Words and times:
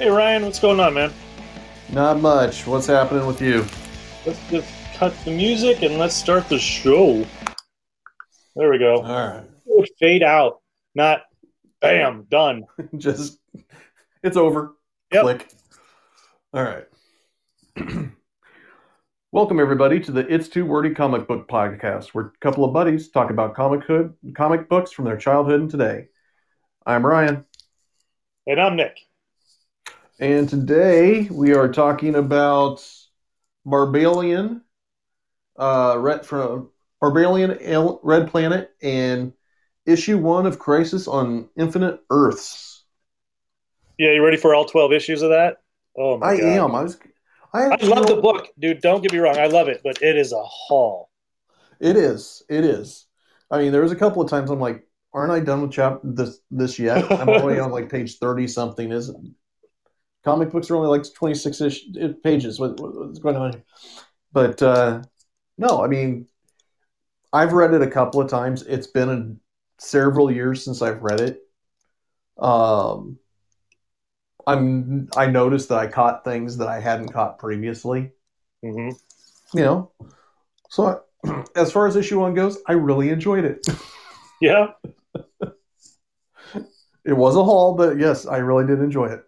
Hey 0.00 0.08
Ryan, 0.08 0.46
what's 0.46 0.58
going 0.58 0.80
on, 0.80 0.94
man? 0.94 1.12
Not 1.92 2.22
much. 2.22 2.66
What's 2.66 2.86
happening 2.86 3.26
with 3.26 3.42
you? 3.42 3.66
Let's 4.24 4.40
just 4.48 4.72
cut 4.94 5.14
the 5.26 5.30
music 5.30 5.82
and 5.82 5.98
let's 5.98 6.14
start 6.16 6.48
the 6.48 6.58
show. 6.58 7.26
There 8.56 8.70
we 8.70 8.78
go. 8.78 9.02
All 9.02 9.28
right. 9.28 9.44
Fade 9.98 10.22
out, 10.22 10.62
not 10.94 11.24
bam, 11.82 12.24
done. 12.30 12.62
Just 12.96 13.40
it's 14.22 14.38
over. 14.38 14.72
Yep. 15.12 15.22
Click. 15.22 15.52
All 16.54 16.64
right. 16.64 16.86
Welcome 19.32 19.60
everybody 19.60 20.00
to 20.00 20.12
the 20.12 20.26
It's 20.32 20.48
Too 20.48 20.64
Wordy 20.64 20.94
comic 20.94 21.28
book 21.28 21.46
podcast, 21.46 22.14
where 22.14 22.24
a 22.24 22.32
couple 22.40 22.64
of 22.64 22.72
buddies 22.72 23.10
talk 23.10 23.28
about 23.28 23.54
comic 23.54 23.84
hood, 23.84 24.14
comic 24.34 24.66
books 24.66 24.92
from 24.92 25.04
their 25.04 25.18
childhood 25.18 25.60
and 25.60 25.70
today. 25.70 26.06
I'm 26.86 27.04
Ryan, 27.04 27.44
And 28.46 28.58
I'm 28.58 28.76
Nick. 28.76 28.96
And 30.20 30.50
today 30.50 31.22
we 31.30 31.54
are 31.54 31.72
talking 31.72 32.14
about 32.14 32.86
Barbalien, 33.66 34.60
uh, 35.58 35.96
Red 35.98 36.26
from 36.26 36.70
Barbalien 37.02 38.00
Red 38.02 38.28
Planet, 38.28 38.70
and 38.82 39.32
issue 39.86 40.18
one 40.18 40.44
of 40.44 40.58
Crisis 40.58 41.08
on 41.08 41.48
Infinite 41.56 42.00
Earths. 42.10 42.84
Yeah, 43.98 44.12
you 44.12 44.24
ready 44.24 44.36
for 44.36 44.54
all 44.54 44.66
twelve 44.66 44.92
issues 44.92 45.22
of 45.22 45.30
that? 45.30 45.58
Oh 45.96 46.18
my 46.18 46.26
I 46.26 46.34
god. 46.34 46.58
am. 46.58 46.74
I 46.74 46.82
was. 46.82 46.98
I, 47.54 47.64
I 47.70 47.84
love 47.86 48.06
the 48.06 48.16
book, 48.16 48.48
dude. 48.58 48.82
Don't 48.82 49.02
get 49.02 49.12
me 49.12 49.18
wrong, 49.18 49.38
I 49.38 49.46
love 49.46 49.68
it, 49.68 49.80
but 49.82 50.02
it 50.02 50.16
is 50.16 50.32
a 50.32 50.42
haul. 50.42 51.08
It 51.80 51.96
is. 51.96 52.42
It 52.48 52.64
is. 52.64 53.06
I 53.50 53.58
mean, 53.58 53.72
there 53.72 53.82
was 53.82 53.92
a 53.92 53.96
couple 53.96 54.22
of 54.22 54.30
times 54.30 54.50
I'm 54.50 54.60
like, 54.60 54.86
aren't 55.12 55.32
I 55.32 55.40
done 55.40 55.62
with 55.62 55.72
chap 55.72 56.00
this 56.04 56.38
this 56.50 56.78
yet? 56.78 57.10
I'm 57.16 57.32
already 57.32 57.58
on 57.58 57.70
like 57.70 57.88
page 57.90 58.18
thirty 58.18 58.46
something. 58.46 58.92
Is 58.92 59.10
comic 60.24 60.50
books 60.50 60.70
are 60.70 60.76
only 60.76 60.88
like 60.88 61.12
twenty 61.14 61.34
six 61.34 61.60
ish 61.60 61.84
pages. 62.22 62.58
What, 62.60 62.78
what- 62.80 62.94
what's 62.94 63.18
going 63.18 63.36
on 63.36 63.52
here? 63.52 63.64
But 64.32 64.62
uh, 64.62 65.02
no, 65.58 65.82
I 65.84 65.88
mean, 65.88 66.26
I've 67.32 67.52
read 67.52 67.74
it 67.74 67.82
a 67.82 67.90
couple 67.90 68.20
of 68.20 68.30
times. 68.30 68.62
It's 68.62 68.86
been 68.86 69.08
a, 69.08 69.82
several 69.82 70.30
years 70.30 70.64
since 70.64 70.82
I've 70.82 71.02
read 71.02 71.20
it. 71.20 71.40
Um, 72.38 73.18
I'm. 74.46 75.08
I 75.16 75.26
noticed 75.26 75.68
that 75.68 75.78
I 75.78 75.86
caught 75.86 76.24
things 76.24 76.56
that 76.58 76.68
I 76.68 76.80
hadn't 76.80 77.12
caught 77.12 77.38
previously 77.38 78.12
hmm 78.62 78.90
you 79.54 79.62
know. 79.62 79.90
So 80.70 81.02
as 81.56 81.72
far 81.72 81.86
as 81.86 81.96
issue 81.96 82.20
one 82.20 82.34
goes, 82.34 82.58
I 82.66 82.72
really 82.72 83.10
enjoyed 83.10 83.44
it. 83.44 83.66
Yeah. 84.40 84.68
It 87.04 87.12
was 87.12 87.36
a 87.36 87.44
haul, 87.44 87.74
but 87.74 87.98
yes, 87.98 88.24
I 88.26 88.38
really 88.38 88.66
did 88.66 88.80
enjoy 88.80 89.06
it. 89.06 89.24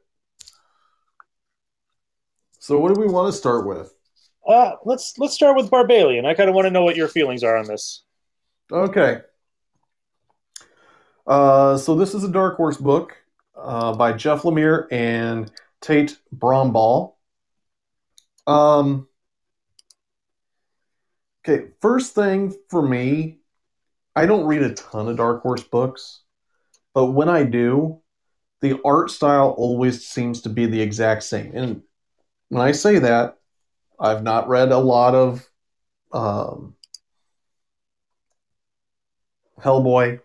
So 2.63 2.79
what 2.79 2.95
do 2.95 3.01
we 3.01 3.09
want 3.09 3.27
to 3.27 3.37
start 3.37 3.67
with? 3.67 3.93
Uh, 4.47 4.75
let's 4.85 5.19
let's 5.19 5.35
start 5.35 5.57
with 5.57 5.69
Barbalien. 5.69 6.25
I 6.25 6.35
kind 6.35 6.49
of 6.49 6.55
want 6.55 6.67
to 6.67 6.71
know 6.71 6.85
what 6.85 6.95
your 6.95 7.09
feelings 7.09 7.43
are 7.43 7.57
on 7.57 7.67
this. 7.67 8.05
Okay. 8.71 9.19
Uh, 11.27 11.77
so 11.77 11.97
this 11.97 12.15
is 12.15 12.23
a 12.23 12.31
Dark 12.31 12.57
Horse 12.57 12.77
book 12.77 13.17
uh, 13.57 13.97
by 13.97 14.13
Jeff 14.13 14.43
Lemire 14.43 14.87
and 14.93 15.51
Tate 15.81 16.17
Brombal. 16.33 17.15
Um, 18.47 19.09
okay, 21.45 21.71
first 21.81 22.15
thing 22.15 22.55
for 22.71 22.81
me, 22.81 23.41
I 24.15 24.27
don't 24.27 24.47
read 24.47 24.63
a 24.63 24.73
ton 24.73 25.09
of 25.09 25.17
Dark 25.17 25.43
Horse 25.43 25.65
books, 25.65 26.21
but 26.95 27.07
when 27.07 27.29
I 27.29 27.43
do, 27.43 28.03
the 28.61 28.81
art 28.85 29.11
style 29.11 29.49
always 29.59 30.07
seems 30.07 30.43
to 30.43 30.49
be 30.49 30.67
the 30.67 30.81
exact 30.81 31.25
same. 31.25 31.57
And 31.57 31.83
when 32.53 32.61
I 32.61 32.73
say 32.73 32.99
that, 32.99 33.39
I've 33.99 34.23
not 34.23 34.47
read 34.47 34.73
a 34.73 34.79
lot 34.79 35.15
of 35.15 35.49
um, 36.13 36.75
Hellboy, 39.59 40.21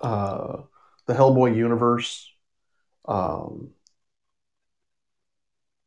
uh, 0.00 0.58
the 1.06 1.14
Hellboy 1.14 1.56
universe, 1.56 2.30
um, 3.06 3.70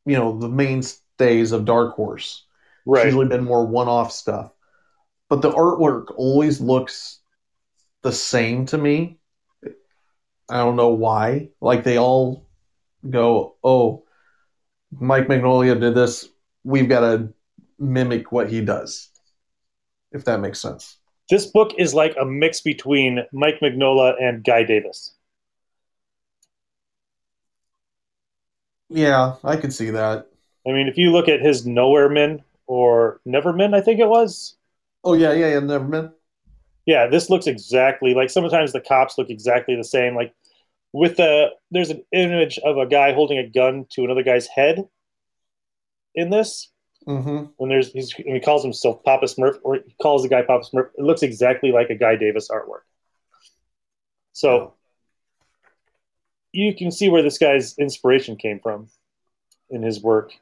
you 0.04 0.18
know, 0.18 0.38
the 0.38 0.50
mainstays 0.50 1.52
of 1.52 1.64
Dark 1.64 1.94
Horse. 1.94 2.44
It's 2.86 3.04
usually 3.06 3.28
been 3.28 3.44
more 3.44 3.66
one-off 3.66 4.12
stuff, 4.12 4.52
but 5.30 5.40
the 5.40 5.52
artwork 5.52 6.12
always 6.18 6.60
looks 6.60 7.20
the 8.02 8.12
same 8.12 8.66
to 8.66 8.76
me. 8.76 9.20
I 10.50 10.58
don't 10.58 10.76
know 10.76 10.90
why. 10.90 11.48
Like 11.62 11.82
they 11.82 11.96
all 11.96 12.46
go, 13.08 13.56
"Oh, 13.64 14.04
Mike 14.90 15.28
Mignola 15.28 15.78
did 15.78 15.94
this. 15.94 16.28
We've 16.64 16.88
got 16.88 17.00
to 17.00 17.32
mimic 17.78 18.32
what 18.32 18.48
he 18.50 18.60
does." 18.60 19.10
If 20.12 20.24
that 20.24 20.40
makes 20.40 20.60
sense. 20.60 20.96
This 21.28 21.46
book 21.46 21.72
is 21.76 21.92
like 21.92 22.16
a 22.18 22.24
mix 22.24 22.62
between 22.62 23.20
Mike 23.32 23.60
Mignola 23.60 24.14
and 24.20 24.42
Guy 24.42 24.62
Davis. 24.62 25.14
Yeah, 28.88 29.34
I 29.44 29.56
could 29.56 29.74
see 29.74 29.90
that. 29.90 30.26
I 30.66 30.72
mean, 30.72 30.88
if 30.88 30.96
you 30.96 31.12
look 31.12 31.28
at 31.28 31.40
his 31.40 31.66
Nowhere 31.66 32.08
Men 32.08 32.42
or 32.66 33.20
Nevermen, 33.26 33.74
I 33.74 33.80
think 33.80 34.00
it 34.00 34.08
was. 34.08 34.56
Oh 35.04 35.14
yeah, 35.14 35.32
yeah, 35.32 35.48
yeah. 35.48 35.60
Nevermen. 35.60 36.12
Yeah, 36.86 37.06
this 37.06 37.28
looks 37.28 37.46
exactly 37.46 38.14
like 38.14 38.30
sometimes 38.30 38.72
the 38.72 38.80
cops 38.80 39.18
look 39.18 39.28
exactly 39.28 39.76
the 39.76 39.84
same. 39.84 40.14
Like 40.14 40.34
with 40.92 41.16
the 41.16 41.50
there's 41.70 41.90
an 41.90 42.04
image 42.12 42.58
of 42.58 42.78
a 42.78 42.86
guy 42.86 43.12
holding 43.12 43.38
a 43.38 43.48
gun 43.48 43.86
to 43.90 44.04
another 44.04 44.22
guy's 44.22 44.46
head 44.46 44.88
in 46.14 46.30
this. 46.30 46.70
Mm-hmm. 47.06 47.46
When 47.56 47.70
there's 47.70 47.90
he's, 47.92 48.14
and 48.18 48.34
he 48.34 48.40
calls 48.40 48.62
himself 48.62 49.02
Papa 49.02 49.26
Smurf, 49.26 49.56
or 49.62 49.76
he 49.76 49.94
calls 50.02 50.22
the 50.22 50.28
guy 50.28 50.42
Papa 50.42 50.64
Smurf. 50.64 50.90
It 50.96 51.04
looks 51.04 51.22
exactly 51.22 51.72
like 51.72 51.88
a 51.88 51.94
Guy 51.94 52.16
Davis 52.16 52.50
artwork. 52.50 52.82
So 54.32 54.74
you 56.52 56.74
can 56.74 56.90
see 56.90 57.08
where 57.08 57.22
this 57.22 57.38
guy's 57.38 57.78
inspiration 57.78 58.36
came 58.36 58.60
from 58.60 58.88
in 59.70 59.82
his 59.82 60.02
work. 60.02 60.32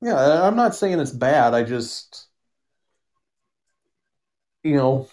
Yeah, 0.00 0.42
I'm 0.42 0.56
not 0.56 0.74
saying 0.74 0.98
it's 0.98 1.10
bad. 1.10 1.54
I 1.54 1.62
just, 1.62 2.26
you 4.64 4.76
know, 4.76 5.08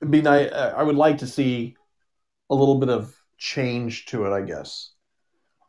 it'd 0.00 0.10
be 0.10 0.22
nice. 0.22 0.52
I 0.52 0.82
would 0.82 0.96
like 0.96 1.18
to 1.18 1.26
see 1.26 1.76
a 2.50 2.54
little 2.54 2.78
bit 2.78 2.88
of 2.88 3.14
change 3.38 4.06
to 4.06 4.26
it, 4.26 4.32
I 4.32 4.42
guess. 4.42 4.90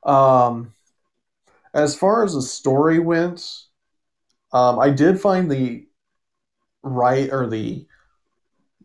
Um, 0.04 0.74
as 1.74 1.96
far 1.96 2.24
as 2.24 2.34
the 2.34 2.42
story 2.42 3.00
went, 3.00 3.46
um, 4.54 4.80
I 4.80 4.90
did 4.90 5.20
find 5.20 5.52
the 5.52 5.88
right 6.84 7.30
or 7.32 7.48
the 7.48 7.86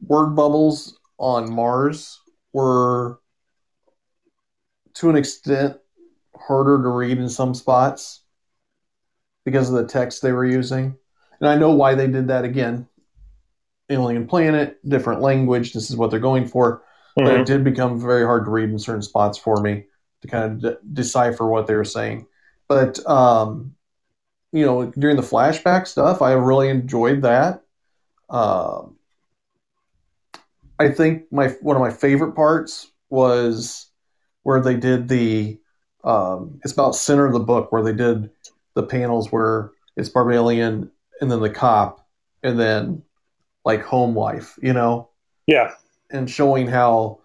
word 0.07 0.35
bubbles 0.35 0.99
on 1.19 1.53
Mars 1.53 2.19
were 2.53 3.21
to 4.95 5.11
an 5.11 5.17
extent 5.17 5.77
harder 6.35 6.83
to 6.83 6.89
read 6.89 7.19
in 7.19 7.29
some 7.29 7.55
spots 7.55 8.23
because 9.45 9.69
of 9.69 9.77
the 9.77 9.87
text 9.87 10.23
they 10.23 10.33
were 10.33 10.47
using. 10.47 10.97
And 11.41 11.49
I 11.49 11.57
know 11.57 11.71
why 11.71 11.95
they 11.95 12.07
did 12.07 12.29
that 12.29 12.45
again. 12.45 12.89
Alien 13.89 14.27
planet, 14.27 14.79
different 14.89 15.21
language, 15.21 15.73
this 15.73 15.91
is 15.91 15.97
what 15.97 16.11
they're 16.11 16.21
going 16.21 16.47
for. 16.47 16.83
But 17.17 17.41
it 17.41 17.47
did 17.47 17.65
become 17.65 18.01
very 18.01 18.25
hard 18.25 18.45
to 18.45 18.51
read 18.51 18.71
in 18.71 18.79
certain 18.79 19.03
spots 19.03 19.37
for 19.37 19.61
me 19.61 19.85
to 20.23 20.29
kind 20.29 20.45
of 20.45 20.61
de- 20.61 20.79
decipher 20.93 21.47
what 21.47 21.67
they 21.67 21.75
were 21.75 21.85
saying. 21.85 22.27
But, 22.69 23.05
um, 23.07 23.75
you 24.53 24.65
know, 24.65 24.91
during 24.99 25.17
the 25.17 25.23
flashback 25.23 25.87
stuff, 25.87 26.23
I 26.23 26.33
really 26.33 26.69
enjoyed 26.69 27.23
that. 27.23 27.63
Um, 28.29 28.97
I 30.79 30.89
think 30.91 31.31
my 31.31 31.49
one 31.61 31.77
of 31.77 31.83
my 31.83 31.91
favorite 31.91 32.33
parts 32.33 32.91
was 33.11 33.91
where 34.45 34.63
they 34.63 34.77
did 34.77 35.09
the 35.09 35.59
um, 36.05 36.59
it's 36.65 36.73
about 36.73 36.95
center 36.95 37.27
of 37.27 37.35
the 37.35 37.41
book 37.41 37.71
where 37.71 37.83
they 37.83 37.93
did 37.93 38.31
the 38.75 38.83
panels 38.83 39.31
where 39.31 39.73
it's 39.97 40.09
Barbalien 40.09 40.91
and 41.21 41.31
then 41.31 41.41
the 41.41 41.51
cop 41.51 42.09
and 42.43 42.59
then 42.59 43.03
like 43.65 43.83
home 43.85 44.17
life, 44.17 44.59
you 44.63 44.73
know, 44.73 45.11
Yeah, 45.47 45.75
and 46.11 46.31
showing 46.31 46.67
how 46.67 47.21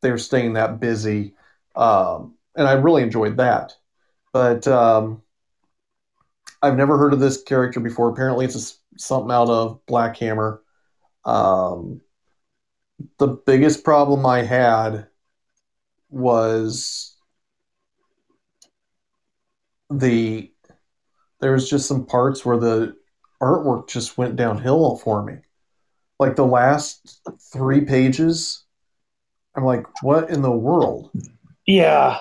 they're 0.00 0.18
staying 0.18 0.54
that 0.54 0.80
busy. 0.80 1.34
Um, 1.76 2.34
and 2.56 2.66
I 2.66 2.72
really 2.72 3.02
enjoyed 3.02 3.36
that. 3.38 3.74
But 4.32 4.66
um, 4.66 5.22
I've 6.62 6.76
never 6.76 6.98
heard 6.98 7.12
of 7.12 7.20
this 7.20 7.42
character 7.42 7.80
before. 7.80 8.08
Apparently, 8.08 8.44
it's 8.44 8.78
something 8.96 9.32
out 9.32 9.48
of 9.48 9.84
Black 9.86 10.16
Hammer. 10.16 10.62
Um, 11.24 12.00
the 13.18 13.28
biggest 13.28 13.84
problem 13.84 14.24
I 14.26 14.42
had 14.42 15.08
was 16.10 17.16
the 19.90 20.50
there 21.40 21.52
was 21.52 21.68
just 21.68 21.86
some 21.86 22.06
parts 22.06 22.44
where 22.44 22.56
the 22.56 22.96
artwork 23.42 23.88
just 23.88 24.16
went 24.16 24.36
downhill 24.36 24.96
for 24.96 25.22
me. 25.22 25.36
Like 26.18 26.36
the 26.36 26.46
last 26.46 27.20
three 27.52 27.80
pages, 27.82 28.64
I'm 29.56 29.64
like, 29.64 29.86
what 30.02 30.30
in 30.30 30.42
the 30.42 30.50
world? 30.50 31.10
yeah, 31.66 32.18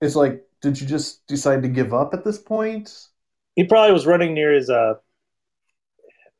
It's 0.00 0.16
like 0.16 0.44
did 0.60 0.80
you 0.80 0.86
just 0.86 1.26
decide 1.26 1.62
to 1.62 1.68
give 1.68 1.94
up 1.94 2.14
at 2.14 2.24
this 2.24 2.38
point? 2.38 3.06
He 3.54 3.64
probably 3.64 3.92
was 3.92 4.06
running 4.06 4.34
near 4.34 4.52
his 4.52 4.68
uh 4.70 4.94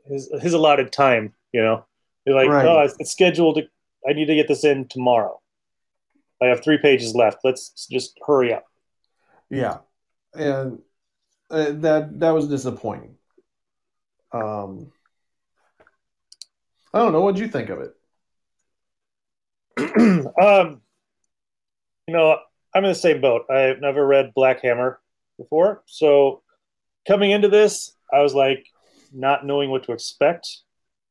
his 0.07 0.31
his 0.41 0.55
allotted 0.55 0.93
time. 0.93 1.35
You 1.53 1.63
know, 1.63 1.87
You're 2.27 2.37
like, 2.37 2.49
Right. 2.49 2.67
oh, 2.67 2.89
it's, 2.99 3.11
scheduled. 3.11 3.57
To, 3.57 3.63
I 4.09 4.13
need 4.13 4.27
to 4.27 4.35
get 4.35 4.49
this 4.49 4.65
in 4.65 4.87
tomorrow. 4.89 5.41
I 6.43 6.47
have 6.47 6.63
three 6.63 6.79
pages 6.79 7.15
left. 7.15 7.39
Let's 7.43 7.87
just 7.91 8.19
hurry 8.27 8.53
up. 8.53 8.65
Yeah, 9.51 9.79
and 10.35 10.81
uh, 11.51 11.71
that 11.71 12.21
that 12.21 12.31
was 12.31 12.49
disappointing. 12.49 13.17
Um, 14.33 14.93
I 16.93 16.99
don't 16.99 17.12
know. 17.12 17.20
What'd 17.20 17.40
you 17.40 17.49
think 17.49 17.70
of 17.70 17.81
it? 17.81 17.94
um, 20.43 20.81
you 22.06 22.14
know, 22.14 22.38
I'm 22.75 22.85
in 22.85 22.90
the 22.90 22.94
same 22.94 23.20
boat. 23.20 23.50
I've 23.50 23.81
never 23.81 24.06
read 24.06 24.32
Black 24.35 24.62
Hammer 24.62 25.00
before, 25.38 25.82
so 25.87 26.43
coming 27.06 27.31
into 27.31 27.49
this, 27.49 27.93
I 28.12 28.20
was 28.23 28.35
like, 28.35 28.67
not 29.12 29.46
knowing 29.46 29.70
what 29.70 29.85
to 29.85 29.93
expect. 29.93 30.49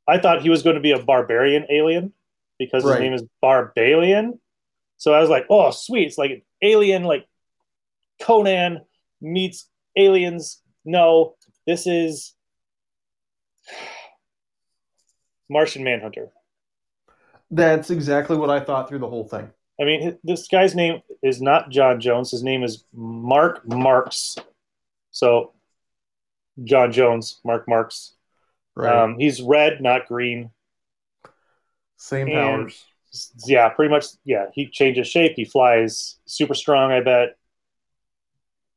I 0.07 0.18
thought 0.19 0.41
he 0.41 0.50
was 0.50 0.63
going 0.63 0.75
to 0.75 0.81
be 0.81 0.91
a 0.91 1.03
barbarian 1.03 1.65
alien 1.69 2.13
because 2.59 2.83
his 2.83 2.91
Right. 2.91 3.01
name 3.01 3.13
is 3.13 3.24
Barbalien. 3.44 4.39
So 4.97 5.13
I 5.13 5.19
was 5.19 5.29
like, 5.29 5.45
oh, 5.50 5.71
sweet. 5.71 6.07
It's 6.07 6.18
like 6.18 6.31
an 6.31 6.41
alien, 6.62 7.03
like 7.03 7.25
Conan 8.21 8.81
meets 9.21 9.69
aliens. 9.95 10.62
No, 10.85 11.35
this 11.65 11.88
is 11.88 12.33
Martian 15.50 15.84
Manhunter. 15.84 16.30
That's 17.50 17.90
exactly 17.90 18.38
what 18.38 18.50
I 18.50 18.60
thought 18.60 18.90
through 18.90 19.00
the 19.00 19.10
whole 19.10 19.28
thing. 19.28 19.50
I 19.80 19.86
mean, 19.86 20.18
this 20.24 20.48
guy's 20.48 20.76
name 20.76 21.02
is 21.24 21.42
not 21.42 21.70
J'onn 21.70 22.02
J'onzz. 22.02 22.32
His 22.32 22.44
name 22.44 22.64
is 22.64 22.84
Mark 22.94 23.66
Markz. 23.66 24.38
So, 25.12 25.54
J'onn 26.60 26.92
J'onzz, 26.92 27.36
Mark 27.46 27.68
Markz. 27.68 28.12
Right. 28.76 28.94
Um, 28.94 29.18
he's 29.18 29.42
red, 29.42 29.82
not 29.82 30.08
green. 30.08 30.52
Same 31.98 32.28
and- 32.28 32.36
powers. 32.70 32.84
Yeah, 33.46 33.70
pretty 33.70 33.90
much. 33.90 34.06
Yeah, 34.26 34.48
he 34.54 34.68
changes 34.68 35.08
shape. 35.08 35.34
He 35.36 35.46
flies 35.46 36.20
super 36.26 36.54
strong, 36.54 36.92
I 36.92 37.00
bet. 37.00 37.38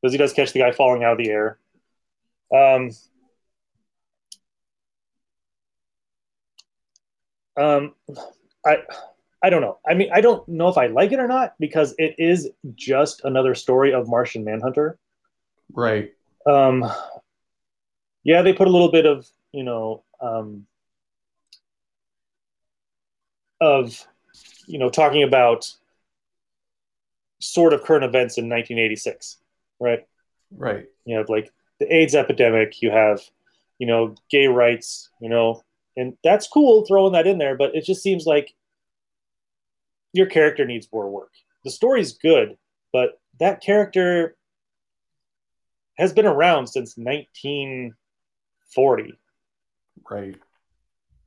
Because 0.01 0.13
he 0.13 0.19
does 0.19 0.33
catch 0.33 0.53
the 0.53 0.61
guy 0.61 0.73
falling 0.73 1.05
out 1.05 1.13
of 1.13 1.19
the 1.19 1.31
air. 1.31 1.59
Um, 2.55 2.91
um, 7.61 7.95
I, 8.67 8.79
I 9.43 9.51
don't 9.51 9.61
know. 9.61 9.79
I 9.87 9.95
mean, 9.95 10.11
I 10.13 10.21
don't 10.21 10.47
know 10.49 10.69
if 10.69 10.79
I 10.79 10.87
like 10.87 11.13
it 11.13 11.19
or 11.19 11.29
not 11.29 11.55
because 11.59 11.95
it 11.99 12.15
is 12.19 12.49
just 12.75 13.23
another 13.25 13.55
story 13.55 13.93
of 13.93 14.09
Martian 14.09 14.45
Manhunter. 14.45 14.99
Right. 15.73 16.13
Um, 16.47 16.91
yeah, 18.25 18.43
they 18.43 18.53
put 18.53 18.69
a 18.69 18.71
little 18.71 18.91
bit 18.91 19.07
of 19.07 19.27
you 19.53 19.63
know 19.63 20.03
um, 20.21 20.67
of 23.61 24.07
you 24.67 24.79
know 24.79 24.91
talking 24.91 25.23
about 25.23 25.73
sort 27.41 27.73
of 27.73 27.83
current 27.83 28.05
events 28.05 28.37
in 28.37 28.49
1986, 28.49 29.39
right? 29.79 30.07
Right. 30.51 30.87
You 31.05 31.17
have 31.17 31.29
like 31.29 31.53
the 31.79 31.95
AIDS 31.95 32.15
epidemic, 32.15 32.83
you 32.83 32.91
have 32.91 33.21
you 33.79 33.87
know 33.87 34.15
gay 34.31 34.47
rights, 34.47 35.09
you 35.21 35.29
know, 35.29 35.63
and 35.97 36.17
that's 36.23 36.47
cool 36.49 36.85
throwing 36.87 37.13
that 37.13 37.27
in 37.27 37.39
there, 37.39 37.57
but 37.57 37.75
it 37.75 37.85
just 37.85 38.03
seems 38.03 38.27
like 38.27 38.55
your 40.13 40.27
character 40.27 40.65
needs 40.65 40.89
more 40.93 41.11
work. 41.11 41.33
The 41.65 41.71
story's 41.71 42.13
good, 42.13 42.57
but 42.93 43.21
that 43.39 43.63
character 43.63 44.37
has 45.99 46.13
been 46.13 46.27
around 46.27 46.67
since 46.67 46.97
1940 46.97 49.19
Right. 50.11 50.37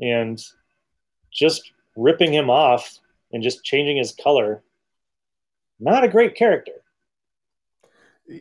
and 0.02 0.44
just 1.32 1.72
ripping 1.96 2.34
him 2.34 2.50
off 2.50 3.00
and 3.32 3.44
just 3.44 3.64
changing 3.64 3.98
his 3.98 4.14
color 4.14 4.64
not 5.80 6.04
a 6.04 6.08
great 6.08 6.36
character 6.36 6.72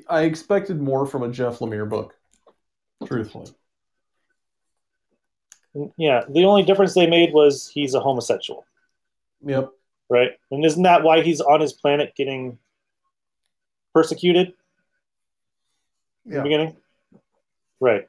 I 0.08 0.22
expected 0.22 0.80
more 0.80 1.04
from 1.06 1.24
a 1.24 1.30
Jeff 1.30 1.58
Lemire 1.58 1.88
book. 1.88 2.14
Truthfully. 3.04 3.50
Yeah 5.96 6.22
the 6.28 6.44
only 6.44 6.62
difference 6.62 6.94
they 6.94 7.06
made 7.06 7.32
was 7.32 7.70
he's 7.72 7.94
a 7.94 8.00
homosexual. 8.00 8.64
Yep. 9.44 9.70
right? 10.08 10.30
And 10.50 10.64
isn't 10.64 10.82
that 10.84 11.02
why 11.02 11.22
he's 11.22 11.40
on 11.40 11.60
his 11.60 11.72
planet 11.72 12.14
getting 12.16 12.58
persecuted? 13.94 14.48
In 16.24 16.30
the 16.30 16.36
Yeah. 16.36 16.42
beginning? 16.42 16.76
Right. 17.80 18.08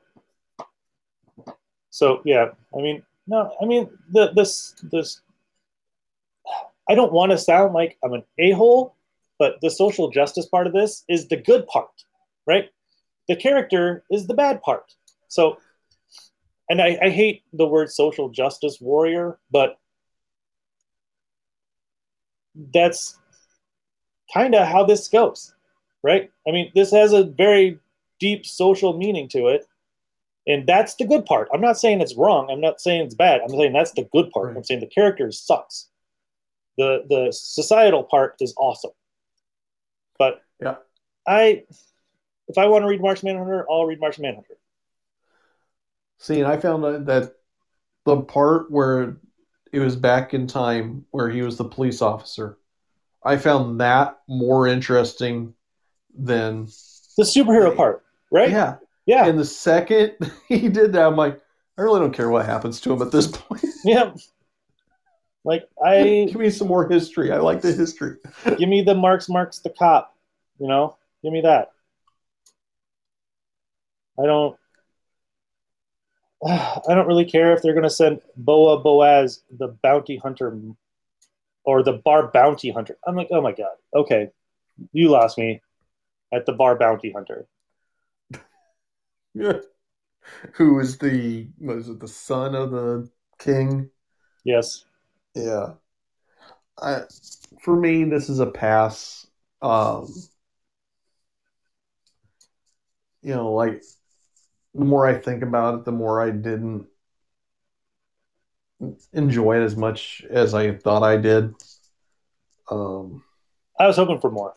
So 1.90 2.22
yeah 2.26 2.50
i 2.78 2.82
mean 2.82 3.04
no 3.28 3.56
i 3.62 3.66
mean 3.66 3.90
the 4.12 4.32
this 4.34 4.76
this 4.92 5.22
i 6.90 6.96
don't 6.96 7.14
want 7.14 7.32
to 7.32 7.38
sound 7.38 7.74
like 7.74 7.98
i'm 8.04 8.14
an 8.14 8.24
a-hole 8.40 8.96
but 9.40 9.62
the 9.62 9.70
social 9.70 10.10
justice 10.10 10.46
part 10.48 10.68
of 10.68 10.74
this 10.74 11.04
is 11.08 11.28
the 11.28 11.38
good 11.38 11.66
part 11.68 11.90
right? 12.46 12.70
The 13.30 13.36
character 13.38 14.04
is 14.12 14.28
the 14.28 14.34
bad 14.34 14.62
part. 14.62 14.94
So 15.30 15.58
and 16.70 16.82
i, 16.82 16.98
I 17.02 17.10
hate 17.10 17.44
the 17.54 17.68
word 17.68 17.90
social 17.92 18.30
justice 18.30 18.78
warrior 18.82 19.40
but 19.52 19.78
that's 22.74 23.18
kind 24.34 24.54
of 24.56 24.68
how 24.68 24.84
this 24.84 25.08
goes 25.08 25.54
right? 26.04 26.30
I 26.48 26.52
mean 26.52 26.72
this 26.76 26.92
has 26.92 27.14
a 27.14 27.24
very 27.24 27.80
deep 28.20 28.46
social 28.46 28.98
meaning 28.98 29.28
to 29.30 29.48
it 29.48 29.66
and 30.46 30.68
that's 30.68 30.96
the 30.96 31.06
good 31.06 31.26
part. 31.26 31.48
I'm 31.54 31.62
not 31.62 31.80
saying 31.80 32.02
it's 32.02 32.16
wrong. 32.16 32.50
I'm 32.52 32.60
not 32.60 32.82
saying 32.82 33.06
it's 33.06 33.16
bad. 33.16 33.40
I'm 33.42 33.50
saying 33.50 33.72
that's 33.72 33.94
the 33.94 34.04
good 34.12 34.30
part. 34.32 34.48
Right. 34.48 34.58
i'm 34.58 34.64
saying 34.64 34.82
the 34.82 34.88
character 34.88 35.32
sucks. 35.32 35.88
The 36.78 37.06
the 37.10 37.32
societal 37.32 38.04
part 38.04 38.36
is 38.42 38.54
awesome. 38.58 38.92
But 40.20 40.42
Yeah. 40.62 40.76
i 41.26 41.64
if 42.50 42.58
i 42.58 42.66
want 42.66 42.84
to 42.84 42.88
read 42.90 43.02
martian 43.02 43.28
manhunter 43.28 43.66
i'll 43.72 43.86
read 43.86 44.02
martian 44.02 44.24
manhunter 44.24 44.58
See, 46.20 46.40
and 46.40 46.48
I 46.48 46.58
found 46.58 46.84
that- 46.84 47.06
that 47.08 47.34
the 48.06 48.22
part 48.22 48.72
where 48.72 49.18
it 49.72 49.80
was 49.80 49.96
back 49.96 50.34
in 50.34 50.48
time 50.48 51.06
where 51.12 51.30
he 51.30 51.42
was 51.42 51.58
the 51.58 51.64
police 51.66 52.02
officer, 52.02 52.58
I 53.24 53.38
found 53.38 53.80
that 53.82 54.20
more 54.28 54.68
interesting 54.68 55.54
than 56.16 56.66
the 57.18 57.24
superhero 57.24 57.76
part 57.76 58.04
right 58.32 58.52
yeah. 58.52 58.76
yeah 59.06 59.26
And 59.26 59.40
the 59.40 59.46
second 59.46 60.14
he 60.48 60.70
did 60.70 60.94
that, 60.94 61.06
I'm 61.08 61.16
like, 61.16 61.42
I 61.78 61.82
really 61.82 62.00
don't 62.02 62.14
care 62.14 62.30
what 62.30 62.46
happens 62.46 62.80
to 62.82 62.94
him 62.94 63.02
at 63.02 63.12
this 63.12 63.28
point. 63.28 63.64
yeah 63.84 64.14
like 65.44 65.68
i 65.84 66.04
Give 66.28 66.36
me 66.36 66.50
some 66.50 66.68
more 66.68 66.88
history. 66.88 67.32
I 67.32 67.38
like 67.38 67.62
the 67.62 67.72
history. 67.72 68.18
give 68.58 68.70
me 68.70 68.82
the 68.84 68.94
marks 68.96 69.28
marks 69.30 69.60
the 69.60 69.70
cop 69.72 70.16
you 70.60 70.68
know 70.68 70.98
give 71.24 71.34
me 71.34 71.42
that 71.42 71.72
i 74.22 74.26
don't 74.26 74.56
i 76.48 76.94
don't 76.94 77.08
really 77.08 77.26
care 77.26 77.54
if 77.54 77.62
they're 77.62 77.74
going 77.74 77.84
to 77.84 77.90
send 77.90 78.22
boa 78.38 78.80
boaz 78.80 79.44
the 79.58 79.68
bounty 79.82 80.18
hunter 80.18 80.58
or 81.64 81.84
the 81.84 81.94
bar 81.94 82.28
bounty 82.32 82.72
hunter 82.72 82.98
i'm 83.08 83.16
like 83.16 83.30
oh 83.32 83.42
my 83.42 83.52
god 83.52 83.76
okay 83.96 84.30
you 84.92 85.10
lost 85.10 85.38
me 85.38 85.62
at 86.34 86.46
the 86.46 86.54
bar 86.54 86.76
bounty 86.78 87.12
hunter 87.12 87.48
yeah. 89.34 89.60
Who 90.54 90.80
is 90.80 90.98
the 90.98 91.48
was 91.60 91.90
it 91.90 92.00
the 92.00 92.08
son 92.08 92.56
of 92.56 92.72
the 92.72 93.10
king? 93.40 93.90
yes 94.44 94.86
Yeah. 95.36 95.74
I, 96.82 97.02
for 97.62 97.76
me, 97.76 98.04
this 98.04 98.30
is 98.30 98.40
a 98.40 98.48
pass. 98.48 99.28
Um, 99.62 100.12
you 103.22 103.34
know, 103.34 103.54
like 103.54 103.84
the 104.74 104.86
more 104.86 105.06
I 105.08 105.16
think 105.16 105.44
about 105.44 105.76
it, 105.80 105.86
the 105.86 105.92
more 105.92 106.22
I 106.22 106.32
didn't 106.32 106.88
enjoy 109.14 109.62
it 109.62 109.64
as 109.64 109.76
much 109.76 110.26
as 110.30 110.54
I 110.54 110.74
thought 110.74 111.04
I 111.04 111.18
did. 111.18 111.54
Um, 112.70 113.24
i 113.80 113.86
was 113.86 113.98
hoping 113.98 114.20
for 114.20 114.32
more 114.32 114.56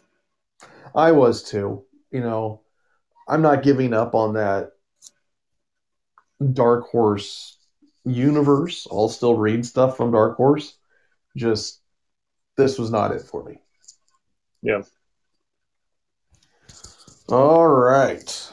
I 0.95 1.13
was 1.13 1.43
too. 1.43 1.85
You 2.11 2.21
know, 2.21 2.63
I'm 3.29 3.43
not 3.43 3.63
giving 3.63 3.93
up 3.93 4.15
on 4.15 4.35
that 4.35 4.73
Dark 6.53 6.89
Horse 6.89 7.59
universe. 8.05 8.87
I'll 8.91 9.09
still 9.09 9.35
read 9.35 9.67
stuff 9.67 9.97
from 9.97 10.13
Dark 10.13 10.37
Horse. 10.37 10.79
Just 11.37 11.81
this 12.57 12.79
was 12.79 12.91
not 12.91 13.13
it 13.13 13.23
for 13.23 13.45
me. 13.45 13.59
Yeah. 14.63 14.83
All 17.29 17.67
right. 17.67 18.53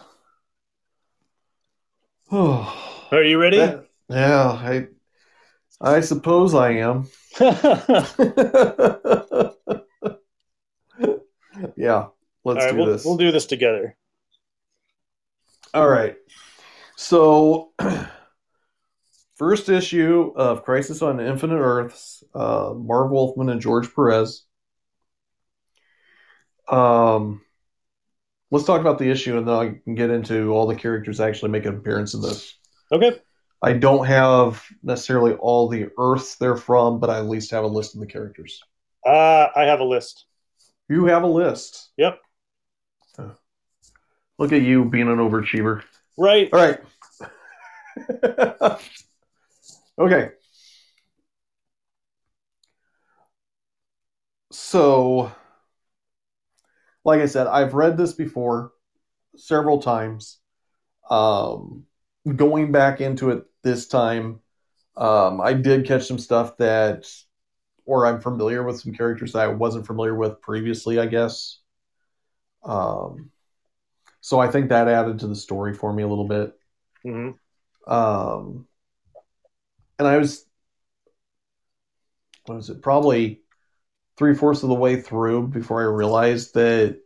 Oh, 2.35 3.07
are 3.11 3.23
you 3.23 3.39
ready 3.39 3.57
yeah, 4.09 4.47
I 4.49 4.87
I 5.79 6.01
suppose 6.01 6.55
I 6.55 6.71
am. 6.71 7.07
yeah. 11.77 12.07
let's 12.43 12.65
right, 12.65 12.71
do 12.71 12.77
we'll, 12.77 12.85
this. 12.87 13.05
we'll 13.05 13.17
do 13.17 13.31
this 13.31 13.45
together. 13.45 13.95
All 15.75 15.87
right. 15.87 16.15
So, 16.95 17.73
first 19.35 19.69
issue 19.69 20.33
of 20.35 20.63
Crisis 20.63 21.03
on 21.03 21.19
Infinite 21.19 21.59
Earths, 21.59 22.23
uh, 22.33 22.73
Marv 22.75 23.11
Wolfman 23.11 23.49
and 23.49 23.61
George 23.61 23.93
Perez. 23.93 24.43
Um, 26.67 27.42
let's 28.53 28.65
talk 28.65 28.79
about 28.79 28.99
the 28.99 29.09
issue, 29.09 29.37
and 29.37 29.47
then 29.47 29.55
I 29.55 29.69
can 29.83 29.95
get 29.95 30.11
into 30.11 30.51
all 30.51 30.67
the 30.67 30.75
characters 30.75 31.17
that 31.17 31.27
actually 31.27 31.49
make 31.49 31.65
an 31.65 31.75
appearance 31.75 32.13
in 32.13 32.21
this. 32.21 32.53
Okay. 32.91 33.19
I 33.63 33.73
don't 33.73 34.05
have 34.05 34.63
necessarily 34.83 35.33
all 35.33 35.67
the 35.67 35.87
Earths 35.97 36.35
they're 36.35 36.55
from, 36.55 36.99
but 36.99 37.09
I 37.09 37.17
at 37.17 37.25
least 37.25 37.49
have 37.49 37.63
a 37.63 37.67
list 37.67 37.95
of 37.95 38.01
the 38.01 38.05
characters. 38.05 38.61
Uh, 39.03 39.47
I 39.55 39.63
have 39.63 39.79
a 39.79 39.83
list. 39.83 40.25
You 40.87 41.05
have 41.05 41.23
a 41.23 41.27
list. 41.27 41.89
Yep. 41.97 42.19
Look 44.37 44.51
at 44.51 44.61
you 44.61 44.85
being 44.85 45.07
an 45.07 45.17
overachiever. 45.17 45.81
Right. 46.17 46.49
All 46.53 46.59
right. 46.59 46.79
okay. 49.99 50.31
So, 54.51 55.31
like 57.05 57.21
I 57.21 57.25
said, 57.25 57.47
I've 57.47 57.73
read 57.73 57.97
this 57.97 58.13
before 58.13 58.71
several 59.37 59.81
times. 59.81 60.39
Um, 61.09 61.85
going 62.35 62.71
back 62.71 63.01
into 63.01 63.31
it 63.31 63.45
this 63.63 63.87
time, 63.87 64.41
um, 64.97 65.41
I 65.41 65.53
did 65.53 65.87
catch 65.87 66.05
some 66.07 66.19
stuff 66.19 66.57
that, 66.57 67.07
or 67.85 68.05
I'm 68.07 68.21
familiar 68.21 68.63
with 68.63 68.79
some 68.81 68.93
characters 68.93 69.33
that 69.33 69.43
I 69.43 69.47
wasn't 69.47 69.87
familiar 69.87 70.15
with 70.15 70.41
previously, 70.41 70.99
I 70.99 71.07
guess. 71.07 71.59
Um, 72.63 73.31
so 74.21 74.39
I 74.39 74.49
think 74.49 74.69
that 74.69 74.87
added 74.87 75.19
to 75.19 75.27
the 75.27 75.35
story 75.35 75.73
for 75.73 75.93
me 75.93 76.03
a 76.03 76.07
little 76.07 76.27
bit. 76.27 76.53
hmm 77.03 77.39
Um, 77.87 78.67
and 79.99 80.07
I 80.07 80.17
was, 80.17 80.45
what 82.45 82.55
was 82.55 82.69
it, 82.69 82.81
probably 82.81 83.41
three 84.23 84.33
fourths 84.33 84.63
of 84.63 84.69
the 84.69 84.75
way 84.75 85.01
through 85.01 85.45
before 85.45 85.81
I 85.81 85.93
realized 85.93 86.53
that 86.53 86.97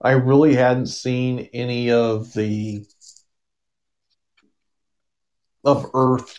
I 0.00 0.12
really 0.12 0.54
hadn't 0.54 0.86
seen 0.86 1.48
any 1.52 1.90
of 1.90 2.32
the 2.32 2.86
of 5.64 5.90
Earth, 5.94 6.38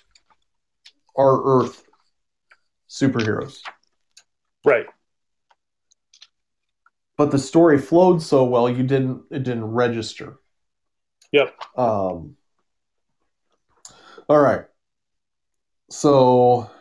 our 1.17 1.43
Earth 1.43 1.83
superheroes. 2.89 3.59
Right. 4.63 4.85
But 7.17 7.31
the 7.31 7.37
story 7.37 7.77
flowed 7.77 8.21
so 8.21 8.45
well, 8.45 8.69
you 8.69 8.83
didn't 8.83 9.23
it 9.29 9.43
didn't 9.43 9.65
register. 9.65 10.39
Yep. 11.33 11.53
Um. 11.75 12.37
All 14.29 14.39
right. 14.39 14.63
So, 15.89 16.71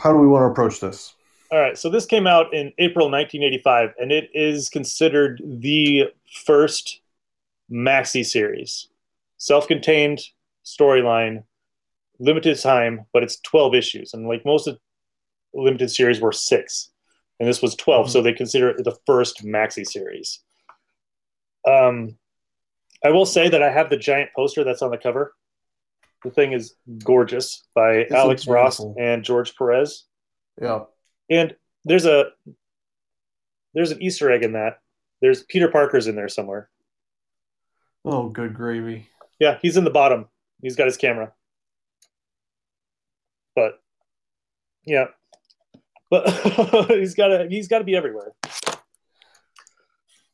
how 0.00 0.12
do 0.12 0.18
we 0.18 0.26
want 0.26 0.42
to 0.42 0.46
approach 0.46 0.80
this? 0.80 1.14
All 1.52 1.60
right. 1.60 1.76
So 1.76 1.90
this 1.90 2.06
came 2.06 2.26
out 2.26 2.54
in 2.54 2.72
April 2.78 3.10
1985, 3.10 3.90
and 4.00 4.12
it 4.12 4.30
is 4.32 4.68
considered 4.68 5.42
the 5.44 6.04
first 6.44 7.00
maxi 7.70 8.24
series, 8.24 8.88
self-contained 9.38 10.20
storyline, 10.64 11.44
limited 12.18 12.58
time, 12.58 13.06
but 13.12 13.22
it's 13.22 13.40
12 13.40 13.74
issues, 13.74 14.14
and 14.14 14.26
like 14.28 14.44
most 14.44 14.66
of 14.66 14.78
limited 15.52 15.90
series 15.90 16.20
were 16.20 16.32
six, 16.32 16.90
and 17.38 17.48
this 17.48 17.60
was 17.62 17.74
12, 17.74 18.06
Mhm. 18.06 18.10
so 18.10 18.22
they 18.22 18.32
consider 18.32 18.70
it 18.70 18.84
the 18.84 18.96
first 19.06 19.44
maxi 19.44 19.86
series. 19.86 20.40
Um, 21.66 22.16
I 23.04 23.10
will 23.10 23.26
say 23.26 23.48
that 23.48 23.62
I 23.62 23.70
have 23.70 23.90
the 23.90 23.96
giant 23.96 24.30
poster 24.36 24.64
that's 24.64 24.82
on 24.82 24.90
the 24.90 24.98
cover. 24.98 25.34
The 26.24 26.30
thing 26.30 26.52
is 26.52 26.74
gorgeous 27.02 27.66
by 27.74 27.92
It's 27.92 28.12
Alex 28.12 28.46
Ross 28.46 28.80
and 28.98 29.24
George 29.24 29.56
Perez. 29.56 30.04
Yeah. 30.60 30.80
And 31.30 31.54
there's 31.84 32.06
a 32.06 32.26
there's 33.74 33.90
an 33.90 34.02
Easter 34.02 34.30
egg 34.30 34.42
in 34.42 34.52
that. 34.52 34.80
There's 35.22 35.42
Peter 35.44 35.68
Parker's 35.68 36.06
in 36.06 36.16
there 36.16 36.28
somewhere. 36.28 36.68
Oh, 38.04 38.28
good 38.28 38.54
gravy. 38.54 39.08
Yeah, 39.38 39.58
he's 39.62 39.76
in 39.76 39.84
the 39.84 39.90
bottom. 39.90 40.28
He's 40.62 40.76
got 40.76 40.86
his 40.86 40.96
camera. 40.96 41.32
But 43.54 43.80
yeah. 44.84 45.06
But 46.10 46.28
he's 46.88 47.14
got 47.14 47.28
to 47.28 47.46
he's 47.48 47.68
got 47.68 47.78
to 47.78 47.84
be 47.84 47.96
everywhere. 47.96 48.32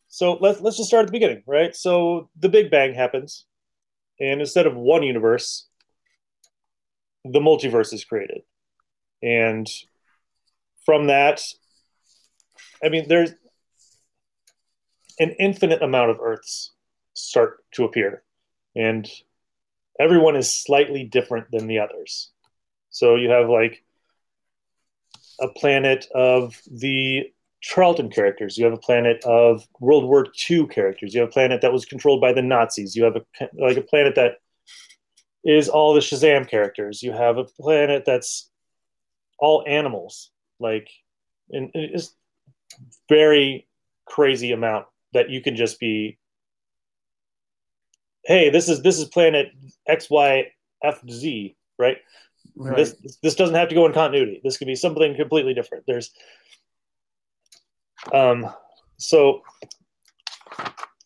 So 0.08 0.38
let's 0.40 0.60
let's 0.60 0.78
just 0.78 0.88
start 0.88 1.02
at 1.02 1.06
the 1.06 1.12
beginning, 1.12 1.42
right? 1.46 1.76
So 1.76 2.30
the 2.38 2.48
Big 2.48 2.70
Bang 2.70 2.94
happens, 2.94 3.44
and 4.18 4.40
instead 4.40 4.66
of 4.66 4.74
one 4.74 5.02
universe, 5.02 5.65
the 7.32 7.40
multiverse 7.40 7.92
is 7.92 8.04
created. 8.04 8.42
And 9.22 9.66
from 10.84 11.06
that, 11.08 11.42
I 12.84 12.88
mean, 12.88 13.08
there's 13.08 13.32
an 15.18 15.30
infinite 15.38 15.82
amount 15.82 16.10
of 16.10 16.20
Earths 16.20 16.72
start 17.14 17.64
to 17.72 17.84
appear, 17.84 18.22
and 18.74 19.08
everyone 19.98 20.36
is 20.36 20.54
slightly 20.54 21.04
different 21.04 21.50
than 21.50 21.66
the 21.66 21.78
others. 21.78 22.30
So 22.90 23.16
you 23.16 23.30
have 23.30 23.48
like 23.48 23.82
a 25.40 25.48
planet 25.48 26.06
of 26.14 26.60
the 26.70 27.24
Charlton 27.60 28.10
characters. 28.10 28.56
You 28.56 28.64
have 28.64 28.74
a 28.74 28.78
planet 28.78 29.24
of 29.24 29.66
World 29.80 30.04
War 30.04 30.26
II 30.48 30.66
characters. 30.66 31.14
You 31.14 31.20
have 31.20 31.30
a 31.30 31.32
planet 31.32 31.62
that 31.62 31.72
was 31.72 31.84
controlled 31.84 32.20
by 32.20 32.32
the 32.32 32.42
Nazis. 32.42 32.94
You 32.94 33.04
have 33.04 33.16
a 33.16 33.48
like 33.58 33.76
a 33.76 33.82
planet 33.82 34.14
that 34.16 34.40
is 35.46 35.68
all 35.68 35.94
the 35.94 36.00
Shazam 36.00 36.48
characters. 36.48 37.02
You 37.02 37.12
have 37.12 37.38
a 37.38 37.44
planet 37.44 38.02
that's 38.04 38.50
all 39.38 39.64
animals. 39.66 40.30
Like, 40.58 40.90
and 41.50 41.70
it's 41.72 42.14
very 43.08 43.68
crazy 44.04 44.52
amount 44.52 44.86
that 45.12 45.30
you 45.30 45.40
can 45.40 45.56
just 45.56 45.78
be. 45.78 46.18
Hey, 48.24 48.50
this 48.50 48.68
is 48.68 48.82
this 48.82 48.98
is 48.98 49.04
planet 49.04 49.52
X 49.86 50.10
Y 50.10 50.50
F 50.82 51.00
Z, 51.08 51.56
right? 51.78 51.98
Right. 52.56 52.76
This 52.76 52.96
this 53.22 53.34
doesn't 53.36 53.54
have 53.54 53.68
to 53.68 53.74
go 53.74 53.86
in 53.86 53.92
continuity. 53.92 54.40
This 54.42 54.56
could 54.56 54.66
be 54.66 54.74
something 54.74 55.14
completely 55.14 55.54
different. 55.54 55.84
There's 55.86 56.10
um 58.12 58.50
so 58.96 59.42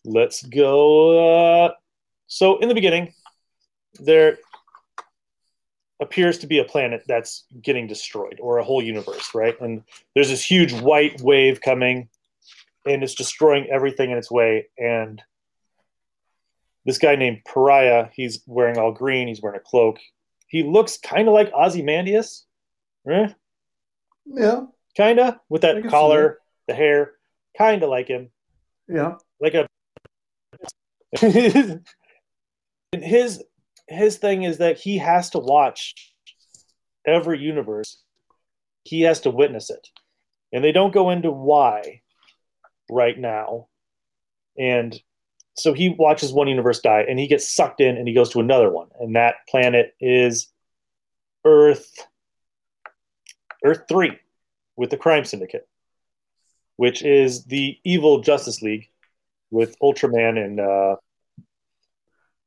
let's 0.03 0.43
go 0.43 1.65
uh, 1.65 1.71
so 2.27 2.57
in 2.59 2.69
the 2.69 2.75
beginning 2.75 3.13
there 3.99 4.37
appears 6.01 6.39
to 6.39 6.47
be 6.47 6.59
a 6.59 6.63
planet 6.63 7.03
that's 7.07 7.45
getting 7.61 7.87
destroyed 7.87 8.39
or 8.41 8.57
a 8.57 8.63
whole 8.63 8.81
universe, 8.81 9.35
right? 9.35 9.59
And 9.61 9.83
there's 10.15 10.29
this 10.29 10.43
huge 10.43 10.73
white 10.73 11.21
wave 11.21 11.61
coming 11.61 12.09
and 12.85 13.03
it's 13.03 13.13
destroying 13.13 13.67
everything 13.69 14.09
in 14.09 14.17
its 14.17 14.31
way 14.31 14.67
and 14.79 15.21
this 16.85 16.97
guy 16.97 17.15
named 17.15 17.41
Pariah, 17.45 18.09
he's 18.13 18.41
wearing 18.47 18.77
all 18.77 18.91
green, 18.91 19.27
he's 19.27 19.41
wearing 19.41 19.57
a 19.59 19.63
cloak. 19.63 19.99
He 20.47 20.63
looks 20.63 20.97
kind 20.97 21.27
of 21.27 21.33
like 21.33 21.51
Ozymandias, 21.53 22.45
right? 23.05 23.35
yeah. 24.25 24.65
Kind 24.97 25.19
of 25.19 25.35
with 25.47 25.61
that 25.61 25.87
collar, 25.87 26.39
the 26.67 26.73
hair, 26.73 27.13
kind 27.57 27.83
of 27.83 27.89
like 27.89 28.07
him, 28.07 28.29
Yeah. 28.89 29.15
like 29.39 29.53
a. 29.53 29.67
and 31.21 33.03
his 33.03 33.43
his 33.91 34.17
thing 34.17 34.43
is 34.43 34.57
that 34.59 34.79
he 34.79 34.97
has 34.97 35.29
to 35.31 35.39
watch 35.39 36.13
every 37.05 37.39
universe. 37.39 38.01
He 38.83 39.01
has 39.01 39.21
to 39.21 39.29
witness 39.29 39.69
it, 39.69 39.87
and 40.51 40.63
they 40.63 40.71
don't 40.71 40.93
go 40.93 41.09
into 41.09 41.31
why 41.31 42.01
right 42.89 43.17
now. 43.17 43.67
And 44.57 44.99
so 45.55 45.73
he 45.73 45.89
watches 45.89 46.33
one 46.33 46.47
universe 46.47 46.79
die, 46.79 47.05
and 47.07 47.19
he 47.19 47.27
gets 47.27 47.49
sucked 47.49 47.81
in, 47.81 47.97
and 47.97 48.07
he 48.07 48.13
goes 48.13 48.29
to 48.31 48.39
another 48.39 48.71
one, 48.71 48.87
and 48.99 49.15
that 49.15 49.35
planet 49.49 49.93
is 49.99 50.47
Earth. 51.45 52.07
Earth 53.63 53.83
three, 53.87 54.17
with 54.75 54.89
the 54.89 54.97
Crime 54.97 55.23
Syndicate, 55.23 55.67
which 56.77 57.03
is 57.03 57.45
the 57.45 57.77
evil 57.83 58.21
Justice 58.21 58.63
League 58.63 58.89
with 59.51 59.77
Ultraman 59.79 60.43
and 60.43 60.59
uh, 60.59 60.95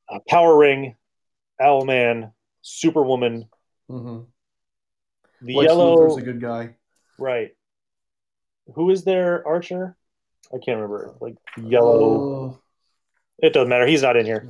uh, 0.09 0.19
Power 0.27 0.57
Ring, 0.57 0.95
Owlman, 1.61 2.31
Superwoman, 2.61 3.47
Mm-hmm. 3.89 4.23
the 5.45 5.55
Lex 5.55 5.67
yellow. 5.67 5.95
Luthor's 5.97 6.17
a 6.17 6.21
good 6.23 6.41
guy. 6.41 6.75
Right. 7.19 7.51
Who 8.73 8.89
is 8.89 9.03
their 9.03 9.47
Archer? 9.47 9.95
I 10.51 10.57
can't 10.57 10.77
remember. 10.77 11.13
Like 11.21 11.35
yellow. 11.61 12.03
Oh, 12.03 12.59
It 13.37 13.53
doesn't 13.53 13.69
matter. 13.69 13.85
He's 13.85 14.01
not 14.01 14.17
in 14.17 14.25
here. 14.25 14.49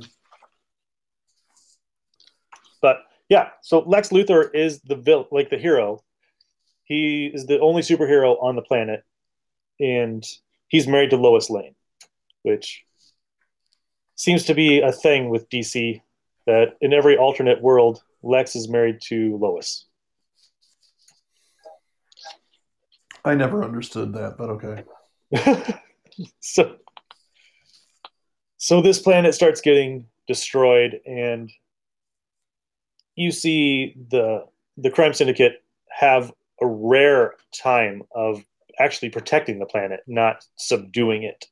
But 2.80 2.98
yeah, 3.28 3.50
so 3.62 3.80
Lex 3.80 4.08
Luthor 4.10 4.54
is 4.54 4.80
the 4.82 4.96
vil- 4.96 5.28
like 5.30 5.50
the 5.50 5.58
hero. 5.58 6.02
He 6.84 7.26
is 7.26 7.46
the 7.46 7.58
only 7.60 7.82
superhero 7.82 8.40
on 8.42 8.54
the 8.56 8.62
planet, 8.62 9.02
and 9.80 10.24
he's 10.68 10.86
married 10.86 11.10
to 11.10 11.16
Lois 11.16 11.50
Lane, 11.50 11.74
which 12.42 12.84
seems 14.14 14.44
to 14.44 14.54
be 14.54 14.80
a 14.80 14.92
thing 14.92 15.28
with 15.28 15.48
DC. 15.50 16.00
That 16.46 16.76
in 16.80 16.92
every 16.92 17.16
alternate 17.16 17.60
world, 17.60 18.02
Lex 18.22 18.54
is 18.54 18.68
married 18.68 19.00
to 19.08 19.36
Lois. 19.36 19.86
I 23.24 23.34
never 23.34 23.64
understood 23.64 24.12
that, 24.12 24.36
but 24.38 24.50
okay. 24.50 24.84
so, 26.40 26.76
so 28.56 28.80
this 28.80 29.00
planet 29.00 29.34
starts 29.34 29.60
getting 29.60 30.06
destroyed, 30.28 31.00
and 31.04 31.50
you 33.16 33.32
see 33.32 33.96
the 34.10 34.44
the 34.76 34.90
crime 34.90 35.12
syndicate 35.12 35.64
have 35.90 36.32
a 36.60 36.66
rare 36.66 37.34
time 37.52 38.02
of 38.14 38.44
actually 38.78 39.10
protecting 39.10 39.58
the 39.58 39.66
planet, 39.66 40.00
not 40.06 40.44
subduing 40.56 41.22
it. 41.22 41.46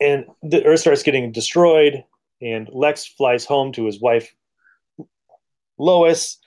And 0.00 0.26
the 0.42 0.64
Earth 0.64 0.80
starts 0.80 1.02
getting 1.02 1.32
destroyed, 1.32 2.04
and 2.40 2.68
Lex 2.72 3.06
flies 3.06 3.44
home 3.44 3.72
to 3.72 3.84
his 3.84 4.00
wife 4.00 4.34
Lois, 5.78 6.38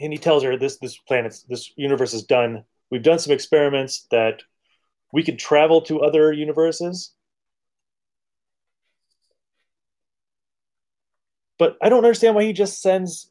and 0.00 0.12
he 0.12 0.18
tells 0.18 0.42
her 0.42 0.56
this 0.56 0.78
this 0.78 0.96
planet, 0.98 1.36
this 1.48 1.72
universe 1.76 2.14
is 2.14 2.22
done. 2.22 2.64
We've 2.90 3.02
done 3.02 3.18
some 3.18 3.32
experiments 3.32 4.06
that 4.10 4.42
we 5.12 5.22
could 5.22 5.38
travel 5.38 5.80
to 5.82 6.00
other 6.00 6.32
universes. 6.32 7.12
But 11.58 11.76
I 11.82 11.90
don't 11.90 12.04
understand 12.04 12.34
why 12.34 12.44
he 12.44 12.52
just 12.54 12.80
sends 12.80 13.30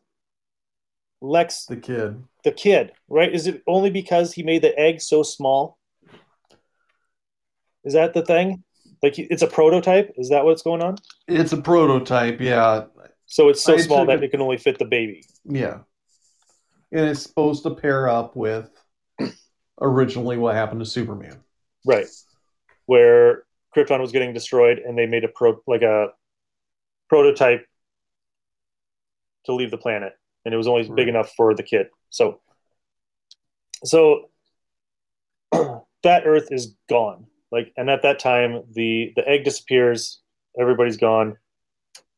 Lex 1.20 1.66
The 1.66 1.78
kid. 1.78 2.24
the 2.44 2.52
kid, 2.52 2.92
right? 3.08 3.34
Is 3.34 3.48
it 3.48 3.64
only 3.68 3.90
because 3.90 4.34
he 4.34 4.44
made 4.44 4.62
the 4.62 4.78
egg 4.80 5.02
so 5.02 5.24
small? 5.24 5.79
Is 7.86 7.94
that 7.94 8.14
the 8.14 8.24
thing? 8.24 8.64
Like 9.02 9.18
it's 9.18 9.42
a 9.42 9.48
prototype? 9.48 10.14
Is 10.18 10.30
that 10.30 10.44
what's 10.46 10.62
going 10.62 10.82
on? 10.82 10.98
It's 11.28 11.54
a 11.54 11.62
prototype, 11.62 12.42
yeah. 12.42 12.86
So 13.26 13.50
it's 13.50 13.64
so 13.64 13.76
I 13.76 13.78
small 13.78 14.06
that 14.08 14.18
it- 14.18 14.26
it 14.26 14.32
can 14.32 14.42
only 14.42 14.58
fit 14.58 14.78
the 14.80 14.86
baby. 14.86 15.24
Yeah. 15.46 15.80
And 16.92 17.06
it's 17.06 17.22
supposed 17.22 17.64
to 17.64 17.76
pair 17.76 18.10
up 18.10 18.36
with 18.36 18.70
originally 19.82 20.38
what 20.38 20.56
happened 20.56 20.80
to 20.82 20.86
Superman. 20.86 21.40
Right. 21.86 22.08
Where 22.88 23.44
Krypton 23.76 24.02
was 24.02 24.12
getting 24.12 24.34
destroyed 24.34 24.80
and 24.80 24.98
they 24.98 25.06
made 25.06 25.24
a 25.24 25.28
pro 25.28 25.62
like 25.68 25.84
a 25.84 26.08
prototype 27.08 27.66
to 29.46 29.54
leave 29.54 29.72
the 29.72 29.78
planet. 29.78 30.14
And 30.44 30.54
it 30.54 30.58
was 30.58 30.68
only 30.68 30.90
big 30.90 31.08
enough 31.08 31.32
for 31.38 31.54
the 31.54 31.64
kid. 31.64 31.88
So 32.10 32.42
so 33.86 34.30
that 35.52 36.24
Earth 36.26 36.48
is 36.52 36.76
gone. 36.90 37.28
Like 37.52 37.74
and 37.78 37.90
at 37.90 38.04
that 38.04 38.20
time 38.20 38.64
the 38.74 39.12
the 39.16 39.28
egg 39.28 39.44
disappears, 39.44 40.20
everybody's 40.60 40.98
gone, 40.98 41.38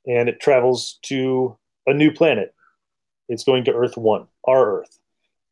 and 0.05 0.27
it 0.29 0.39
travels 0.39 0.99
to 1.03 1.57
a 1.87 1.93
new 1.93 2.11
planet. 2.11 2.53
It's 3.29 3.43
going 3.43 3.63
to 3.65 3.73
Earth 3.73 3.97
One, 3.97 4.27
our 4.45 4.79
Earth. 4.79 4.99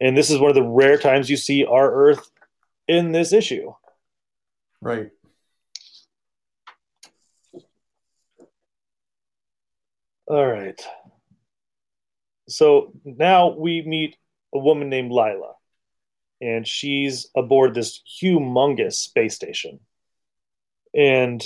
And 0.02 0.18
this 0.18 0.30
is 0.30 0.40
one 0.40 0.50
of 0.50 0.56
the 0.56 0.64
rare 0.64 0.98
times 0.98 1.30
you 1.30 1.38
see 1.38 1.66
our 1.66 1.92
Earth 1.94 2.30
in 2.88 3.12
this 3.12 3.32
issue. 3.34 3.74
Right. 4.82 5.12
All 10.28 10.46
right. 10.46 10.80
So 12.48 12.92
now 13.04 13.50
we 13.50 13.82
meet 13.82 14.16
a 14.54 14.60
woman 14.60 14.90
named 14.90 15.12
Lyla, 15.12 15.54
and 16.42 16.68
she's 16.68 17.28
aboard 17.36 17.74
this 17.74 18.02
humongous 18.22 18.94
space 18.94 19.36
station. 19.36 19.80
And 20.94 21.44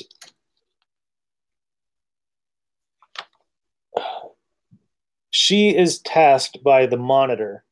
she 5.29 5.75
is 5.75 5.99
tasked 5.99 6.63
by 6.63 6.86
the 6.86 6.97
monitor. 6.97 7.63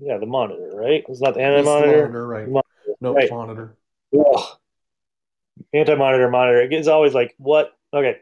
Yeah, 0.00 0.18
the 0.18 0.26
monitor, 0.26 0.70
right? 0.74 1.04
It's 1.08 1.20
not 1.20 1.34
the 1.34 1.40
It's 1.40 1.66
the 1.66 1.72
anti-monitor. 1.72 2.26
right. 2.26 2.48
Monitor, 2.48 2.96
No, 3.00 3.14
right. 3.14 3.30
monitor. 3.30 3.76
Anti-monitor, 5.72 6.30
monitor. 6.30 6.60
It's 6.70 6.88
always 6.88 7.14
like, 7.14 7.34
what? 7.38 7.72
Okay, 7.92 8.18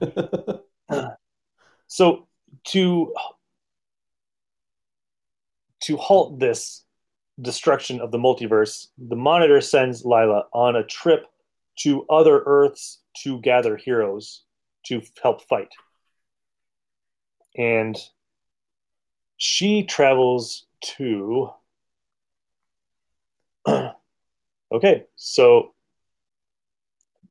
so 1.88 2.28
to 2.64 3.14
to 5.82 5.96
halt 5.96 6.38
this 6.38 6.84
destruction 7.42 8.00
of 8.00 8.10
the 8.10 8.18
multiverse 8.18 8.88
the 8.98 9.16
monitor 9.16 9.60
sends 9.60 10.04
Lyla 10.04 10.44
on 10.52 10.76
a 10.76 10.84
trip 10.84 11.26
to 11.76 12.04
other 12.10 12.42
earths 12.46 13.00
to 13.22 13.40
gather 13.40 13.76
heroes 13.76 14.42
to 14.84 15.00
help 15.22 15.42
fight 15.42 15.72
and 17.56 17.96
she 19.36 19.82
travels 19.84 20.66
to 20.82 21.50
okay 24.72 25.04
so 25.16 25.72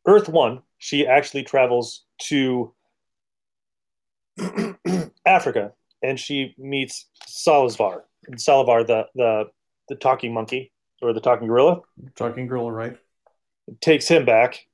earth 0.05 0.29
1 0.29 0.61
she 0.77 1.05
actually 1.05 1.43
travels 1.43 2.05
to 2.19 2.73
Africa 5.25 5.73
and 6.01 6.19
she 6.19 6.55
meets 6.57 7.07
Solovar. 7.27 8.01
Solovar, 8.31 8.85
the, 8.85 9.05
the 9.15 9.45
the 9.89 9.95
talking 9.95 10.33
monkey 10.33 10.71
or 11.01 11.13
the 11.13 11.21
talking 11.21 11.47
gorilla, 11.47 11.81
Talking 12.15 12.47
gorilla, 12.47 12.71
right? 12.71 12.97
It 13.67 13.81
takes 13.81 14.07
him 14.07 14.25
back. 14.25 14.65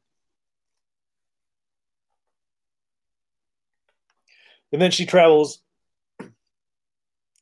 And 4.71 4.81
then 4.81 4.91
she 4.91 5.05
travels 5.05 5.61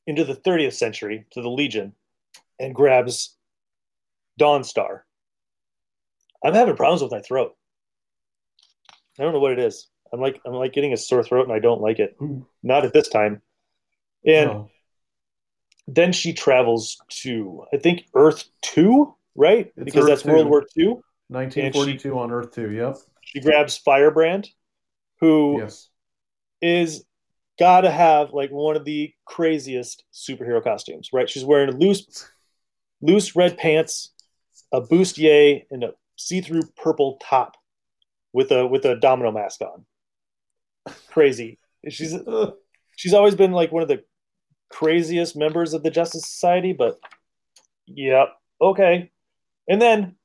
into 0.05 0.23
the 0.23 0.35
30th 0.35 0.73
century 0.73 1.25
to 1.31 1.41
the 1.41 1.49
Legion 1.49 1.93
and 2.59 2.75
grabs 2.75 3.35
Dawnstar. 4.39 5.01
I'm 6.43 6.53
having 6.53 6.75
problems 6.75 7.01
with 7.01 7.11
my 7.11 7.21
throat. 7.21 7.55
I 9.19 9.23
don't 9.23 9.33
know 9.33 9.39
what 9.39 9.53
it 9.53 9.59
is. 9.59 9.87
I'm 10.11 10.19
like 10.19 10.39
I'm 10.45 10.53
like 10.53 10.73
getting 10.73 10.93
a 10.93 10.97
sore 10.97 11.23
throat 11.23 11.47
and 11.47 11.53
I 11.53 11.59
don't 11.59 11.81
like 11.81 11.99
it. 11.99 12.15
Not 12.61 12.85
at 12.85 12.93
this 12.93 13.07
time. 13.07 13.41
And 14.25 14.49
No. 14.49 14.69
Then 15.87 16.11
she 16.13 16.33
travels 16.33 16.97
to 17.09 17.65
I 17.73 17.77
think 17.77 18.05
Earth 18.13 18.45
Two, 18.61 19.15
right? 19.35 19.71
It's 19.75 19.85
because 19.85 20.03
Earth 20.03 20.09
that's 20.09 20.21
2. 20.23 20.29
World 20.29 20.47
War 20.47 20.65
II. 20.77 20.95
1942 21.29 22.19
on 22.19 22.31
Earth 22.31 22.53
2. 22.53 22.71
Yep. 22.71 22.97
She 23.21 23.39
grabs 23.39 23.77
Firebrand, 23.77 24.49
who 25.19 25.59
Yes. 25.59 25.89
is 26.61 27.05
gotta 27.59 27.89
have 27.91 28.33
like 28.33 28.51
one 28.51 28.75
of 28.75 28.85
the 28.85 29.13
craziest 29.25 30.03
superhero 30.13 30.63
costumes, 30.63 31.09
right? 31.13 31.29
She's 31.29 31.45
wearing 31.45 31.71
loose 31.77 32.29
loose 33.01 33.35
red 33.35 33.57
pants, 33.57 34.11
a 34.71 34.81
bustier, 34.81 35.63
and 35.71 35.83
a 35.83 35.93
see-through 36.15 36.61
purple 36.77 37.17
top 37.21 37.57
with 38.33 38.51
a 38.51 38.65
with 38.65 38.85
a 38.85 38.95
domino 38.95 39.31
mask 39.31 39.61
on. 39.61 39.85
Crazy. 41.09 41.59
She's 41.89 42.15
she's 42.95 43.13
always 43.13 43.35
been 43.35 43.51
like 43.51 43.71
one 43.71 43.81
of 43.83 43.89
the 43.89 44.03
craziest 44.73 45.35
members 45.35 45.73
of 45.73 45.83
the 45.83 45.91
Justice 45.91 46.27
Society, 46.27 46.73
but 46.73 46.99
yep, 47.85 48.29
okay. 48.59 49.11
And 49.67 49.79
then 49.79 50.15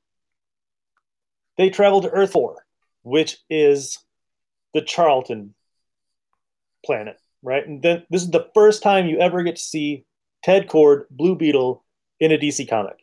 they 1.57 1.69
travel 1.69 2.01
to 2.01 2.09
Earth 2.09 2.31
4, 2.31 2.65
which 3.03 3.37
is 3.49 3.99
the 4.73 4.81
Charlton 4.81 5.53
planet, 6.83 7.17
right? 7.43 7.65
And 7.65 7.81
then 7.81 8.03
this 8.09 8.23
is 8.23 8.31
the 8.31 8.49
first 8.55 8.81
time 8.81 9.07
you 9.07 9.19
ever 9.19 9.43
get 9.43 9.57
to 9.57 9.61
see 9.61 10.05
Ted 10.43 10.67
Kord, 10.67 11.05
Blue 11.11 11.35
Beetle 11.35 11.83
in 12.19 12.31
a 12.31 12.37
DC 12.37 12.67
comic. 12.67 12.97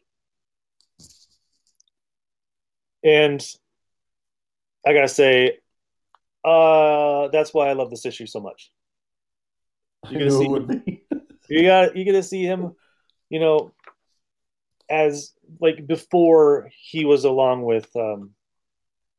And 3.05 3.41
I 4.85 4.95
gotta 4.95 5.09
say, 5.09 5.59
uh, 6.45 7.29
that's 7.29 7.55
why 7.55 7.69
I 7.69 7.75
love 7.75 7.91
this 7.91 8.05
issue 8.05 8.27
so 8.27 8.41
much. 8.41 8.73
You're 10.11 10.29
gonna 10.29 10.77
see-. 10.85 11.06
You 11.49 11.63
got 11.65 11.97
you 11.97 12.05
get 12.05 12.13
to 12.13 12.23
see 12.23 12.45
him, 12.45 12.75
you 13.29 13.41
know, 13.41 13.73
as 14.89 15.33
like 15.61 15.87
before 15.87 16.71
he 16.77 17.05
was 17.05 17.25
along 17.25 17.63
with 17.63 17.95
um 17.97 18.31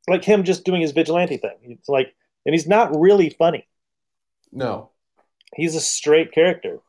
like 0.07 0.23
him 0.23 0.43
just 0.43 0.63
doing 0.63 0.81
his 0.81 0.91
vigilante 0.91 1.37
thing. 1.37 1.57
It's 1.63 1.89
like 1.89 2.15
and 2.45 2.53
he's 2.53 2.67
not 2.67 2.97
really 2.97 3.29
funny. 3.29 3.67
No. 4.51 4.91
He's 5.55 5.75
a 5.75 5.81
straight 5.81 6.31
character. 6.31 6.79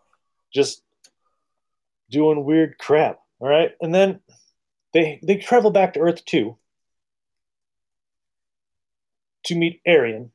Just 0.53 0.83
doing 2.11 2.45
weird 2.45 2.79
crap. 2.79 3.21
All 3.41 3.49
right. 3.49 3.73
And 3.81 3.95
then 3.95 4.21
they 4.93 5.21
they 5.23 5.37
travel 5.37 5.71
back 5.71 5.95
to 5.95 6.01
Earth 6.01 6.25
2 6.25 6.57
to 9.45 9.55
meet 9.55 9.81
Arion, 9.87 10.31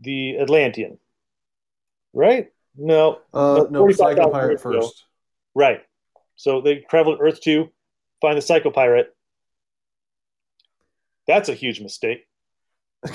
the 0.00 0.38
Atlantean. 0.38 0.98
Right? 2.12 2.52
No, 2.76 3.20
Uh, 3.34 3.54
No, 3.56 3.64
no, 3.70 3.78
45,000 3.80 3.94
Psycho 4.16 4.30
Pirate 4.30 4.50
years 4.50 4.60
ago. 4.64 4.80
first. 4.80 5.04
Right. 5.54 5.80
So 6.36 6.60
they 6.60 6.76
travel 6.90 7.16
to 7.16 7.22
Earth 7.22 7.40
2, 7.40 7.70
find 8.20 8.36
the 8.36 8.42
Psycho 8.42 8.70
Pirate. 8.70 9.14
That's 11.26 11.48
a 11.48 11.54
huge 11.54 11.80
mistake. 11.80 12.26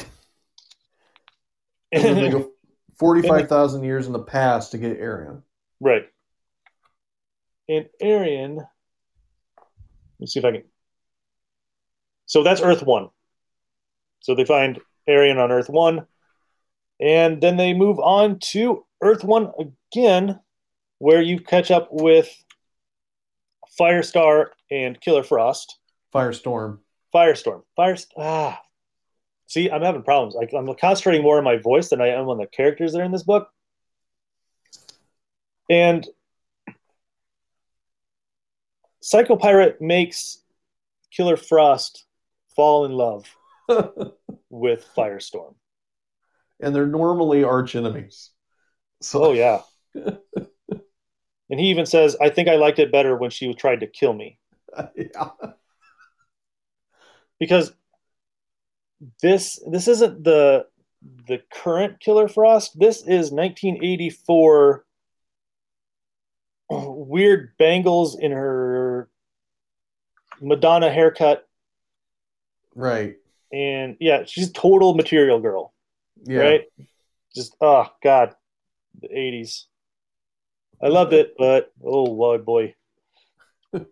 And 1.91 2.03
then 2.03 2.15
they 2.15 2.29
go 2.29 2.51
45,000 2.99 3.83
years 3.85 4.07
in 4.07 4.13
the 4.13 4.19
past 4.19 4.71
to 4.71 4.77
get 4.77 4.97
Arion. 4.97 5.41
Right. 5.79 6.03
And 7.69 7.87
Arion, 8.01 8.59
let's 10.19 10.33
see 10.33 10.39
if 10.39 10.45
I 10.45 10.51
can. 10.51 10.63
So 12.25 12.43
that's 12.43 12.61
Earth 12.61 12.83
1. 12.83 13.07
So 14.19 14.35
they 14.35 14.43
find 14.45 14.79
Arion 15.07 15.37
on 15.37 15.51
Earth 15.51 15.69
1. 15.69 16.05
And 16.99 17.39
then 17.41 17.55
they 17.55 17.73
move 17.73 17.99
on 17.99 18.39
to 18.51 18.85
Earth 19.01 19.23
1 19.23 19.51
again, 19.59 20.39
where 20.99 21.21
you 21.21 21.39
catch 21.39 21.71
up 21.71 21.89
with 21.91 22.29
Firestar 23.79 24.47
and 24.71 24.99
Killer 24.99 25.23
Frost. 25.23 25.77
Firestorm. 26.13 26.79
Firestorm. 27.13 27.61
Fire. 27.75 27.95
Ah. 28.17 28.61
See, 29.47 29.69
I'm 29.69 29.81
having 29.81 30.03
problems. 30.03 30.35
I, 30.35 30.57
I'm 30.57 30.67
concentrating 30.75 31.23
more 31.23 31.37
on 31.37 31.43
my 31.43 31.57
voice 31.57 31.89
than 31.89 32.01
I 32.01 32.07
am 32.09 32.27
on 32.27 32.37
the 32.37 32.47
characters 32.47 32.93
that 32.93 32.99
are 32.99 33.05
in 33.05 33.11
this 33.11 33.23
book. 33.23 33.49
And 35.69 36.05
Psycho 39.01 39.35
Pirate 39.37 39.81
makes 39.81 40.41
Killer 41.11 41.37
Frost 41.37 42.05
fall 42.55 42.85
in 42.85 42.91
love 42.91 43.25
with 44.49 44.85
Firestorm. 44.97 45.55
and 46.59 46.75
they're 46.75 46.87
normally 46.87 47.43
arch 47.43 47.75
enemies. 47.75 48.31
So 49.01 49.25
Oh 49.25 49.31
yeah. 49.33 49.61
and 49.95 51.59
he 51.59 51.67
even 51.67 51.85
says, 51.85 52.15
"I 52.21 52.29
think 52.29 52.47
I 52.47 52.55
liked 52.55 52.79
it 52.79 52.91
better 52.91 53.15
when 53.15 53.29
she 53.29 53.53
tried 53.53 53.79
to 53.81 53.87
kill 53.87 54.13
me." 54.13 54.39
yeah. 54.95 55.29
because 57.39 57.71
this 59.21 59.59
this 59.69 59.87
isn't 59.87 60.23
the 60.23 60.65
the 61.27 61.41
current 61.51 61.99
Killer 61.99 62.27
Frost. 62.27 62.77
This 62.79 62.97
is 63.01 63.31
1984. 63.31 64.85
Weird 66.69 67.51
bangles 67.57 68.17
in 68.19 68.31
her 68.31 69.09
Madonna 70.41 70.91
haircut, 70.91 71.47
Right. 72.75 73.15
and 73.51 73.95
yeah, 73.99 74.25
she's 74.25 74.51
total 74.51 74.93
material 74.93 75.39
girl, 75.39 75.73
Yeah. 76.23 76.39
right? 76.39 76.61
Just 77.33 77.55
oh 77.61 77.87
god, 78.03 78.35
the 79.01 79.07
80s. 79.09 79.65
I 80.81 80.87
loved 80.87 81.13
it, 81.13 81.35
but 81.37 81.71
oh 81.83 82.03
lord 82.03 82.45
boy. 82.45 82.75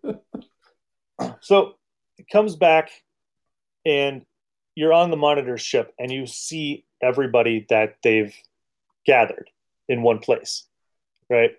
so 1.41 1.75
it 2.17 2.27
comes 2.31 2.55
back 2.55 2.91
and 3.85 4.25
you're 4.75 4.93
on 4.93 5.11
the 5.11 5.17
monitor 5.17 5.57
ship 5.57 5.93
and 5.97 6.11
you 6.11 6.27
see 6.27 6.85
everybody 7.01 7.65
that 7.69 7.95
they've 8.03 8.35
gathered 9.05 9.49
in 9.87 10.01
one 10.01 10.19
place 10.19 10.63
right 11.29 11.51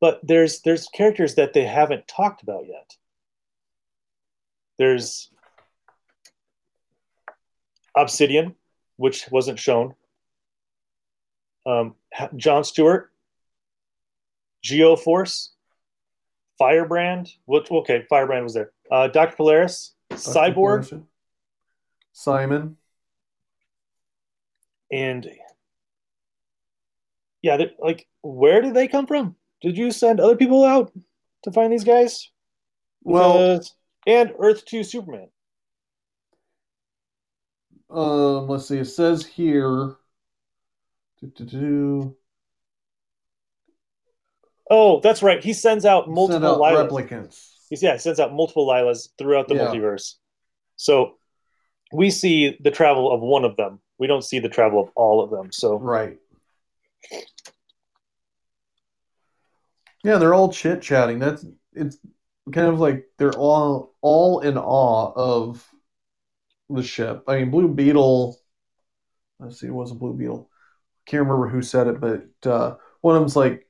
but 0.00 0.20
there's 0.22 0.60
there's 0.62 0.88
characters 0.88 1.34
that 1.34 1.52
they 1.52 1.64
haven't 1.64 2.08
talked 2.08 2.42
about 2.42 2.66
yet 2.66 2.96
there's 4.78 5.30
obsidian 7.94 8.54
which 8.96 9.28
wasn't 9.30 9.58
shown 9.58 9.94
um, 11.66 11.94
john 12.36 12.64
stewart 12.64 13.10
geoforce 14.64 15.50
firebrand 16.58 17.30
which 17.44 17.70
okay 17.70 18.04
firebrand 18.08 18.44
was 18.44 18.54
there 18.54 18.72
uh, 18.90 19.08
dr 19.08 19.36
polaris 19.36 19.94
cyborg 20.12 20.78
Person. 20.78 21.06
Psimon. 22.14 22.76
and 24.90 25.28
yeah 27.42 27.58
like 27.78 28.06
where 28.22 28.62
did 28.62 28.74
they 28.74 28.88
come 28.88 29.06
from 29.06 29.36
did 29.60 29.76
you 29.76 29.90
send 29.90 30.20
other 30.20 30.36
people 30.36 30.64
out 30.64 30.92
to 31.42 31.52
find 31.52 31.72
these 31.72 31.84
guys 31.84 32.30
Well, 33.02 33.60
and 34.06 34.32
earth 34.38 34.64
2 34.64 34.82
superman 34.82 35.28
um, 37.88 38.48
let's 38.48 38.66
see. 38.66 38.78
It 38.78 38.86
says 38.86 39.24
here. 39.24 39.94
Do-do-do. 41.20 42.14
oh 44.70 45.00
that's 45.00 45.22
right 45.22 45.42
he 45.42 45.52
sends 45.52 45.84
out 45.84 46.04
Send 46.04 46.14
multiple 46.14 46.64
out 46.64 46.72
Lylas. 46.74 46.90
replicants. 46.90 47.52
He's, 47.70 47.82
yeah 47.82 47.94
he 47.94 47.98
sends 47.98 48.20
out 48.20 48.32
multiple 48.34 48.66
Lylas 48.66 49.08
throughout 49.18 49.48
the 49.48 49.54
Yeah. 49.54 49.66
multiverse 49.72 50.14
so 50.76 51.16
we 51.92 52.10
see 52.10 52.58
the 52.60 52.70
travel 52.70 53.10
of 53.12 53.20
one 53.20 53.44
of 53.44 53.56
them 53.56 53.80
we 53.98 54.06
don't 54.06 54.22
see 54.24 54.38
the 54.40 54.48
travel 54.48 54.80
of 54.82 54.90
all 54.94 55.22
of 55.22 55.30
them 55.30 55.50
so 55.52 55.76
Right. 55.78 56.18
Yeah, 60.04 60.18
they're 60.18 60.34
all 60.34 60.52
chit 60.52 60.82
chatting. 60.82 61.18
That's 61.18 61.44
it's 61.72 61.98
kind 62.52 62.68
of 62.68 62.78
like 62.78 63.06
they're 63.18 63.32
all 63.36 63.94
all 64.00 64.40
in 64.40 64.56
awe 64.56 65.12
of 65.16 65.66
the 66.70 66.82
ship. 66.82 67.24
I 67.26 67.38
mean, 67.38 67.50
Blue 67.50 67.68
Beetle. 67.68 68.38
Let's 69.40 69.60
see, 69.60 69.66
it 69.66 69.74
was 69.74 69.90
a 69.90 69.94
Blue 69.94 70.14
Beetle. 70.14 70.48
Can't 71.06 71.22
remember 71.22 71.48
who 71.48 71.62
said 71.62 71.86
it, 71.86 72.00
but 72.00 72.50
uh, 72.50 72.76
one 73.00 73.16
of 73.16 73.22
them's 73.22 73.36
like, 73.36 73.68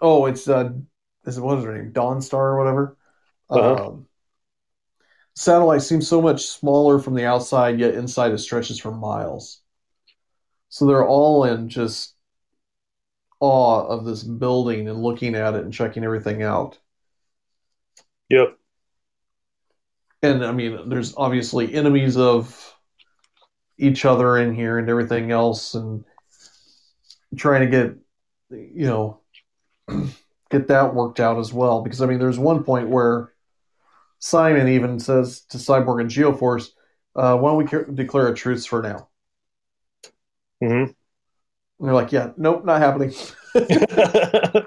"Oh, 0.00 0.26
it's 0.26 0.48
uh, 0.48 0.72
is 1.26 1.38
it 1.38 1.40
what 1.40 1.58
is 1.58 1.64
her 1.64 1.76
name? 1.76 1.92
Dawnstar 1.92 2.34
or 2.34 2.58
whatever." 2.58 2.96
Uh-huh. 3.50 3.88
Um, 3.88 4.06
satellite 5.34 5.82
seems 5.82 6.08
so 6.08 6.22
much 6.22 6.46
smaller 6.46 6.98
from 6.98 7.14
the 7.14 7.24
outside, 7.26 7.78
yet 7.78 7.94
inside 7.94 8.32
it 8.32 8.38
stretches 8.38 8.78
for 8.78 8.90
miles. 8.92 9.60
So 10.68 10.86
they're 10.86 11.06
all 11.06 11.44
in 11.44 11.68
just 11.68 12.14
awe 13.40 13.86
of 13.86 14.04
this 14.06 14.22
building 14.22 14.88
and 14.88 15.02
looking 15.02 15.34
at 15.34 15.54
it 15.54 15.64
and 15.64 15.72
checking 15.72 16.04
everything 16.04 16.42
out. 16.42 16.78
yep 18.28 18.58
And 20.22 20.44
I 20.44 20.52
mean, 20.52 20.88
there's 20.88 21.14
obviously 21.16 21.74
enemies 21.74 22.16
of 22.16 22.76
each 23.78 24.04
other 24.04 24.38
in 24.38 24.54
here 24.54 24.78
and 24.78 24.88
everything 24.88 25.30
else, 25.30 25.74
and 25.74 26.04
trying 27.36 27.62
to 27.62 27.66
get, 27.66 27.96
you 28.50 28.86
know, 28.86 29.20
get 30.50 30.68
that 30.68 30.94
worked 30.94 31.20
out 31.20 31.38
as 31.38 31.52
well. 31.52 31.82
Because 31.82 32.02
I 32.02 32.06
mean, 32.06 32.18
there's 32.18 32.38
one 32.38 32.64
point 32.64 32.88
where 32.88 33.32
Psimon 34.20 34.68
even 34.68 35.00
says 35.00 35.40
to 35.50 35.58
Cyborg 35.58 36.00
and 36.00 36.10
Geoforce, 36.10 36.70
uh, 37.16 37.36
"Why 37.36 37.50
don't 37.50 37.58
we 37.58 37.66
ca- 37.66 37.92
declare 37.92 38.28
a 38.28 38.34
truce 38.34 38.66
for 38.66 38.82
now?" 38.82 39.08
hmm 40.60 40.84
And 40.84 40.94
they're 41.80 41.94
like, 41.94 42.12
"Yeah, 42.12 42.32
nope, 42.36 42.64
not 42.64 42.80
happening." 42.80 43.12
Uh, 43.54 43.56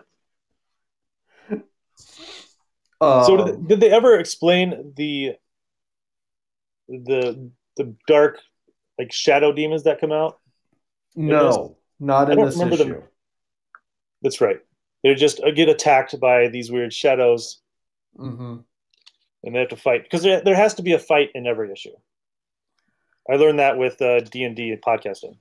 so 3.25 3.45
did, 3.45 3.67
did 3.67 3.79
they 3.79 3.91
ever 3.91 4.19
explain 4.19 4.93
the 4.95 5.33
the 6.87 7.49
the 7.77 7.95
dark 8.07 8.39
like 8.99 9.11
shadow 9.11 9.51
demons 9.51 9.83
that 9.83 9.99
come 9.99 10.11
out 10.11 10.39
no, 11.15 11.77
not 12.05 12.31
in 12.31 12.39
this 12.43 12.55
remember 12.55 12.77
them. 12.77 12.91
issue. 12.91 13.01
that's 14.21 14.41
right. 14.41 14.59
They 15.03 15.13
just 15.15 15.41
uh, 15.41 15.51
get 15.51 15.69
attacked 15.69 16.19
by 16.19 16.47
these 16.47 16.71
weird 16.71 16.93
shadows. 16.93 17.61
Hmm 18.17 18.57
and 19.45 19.53
they 19.53 19.59
have 19.59 19.69
to 19.69 19.77
fight 19.77 20.03
because 20.03 20.23
there, 20.23 20.41
there 20.41 20.55
has 20.55 20.73
to 20.73 20.81
be 20.81 20.93
a 20.93 20.99
fight 20.99 21.29
in 21.35 21.47
every 21.47 21.71
issue. 21.71 21.95
I 23.31 23.35
learned 23.35 23.59
that 23.59 23.77
with 23.77 24.01
uh, 24.01 24.19
d&d 24.19 24.71
and 24.71 24.81
podcasting. 24.81 25.37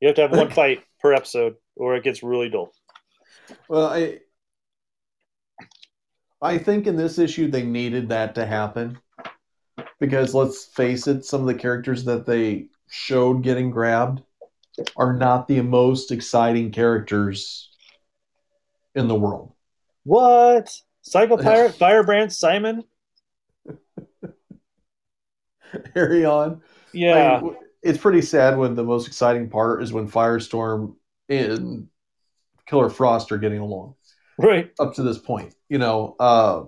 You 0.00 0.08
have 0.08 0.16
to 0.16 0.22
have 0.22 0.32
one 0.32 0.50
fight 0.60 0.82
per 1.00 1.14
episode 1.14 1.54
or 1.76 1.96
it 1.96 2.04
gets 2.04 2.22
really 2.22 2.50
dull. 2.50 2.72
Well, 3.68 3.86
I 3.86 4.18
I 6.42 6.58
think 6.58 6.86
in 6.86 6.96
this 6.96 7.18
issue 7.18 7.50
they 7.50 7.62
needed 7.62 8.08
that 8.10 8.34
to 8.34 8.44
happen. 8.44 8.98
Because 10.00 10.34
let's 10.34 10.66
face 10.66 11.06
it, 11.06 11.24
some 11.24 11.40
of 11.40 11.46
the 11.46 11.54
characters 11.54 12.04
that 12.04 12.26
they 12.26 12.66
showed 12.90 13.42
getting 13.42 13.70
grabbed 13.70 14.22
are 14.96 15.12
not 15.12 15.48
the 15.48 15.60
most 15.60 16.10
exciting 16.10 16.70
characters 16.70 17.70
in 18.94 19.08
the 19.08 19.14
world. 19.14 19.52
what 20.04 20.70
psycho 21.02 21.36
pirate 21.42 21.74
firebrand 21.74 22.30
Psimon 22.30 22.82
Carry 25.92 26.24
on. 26.24 26.62
yeah 26.92 27.40
it's 27.82 27.98
pretty 27.98 28.22
sad 28.22 28.56
when 28.56 28.74
the 28.74 28.84
most 28.84 29.06
exciting 29.06 29.50
part 29.50 29.82
is 29.82 29.92
when 29.92 30.08
Firestorm 30.08 30.94
and 31.28 31.88
Killer 32.66 32.88
Frost 32.88 33.30
are 33.30 33.38
getting 33.38 33.58
along. 33.58 33.94
right 34.38 34.70
Up 34.80 34.94
to 34.94 35.02
this 35.02 35.18
point, 35.18 35.54
you 35.68 35.78
know, 35.78 36.16
uh, 36.18 36.64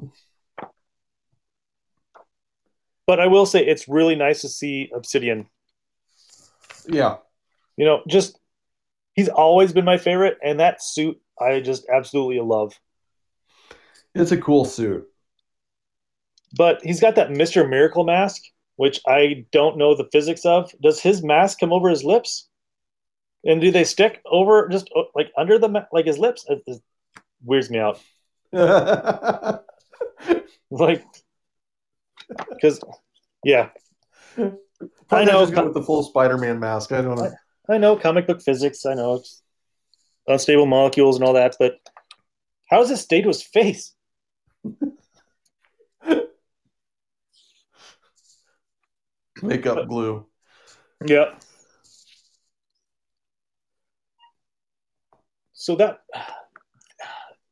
but 3.06 3.20
i 3.20 3.26
will 3.26 3.46
say 3.46 3.64
it's 3.64 3.88
really 3.88 4.16
nice 4.16 4.40
to 4.42 4.48
see 4.48 4.90
obsidian 4.94 5.46
yeah, 6.88 7.16
you 7.76 7.84
know, 7.84 8.02
just 8.08 8.38
he's 9.14 9.28
always 9.28 9.72
been 9.72 9.84
my 9.84 9.98
favorite, 9.98 10.38
and 10.42 10.60
that 10.60 10.82
suit 10.82 11.20
I 11.40 11.60
just 11.60 11.86
absolutely 11.92 12.40
love. 12.40 12.78
It's 14.14 14.32
a 14.32 14.40
cool 14.40 14.64
suit. 14.64 15.06
But 16.56 16.80
he's 16.82 17.00
got 17.00 17.16
that 17.16 17.28
Mr. 17.30 17.68
Miracle 17.68 18.04
mask, 18.04 18.42
which 18.76 19.00
I 19.06 19.44
don't 19.52 19.76
know 19.76 19.94
the 19.94 20.08
physics 20.10 20.46
of. 20.46 20.72
Does 20.80 21.00
his 21.00 21.22
mask 21.22 21.60
come 21.60 21.72
over 21.72 21.90
his 21.90 22.04
lips? 22.04 22.48
And 23.44 23.60
do 23.60 23.70
they 23.70 23.84
stick 23.84 24.22
over 24.24 24.68
just 24.68 24.90
uh, 24.96 25.02
like 25.14 25.30
under 25.36 25.58
the 25.58 25.86
like 25.92 26.06
his 26.06 26.18
lips? 26.18 26.44
It, 26.48 26.62
it 26.66 26.80
weirds 27.44 27.70
me 27.70 27.78
out. 27.78 28.00
Like, 30.70 31.04
because 32.50 32.80
yeah, 33.44 33.70
I 35.10 35.24
know. 35.24 35.42
Just 35.42 35.54
go 35.54 35.64
with 35.64 35.74
the 35.74 35.82
full 35.82 36.02
Spider-Man 36.02 36.58
mask. 36.58 36.92
I 36.92 37.02
don't 37.02 37.16
know. 37.16 37.32
I 37.68 37.79
know 37.79 37.96
comic 37.96 38.26
book 38.26 38.42
physics. 38.42 38.87
I 38.87 38.94
know 38.94 39.14
it's 39.14 39.42
unstable 40.26 40.66
molecules 40.66 41.16
and 41.16 41.24
all 41.24 41.33
that, 41.35 41.57
but 41.59 41.79
how 42.68 42.79
does 42.79 42.90
it 42.90 42.96
stay 42.98 43.22
to 43.22 43.29
his 43.29 43.42
face? 43.42 43.94
Makeup 49.42 49.88
glue. 49.88 50.26
Yeah. 51.05 51.35
So 55.52 55.76
that 55.76 56.00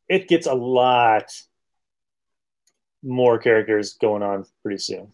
it 0.09 0.29
gets 0.29 0.47
a 0.47 0.55
lot 0.55 1.25
more 3.03 3.39
characters 3.39 3.95
going 3.95 4.23
on 4.23 4.47
pretty 4.63 4.79
soon. 4.79 5.13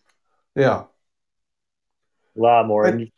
Yeah. 0.55 0.85
A 2.37 2.41
lot 2.41 2.67
more. 2.67 2.87
And 2.87 3.11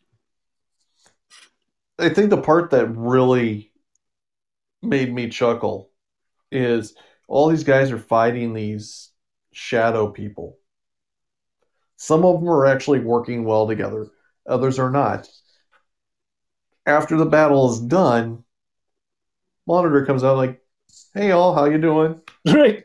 I 1.98 2.08
think 2.08 2.30
the 2.30 2.40
part 2.40 2.70
that 2.70 2.86
really 2.96 3.72
made 4.82 5.12
me 5.12 5.28
chuckle 5.28 5.90
is 6.50 6.94
all 7.28 7.48
these 7.48 7.64
guys 7.64 7.90
are 7.90 7.98
fighting 7.98 8.52
these 8.52 9.10
shadow 9.52 10.10
people. 10.10 10.58
Some 11.96 12.24
of 12.24 12.40
them 12.40 12.48
are 12.48 12.66
actually 12.66 13.00
working 13.00 13.44
well 13.44 13.66
together, 13.66 14.08
others 14.46 14.78
are 14.78 14.90
not. 14.90 15.28
After 16.84 17.16
the 17.16 17.26
battle 17.26 17.70
is 17.70 17.80
done, 17.80 18.42
Monitor 19.66 20.04
comes 20.04 20.24
out 20.24 20.36
like, 20.36 20.60
"Hey 21.14 21.30
all, 21.30 21.54
how 21.54 21.66
you 21.66 21.78
doing? 21.78 22.20
right. 22.46 22.84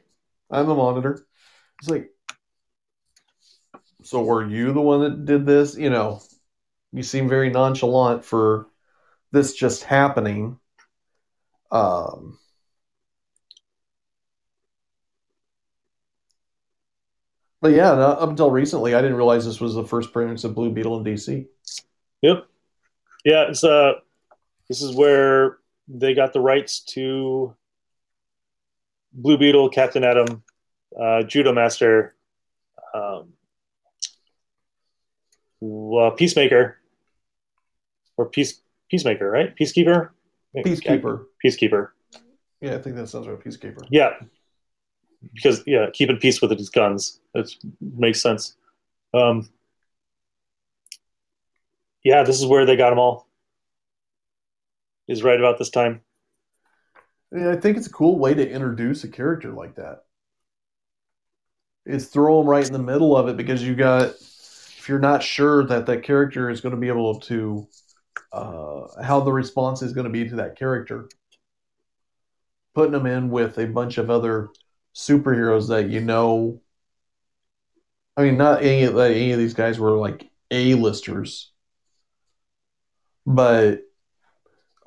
I'm 0.52 0.68
the 0.68 0.76
Monitor." 0.76 1.26
It's 1.80 1.90
like, 1.90 2.12
"So 4.04 4.24
were 4.24 4.48
you 4.48 4.72
the 4.72 4.82
one 4.82 5.02
that 5.02 5.26
did 5.26 5.48
this?" 5.48 5.76
You 5.76 5.90
know, 5.90 6.22
you 6.92 7.02
seem 7.02 7.28
very 7.28 7.50
nonchalant 7.50 8.24
for 8.24 8.68
this 9.32 9.54
just 9.54 9.84
happening. 9.84 10.60
Um, 11.72 12.38
but 17.62 17.72
yeah, 17.72 17.94
no- 17.96 18.02
up 18.02 18.30
until 18.30 18.52
recently, 18.52 18.96
I 18.96 19.02
didn't 19.02 19.18
realize 19.18 19.46
this 19.46 19.60
was 19.60 19.76
the 19.76 19.84
first 19.84 20.10
appearance 20.10 20.44
of 20.44 20.56
Blue 20.56 20.72
Beetle 20.72 20.98
in 21.00 21.04
DC. 21.04 21.48
Yep. 22.22 22.48
Yeah, 23.26 23.50
it's 23.50 23.64
uh 23.64 23.94
this 24.68 24.82
is 24.82 24.96
where 24.96 25.58
they 25.88 26.14
got 26.14 26.34
the 26.34 26.40
rights 26.40 26.82
to 26.82 27.56
Blue 29.14 29.38
Beetle, 29.38 29.70
Captain 29.70 30.04
Atom, 30.04 30.44
uh, 31.00 31.24
Judo 31.24 31.54
Master, 31.54 32.16
um, 32.94 33.34
well, 35.60 36.12
Peacemaker, 36.12 36.78
or 38.16 38.26
Peace 38.28 38.62
Peacemaker, 38.90 39.30
right? 39.30 39.56
Peacekeeper. 39.56 40.10
Peacekeeper. 40.56 41.26
Peacekeeper. 41.44 41.90
Yeah, 42.62 42.76
I 42.76 42.80
think 42.80 42.96
that 42.96 43.08
sounds 43.08 43.28
right. 43.28 43.40
Peacekeeper. 43.40 43.86
Yeah, 43.90 44.14
because 45.34 45.64
yeah, 45.66 45.88
keeping 45.94 46.18
peace 46.18 46.42
with 46.42 46.52
his 46.52 46.70
guns. 46.70 47.20
It 47.34 47.52
makes 47.80 48.22
sense. 48.22 48.56
Um, 49.14 49.50
yeah, 52.04 52.24
this 52.24 52.40
is 52.40 52.46
where 52.46 52.66
they 52.66 52.76
got 52.76 52.90
them 52.90 53.00
all. 53.00 53.28
Is 55.08 55.24
right 55.24 55.40
about 55.40 55.58
this 55.58 55.70
time. 55.70 56.02
Yeah, 57.32 57.52
I 57.52 57.58
think 57.58 57.78
it's 57.78 57.88
a 57.88 57.92
cool 57.92 58.18
way 58.18 58.34
to 58.34 58.50
introduce 58.50 59.04
a 59.04 59.10
character 59.10 59.52
like 59.52 59.76
that. 59.76 60.04
Is 61.86 62.08
throw 62.08 62.40
them 62.40 62.50
right 62.50 62.66
in 62.66 62.74
the 62.74 62.80
middle 62.80 63.16
of 63.16 63.28
it 63.30 63.38
because 63.38 63.64
you 63.64 63.76
got, 63.76 64.08
if 64.10 64.86
you're 64.90 65.00
not 65.00 65.24
sure 65.24 65.66
that 65.66 65.86
that 65.86 66.04
character 66.04 66.50
is 66.50 66.60
going 66.60 66.76
to 66.76 66.82
be 66.82 66.90
able 66.90 67.20
to, 67.22 67.68
uh, 68.32 69.02
how 69.02 69.22
the 69.22 69.32
response 69.32 69.82
is 69.82 69.94
going 69.94 70.06
to 70.06 70.12
be 70.12 70.28
to 70.30 70.38
that 70.38 70.58
character, 70.58 71.10
putting 72.74 72.92
them 72.92 73.06
in 73.06 73.30
with 73.30 73.58
a 73.58 73.68
bunch 73.68 73.98
of 73.98 74.10
other 74.10 74.50
superheroes 74.96 75.70
that 75.70 75.90
you 75.90 76.02
know. 76.02 76.62
I 78.16 78.24
mean, 78.24 78.38
not 78.38 78.64
any 78.64 78.84
of 78.84 78.98
any 78.98 79.32
of 79.32 79.40
these 79.40 79.54
guys 79.54 79.80
were 79.80 79.92
like 79.92 80.30
A-listers, 80.52 81.52
but 83.26 83.82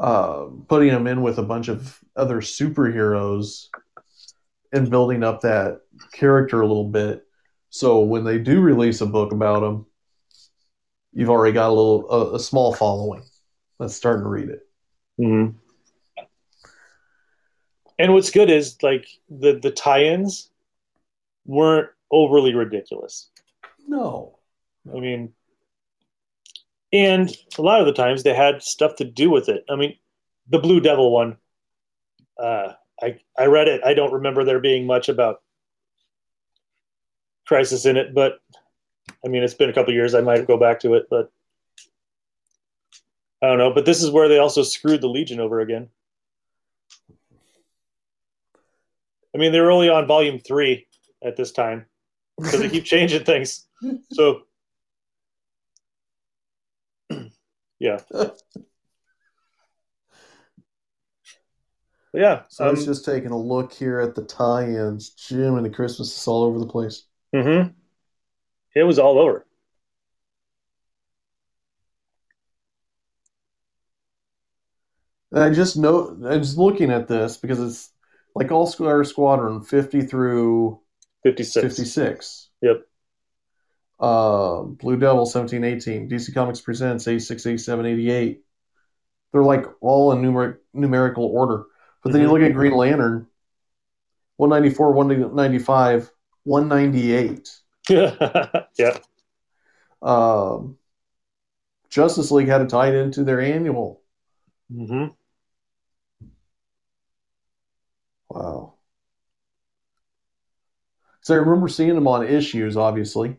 uh, 0.00 0.46
putting 0.66 0.88
them 0.88 1.06
in 1.06 1.22
with 1.22 1.38
a 1.38 1.42
bunch 1.42 1.68
of 1.68 2.00
other 2.16 2.40
superheroes 2.40 3.66
and 4.72 4.90
building 4.90 5.22
up 5.22 5.42
that 5.42 5.80
character 6.12 6.60
a 6.60 6.66
little 6.66 6.88
bit. 6.88 7.24
So 7.68 8.00
when 8.00 8.24
they 8.24 8.38
do 8.38 8.60
release 8.60 9.00
a 9.00 9.06
book 9.06 9.32
about 9.32 9.60
them, 9.60 9.86
you've 11.12 11.30
already 11.30 11.52
got 11.52 11.68
a 11.68 11.72
little 11.72 12.10
a, 12.10 12.34
a 12.36 12.40
small 12.40 12.74
following 12.74 13.22
that's 13.78 13.94
starting 13.94 14.24
to 14.24 14.28
read 14.28 14.48
it. 14.48 14.66
Mm-hmm. 15.20 15.56
And 17.98 18.14
what's 18.14 18.30
good 18.30 18.50
is 18.50 18.82
like 18.82 19.06
the 19.28 19.58
the 19.58 19.70
tie-ins 19.70 20.50
weren't 21.44 21.90
overly 22.10 22.54
ridiculous. 22.54 23.28
No, 23.86 24.38
I 24.94 24.98
mean, 25.00 25.32
and 26.92 27.36
a 27.58 27.62
lot 27.62 27.80
of 27.80 27.86
the 27.86 27.92
times 27.92 28.22
they 28.22 28.34
had 28.34 28.62
stuff 28.62 28.96
to 28.96 29.04
do 29.04 29.30
with 29.30 29.48
it. 29.48 29.64
I 29.68 29.76
mean, 29.76 29.96
the 30.48 30.58
Blue 30.58 30.80
Devil 30.80 31.12
one, 31.12 31.36
uh, 32.38 32.72
I 33.02 33.18
I 33.36 33.46
read 33.46 33.68
it. 33.68 33.82
I 33.84 33.94
don't 33.94 34.12
remember 34.12 34.44
there 34.44 34.60
being 34.60 34.86
much 34.86 35.08
about 35.08 35.42
Crisis 37.46 37.84
in 37.84 37.96
it, 37.96 38.14
but 38.14 38.40
I 39.24 39.28
mean, 39.28 39.42
it's 39.42 39.54
been 39.54 39.70
a 39.70 39.72
couple 39.72 39.92
years. 39.92 40.14
I 40.14 40.20
might 40.20 40.46
go 40.46 40.56
back 40.56 40.80
to 40.80 40.94
it, 40.94 41.06
but 41.10 41.30
I 43.42 43.46
don't 43.46 43.58
know. 43.58 43.72
But 43.72 43.86
this 43.86 44.02
is 44.02 44.10
where 44.10 44.28
they 44.28 44.38
also 44.38 44.62
screwed 44.62 45.00
the 45.00 45.08
Legion 45.08 45.40
over 45.40 45.60
again. 45.60 45.88
I 49.34 49.38
mean, 49.38 49.52
they 49.52 49.60
were 49.60 49.70
only 49.70 49.88
on 49.88 50.06
volume 50.06 50.38
three 50.40 50.86
at 51.22 51.36
this 51.36 51.52
time, 51.52 51.86
because 52.36 52.58
they 52.60 52.68
keep 52.68 52.84
changing 52.86 53.24
things. 53.24 53.66
So, 54.12 54.42
yeah, 57.78 57.98
yeah. 62.12 62.42
so 62.48 62.64
I 62.64 62.70
was 62.70 62.80
um, 62.80 62.86
just 62.86 63.04
taking 63.04 63.30
a 63.30 63.38
look 63.38 63.72
here 63.72 64.00
at 64.00 64.14
the 64.14 64.24
tie-ins. 64.24 65.10
Jim 65.10 65.56
and 65.56 65.64
the 65.64 65.70
Christmas 65.70 66.16
is 66.16 66.26
all 66.28 66.42
over 66.42 66.58
the 66.58 66.66
place. 66.66 67.04
mhm. 67.34 67.74
It 68.74 68.84
was 68.84 68.98
all 68.98 69.18
over. 69.18 69.46
And 75.32 75.42
I 75.44 75.50
just 75.50 75.76
know 75.76 76.16
I 76.28 76.36
was 76.36 76.58
looking 76.58 76.90
at 76.90 77.08
this 77.08 77.36
because 77.36 77.60
it's 77.60 77.92
like 78.34 78.50
All 78.50 78.66
Star 78.66 79.04
Squadron 79.04 79.62
50 79.62 80.02
through 80.02 80.80
56. 81.22 81.76
56. 81.76 82.48
Yep. 82.62 82.86
Uh, 83.98 84.62
Blue 84.62 84.96
Devil 84.96 85.26
1718. 85.26 86.08
DC 86.08 86.34
Comics 86.34 86.60
Presents 86.60 87.06
86, 87.06 87.46
87, 87.46 87.86
88. 87.86 88.42
They're 89.32 89.42
like 89.42 89.66
all 89.80 90.12
in 90.12 90.22
numeric, 90.22 90.56
numerical 90.72 91.26
order. 91.26 91.66
But 92.02 92.12
then 92.12 92.22
you 92.22 92.28
Mhm. 92.28 92.32
look 92.32 92.42
at 92.42 92.54
Green 92.54 92.72
Lantern 92.72 93.26
194, 94.36 94.92
195, 94.92 96.10
198. 96.44 97.60
yeah. 98.78 98.98
Um, 100.02 100.78
Justice 101.90 102.30
League 102.30 102.48
had 102.48 102.62
it 102.62 102.70
tied 102.70 102.94
into 102.94 103.24
their 103.24 103.40
annual. 103.40 104.02
Mm-hmm. 104.72 105.08
Wow. 108.30 108.74
So 111.20 111.34
I 111.34 111.38
remember 111.38 111.68
seeing 111.68 111.94
them 111.94 112.08
on 112.08 112.26
issues, 112.26 112.76
obviously, 112.76 113.36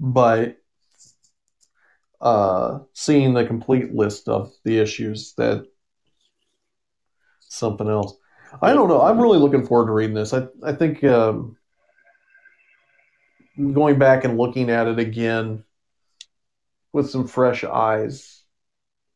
but 0.00 0.56
uh, 2.20 2.80
seeing 2.94 3.34
the 3.34 3.44
complete 3.46 3.94
list 3.94 4.28
of 4.28 4.52
the 4.64 4.78
issues 4.78 5.34
that 5.34 5.66
something 7.40 7.88
else. 7.88 8.16
I 8.62 8.72
don't 8.72 8.88
know. 8.88 9.02
I'm 9.02 9.20
really 9.20 9.38
looking 9.38 9.66
forward 9.66 9.86
to 9.86 9.92
reading 9.92 10.14
this. 10.14 10.32
I 10.32 10.46
I 10.64 10.72
think 10.72 11.04
um, 11.04 11.57
going 13.58 13.98
back 13.98 14.24
and 14.24 14.38
looking 14.38 14.70
at 14.70 14.86
it 14.86 14.98
again 14.98 15.64
with 16.92 17.10
some 17.10 17.26
fresh 17.26 17.64
eyes 17.64 18.42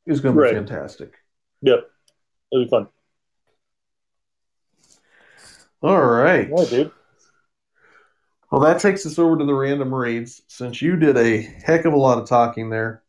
is 0.06 0.20
going 0.20 0.34
to 0.34 0.40
be 0.40 0.44
Right. 0.44 0.54
fantastic. 0.54 1.14
Yep. 1.62 1.88
It'll 2.50 2.64
be 2.64 2.68
fun. 2.70 2.88
All 5.82 6.00
right. 6.04 6.48
Yeah, 6.48 6.64
dude. 6.64 6.92
Well, 8.50 8.60
that 8.62 8.80
takes 8.80 9.06
us 9.06 9.18
over 9.18 9.38
to 9.38 9.44
the 9.44 9.54
random 9.54 9.94
reads. 9.94 10.42
Since 10.46 10.82
you 10.82 10.96
did 10.96 11.16
a 11.16 11.40
heck 11.40 11.86
of 11.86 11.94
a 11.94 11.96
lot 11.96 12.18
of 12.18 12.28
talking 12.28 12.68
there, 12.68 13.02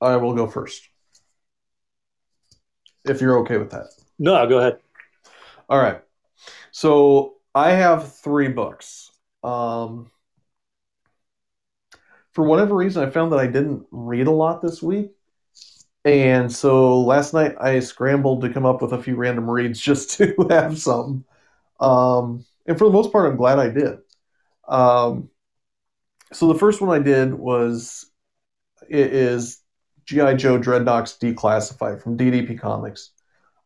I 0.00 0.16
will 0.16 0.34
go 0.34 0.46
first. 0.46 0.88
If 3.04 3.20
you're 3.20 3.38
okay 3.40 3.58
with 3.58 3.70
that. 3.70 3.88
No, 4.18 4.46
go 4.48 4.58
ahead. 4.58 4.78
All 5.68 5.78
right. 5.78 6.02
So 6.70 7.37
I 7.58 7.72
have 7.72 8.14
three 8.14 8.46
books. 8.46 9.10
Um, 9.42 10.12
for 12.30 12.44
whatever 12.44 12.76
reason, 12.76 13.02
I 13.02 13.10
found 13.10 13.32
that 13.32 13.40
I 13.40 13.48
didn't 13.48 13.84
read 13.90 14.28
a 14.28 14.30
lot 14.30 14.62
this 14.62 14.80
week. 14.80 15.10
And 16.04 16.52
so 16.52 17.00
last 17.00 17.34
night 17.34 17.56
I 17.60 17.80
scrambled 17.80 18.42
to 18.42 18.52
come 18.52 18.64
up 18.64 18.80
with 18.80 18.92
a 18.92 19.02
few 19.02 19.16
random 19.16 19.50
reads 19.50 19.80
just 19.90 20.12
to 20.18 20.36
have 20.50 20.78
some. 20.78 21.24
Um, 21.80 22.44
and 22.64 22.78
for 22.78 22.84
the 22.84 22.92
most 22.92 23.10
part, 23.10 23.28
I'm 23.28 23.36
glad 23.36 23.58
I 23.58 23.70
did. 23.70 23.98
Um, 24.68 25.28
so 26.32 26.46
the 26.52 26.58
first 26.60 26.80
one 26.80 26.96
I 26.96 27.02
did 27.02 27.34
was 27.34 28.08
it 28.88 29.12
is 29.12 29.62
GI 30.04 30.36
Joe 30.36 30.60
Dreadnoks 30.60 31.18
Declassified 31.18 32.02
from 32.02 32.16
DDP 32.16 32.60
Comics. 32.60 33.10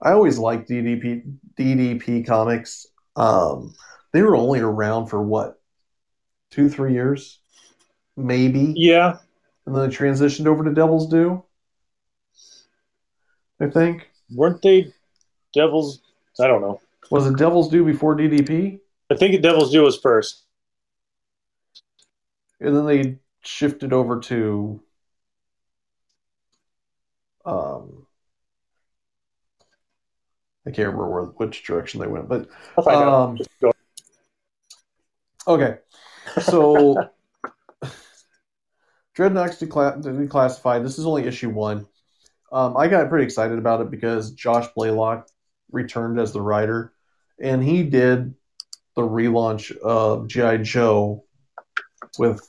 I 0.01 0.13
always 0.13 0.39
liked 0.39 0.71
DDP 0.71 1.31
DDP 1.59 2.27
Comics. 2.27 2.87
Um, 3.17 3.75
they 4.13 4.23
were 4.23 4.37
only 4.37 4.61
around 4.61 5.07
for 5.07 5.23
what 5.23 5.61
two, 6.51 6.69
three 6.69 6.93
years, 6.93 7.41
maybe. 8.17 8.75
Yeah, 8.77 9.19
and 9.67 9.75
then 9.75 9.89
they 9.89 9.95
transitioned 9.95 10.47
over 10.47 10.65
to 10.65 10.73
Devil's 10.73 11.09
Due. 11.09 11.43
I 13.61 13.69
think. 13.69 14.09
Weren't 14.35 14.63
they 14.63 14.93
Devils? 15.55 16.01
I 16.41 16.47
don't 16.47 16.63
know. 16.63 16.81
Was 17.11 17.27
it 17.27 17.37
Devil's 17.37 17.69
Due 17.69 17.85
before 17.85 18.17
DDP? 18.17 18.81
I 19.11 19.17
think 19.17 19.41
Devil's 19.43 19.71
Due 19.71 19.83
was 19.83 19.99
first. 19.99 20.45
And 22.61 22.77
then 22.77 22.87
they 22.87 23.19
shifted 23.43 23.93
over 23.93 24.21
to 24.21 24.81
um 27.45 28.07
I 30.67 30.71
can't 30.71 30.89
remember 30.89 31.11
where, 31.11 31.25
which 31.25 31.65
direction 31.65 32.01
they 32.01 32.07
went, 32.07 32.29
but 32.29 32.49
I'll 32.77 32.85
find 32.85 32.97
out. 32.97 33.13
um, 33.13 33.73
okay. 35.47 35.79
So 36.43 36.95
Dreadnoks 39.17 39.59
decla- 39.61 40.03
declassified. 40.03 40.83
This 40.83 40.99
is 40.99 41.07
only 41.07 41.25
issue 41.27 41.51
one. 41.51 41.87
Um, 42.53 42.77
I 42.77 42.89
got 42.89 43.09
pretty 43.09 43.25
excited 43.25 43.59
about 43.59 43.81
it 43.81 43.91
because 43.91 44.33
Josh 44.33 44.69
Blaylock 44.77 45.29
returned 45.71 46.21
as 46.21 46.33
the 46.33 46.41
writer, 46.41 46.93
and 47.41 47.65
he 47.65 47.83
did 47.83 48.35
the 48.95 49.03
relaunch 49.03 49.77
of 49.79 50.29
GI 50.29 50.59
Joe 50.63 51.25
with 52.19 52.47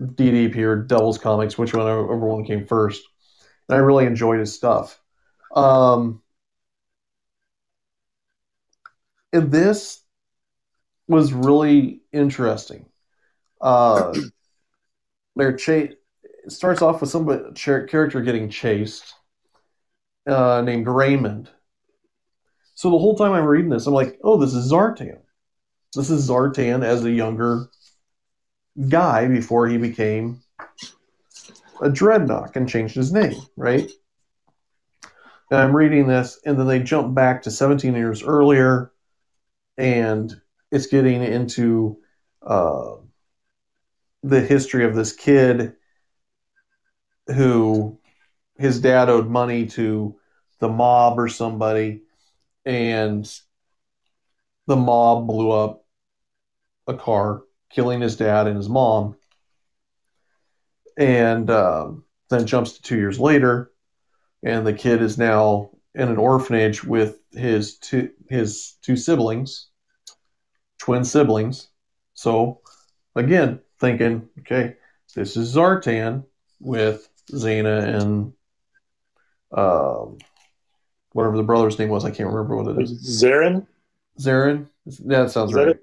DDP 0.00 0.56
or 0.58 0.82
Devil's 0.82 1.18
Comics, 1.18 1.56
which 1.56 1.74
one 1.74 1.88
everyone 1.88 2.44
came 2.44 2.66
first. 2.66 3.02
And 3.68 3.76
I 3.76 3.80
really 3.80 4.04
enjoyed 4.04 4.40
his 4.40 4.54
stuff. 4.54 5.00
Um, 5.54 6.22
and 9.34 9.50
this 9.50 10.00
was 11.08 11.32
really 11.32 12.00
interesting. 12.12 12.86
Uh, 13.60 14.14
they're 15.36 15.56
cha- 15.56 15.90
it 16.22 16.52
starts 16.52 16.82
off 16.82 17.00
with 17.00 17.10
some 17.10 17.54
character 17.54 18.20
getting 18.20 18.48
chased, 18.48 19.14
uh, 20.26 20.62
named 20.64 20.86
Raymond. 20.86 21.50
So 22.76 22.90
the 22.90 22.98
whole 22.98 23.16
time 23.16 23.32
I'm 23.32 23.44
reading 23.44 23.70
this, 23.70 23.86
I'm 23.86 23.94
like, 23.94 24.18
oh, 24.22 24.36
this 24.36 24.54
is 24.54 24.70
Zartan. 24.70 25.18
This 25.94 26.10
is 26.10 26.28
Zartan 26.28 26.84
as 26.84 27.04
a 27.04 27.10
younger 27.10 27.68
guy 28.88 29.26
before 29.26 29.68
he 29.68 29.78
became 29.78 30.42
a 31.80 31.88
Dreadnok 31.88 32.56
and 32.56 32.68
changed 32.68 32.94
his 32.94 33.12
name, 33.12 33.40
right? 33.56 33.90
And 35.50 35.60
I'm 35.60 35.74
reading 35.74 36.06
this, 36.06 36.40
and 36.44 36.58
then 36.58 36.66
they 36.66 36.80
jump 36.80 37.14
back 37.14 37.42
to 37.42 37.50
17 37.50 37.94
years 37.94 38.22
earlier, 38.22 38.92
and 39.76 40.34
it's 40.70 40.86
getting 40.86 41.22
into 41.22 41.98
uh, 42.42 42.96
the 44.22 44.40
history 44.40 44.84
of 44.84 44.94
this 44.94 45.12
kid 45.12 45.74
who 47.26 47.98
his 48.56 48.80
dad 48.80 49.08
owed 49.08 49.28
money 49.28 49.66
to 49.66 50.16
the 50.60 50.68
mob 50.68 51.18
or 51.18 51.28
somebody, 51.28 52.02
and 52.64 53.30
the 54.66 54.76
mob 54.76 55.26
blew 55.26 55.50
up 55.50 55.84
a 56.86 56.94
car, 56.94 57.42
killing 57.70 58.00
his 58.00 58.16
dad 58.16 58.46
and 58.46 58.56
his 58.56 58.68
mom. 58.68 59.16
And 60.96 61.50
um, 61.50 62.04
then 62.30 62.46
jumps 62.46 62.72
to 62.72 62.82
two 62.82 62.96
years 62.96 63.18
later, 63.18 63.70
and 64.42 64.66
the 64.66 64.72
kid 64.72 65.02
is 65.02 65.18
now 65.18 65.70
in 65.94 66.08
an 66.08 66.16
orphanage 66.16 66.82
with 66.84 67.18
his 67.32 67.78
two 67.78 68.10
his 68.28 68.74
two 68.82 68.96
siblings, 68.96 69.68
twin 70.78 71.04
siblings. 71.04 71.68
So 72.14 72.60
again, 73.14 73.60
thinking, 73.80 74.28
okay, 74.40 74.76
this 75.14 75.36
is 75.36 75.54
Zartan 75.54 76.24
with 76.60 77.08
Xena 77.30 78.00
and 78.00 78.32
um, 79.52 80.18
whatever 81.12 81.36
the 81.36 81.42
brother's 81.42 81.78
name 81.78 81.88
was. 81.88 82.04
I 82.04 82.10
can't 82.10 82.28
remember 82.28 82.56
what 82.56 82.76
it 82.76 82.82
is. 82.82 83.22
Zarin? 83.22 83.66
Zarin. 84.18 84.68
Yeah, 84.86 85.24
that 85.24 85.30
sounds 85.30 85.50
Is 85.50 85.56
that 85.56 85.66
right. 85.66 85.76
it? 85.76 85.80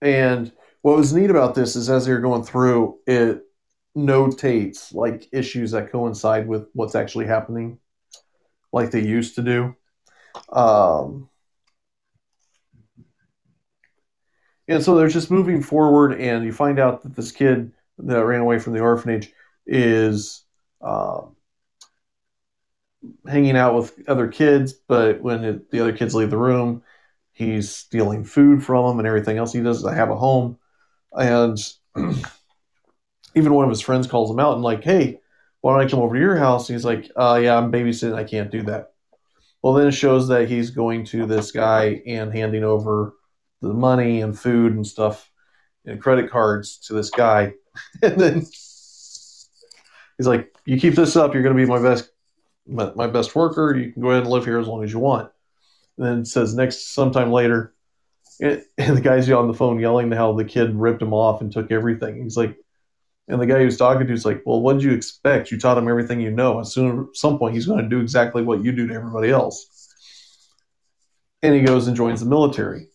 And 0.00 0.52
what 0.82 0.96
was 0.96 1.12
neat 1.12 1.30
about 1.30 1.54
this 1.54 1.76
is 1.76 1.90
as 1.90 2.06
they're 2.06 2.20
going 2.20 2.44
through, 2.44 2.98
it 3.06 3.42
notates 4.06 4.94
like 4.94 5.28
issues 5.32 5.72
that 5.72 5.90
coincide 5.90 6.46
with 6.46 6.68
what's 6.72 6.94
actually 6.94 7.26
happening, 7.26 7.78
like 8.72 8.90
they 8.90 9.02
used 9.02 9.34
to 9.36 9.42
do. 9.42 9.76
Um, 10.50 11.28
and 14.68 14.82
so 14.82 14.94
they're 14.94 15.08
just 15.08 15.30
moving 15.30 15.62
forward, 15.62 16.20
and 16.20 16.44
you 16.44 16.52
find 16.52 16.78
out 16.78 17.02
that 17.02 17.16
this 17.16 17.32
kid 17.32 17.72
that 17.98 18.24
ran 18.24 18.40
away 18.40 18.58
from 18.58 18.74
the 18.74 18.80
orphanage 18.80 19.32
is 19.66 20.44
um, 20.80 21.36
hanging 23.26 23.56
out 23.56 23.74
with 23.74 24.08
other 24.08 24.28
kids, 24.28 24.72
but 24.72 25.20
when 25.20 25.44
it, 25.44 25.70
the 25.70 25.80
other 25.80 25.96
kids 25.96 26.14
leave 26.14 26.30
the 26.30 26.36
room, 26.36 26.82
he's 27.32 27.74
stealing 27.74 28.24
food 28.24 28.64
from 28.64 28.86
them 28.86 28.98
and 28.98 29.08
everything 29.08 29.38
else 29.38 29.52
he 29.52 29.60
does 29.60 29.82
to 29.82 29.92
have 29.92 30.10
a 30.10 30.16
home. 30.16 30.58
And 31.12 31.58
even 33.38 33.54
one 33.54 33.64
of 33.64 33.70
his 33.70 33.80
friends 33.80 34.06
calls 34.06 34.30
him 34.30 34.40
out 34.40 34.54
and 34.54 34.62
like, 34.62 34.84
"Hey, 34.84 35.20
why 35.60 35.72
don't 35.72 35.86
I 35.86 35.90
come 35.90 36.00
over 36.00 36.14
to 36.14 36.20
your 36.20 36.36
house?" 36.36 36.68
And 36.68 36.76
he's 36.76 36.84
like, 36.84 37.10
uh, 37.16 37.40
"Yeah, 37.42 37.56
I'm 37.56 37.72
babysitting. 37.72 38.14
I 38.14 38.24
can't 38.24 38.50
do 38.50 38.62
that." 38.64 38.92
Well, 39.62 39.74
then 39.74 39.88
it 39.88 39.92
shows 39.92 40.28
that 40.28 40.48
he's 40.48 40.70
going 40.70 41.04
to 41.06 41.26
this 41.26 41.50
guy 41.50 42.02
and 42.06 42.32
handing 42.32 42.64
over 42.64 43.14
the 43.62 43.74
money 43.74 44.20
and 44.20 44.38
food 44.38 44.74
and 44.74 44.86
stuff 44.86 45.30
and 45.84 46.00
credit 46.00 46.30
cards 46.30 46.78
to 46.86 46.92
this 46.92 47.10
guy, 47.10 47.54
and 48.02 48.20
then 48.20 48.34
he's 48.40 49.48
like, 50.18 50.52
"You 50.66 50.78
keep 50.80 50.94
this 50.94 51.16
up, 51.16 51.34
you're 51.34 51.42
going 51.42 51.56
to 51.56 51.62
be 51.62 51.68
my 51.68 51.82
best 51.82 52.10
my, 52.66 52.92
my 52.94 53.06
best 53.06 53.34
worker. 53.34 53.74
You 53.76 53.92
can 53.92 54.02
go 54.02 54.10
ahead 54.10 54.24
and 54.24 54.30
live 54.30 54.44
here 54.44 54.58
as 54.58 54.68
long 54.68 54.84
as 54.84 54.92
you 54.92 54.98
want." 54.98 55.30
And 55.96 56.06
then 56.06 56.24
says 56.24 56.54
next 56.54 56.94
sometime 56.94 57.32
later, 57.32 57.74
and 58.40 58.62
the 58.76 59.00
guy's 59.02 59.28
on 59.30 59.48
the 59.48 59.54
phone 59.54 59.80
yelling 59.80 60.12
how 60.12 60.32
the 60.32 60.44
kid 60.44 60.74
ripped 60.74 61.02
him 61.02 61.12
off 61.12 61.40
and 61.40 61.52
took 61.52 61.72
everything. 61.72 62.22
He's 62.22 62.36
like, 62.36 62.56
and 63.28 63.40
the 63.40 63.46
guy 63.46 63.58
he 63.58 63.64
was 63.64 63.76
talking 63.76 64.06
to 64.06 64.12
is 64.12 64.24
like, 64.24 64.42
"Well, 64.44 64.60
what 64.60 64.74
did 64.74 64.82
you 64.82 64.92
expect? 64.92 65.50
You 65.50 65.58
taught 65.58 65.78
him 65.78 65.88
everything 65.88 66.20
you 66.20 66.30
know. 66.30 66.60
As 66.60 66.72
soon 66.72 67.00
at 67.00 67.16
some 67.16 67.38
point, 67.38 67.54
he's 67.54 67.66
going 67.66 67.82
to 67.82 67.88
do 67.88 68.00
exactly 68.00 68.42
what 68.42 68.64
you 68.64 68.72
do 68.72 68.86
to 68.86 68.94
everybody 68.94 69.30
else." 69.30 69.88
And 71.42 71.54
he 71.54 71.62
goes 71.62 71.86
and 71.86 71.96
joins 71.96 72.20
the 72.20 72.26
military. 72.26 72.88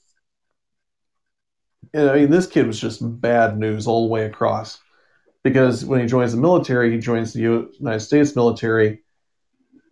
And 1.94 2.10
I 2.10 2.16
mean, 2.16 2.32
this 2.32 2.48
kid 2.48 2.68
was 2.68 2.80
just 2.80 3.00
bad 3.22 3.58
news 3.58 3.88
all 3.88 4.08
the 4.08 4.12
way 4.12 4.26
across, 4.26 4.80
because 5.44 5.86
when 5.86 6.02
he 6.02 6.08
joins 6.08 6.32
the 6.32 6.42
military, 6.42 6.92
he 6.92 6.98
joins 6.98 7.32
the 7.32 7.42
United 7.80 8.00
States 8.00 8.36
military, 8.36 9.04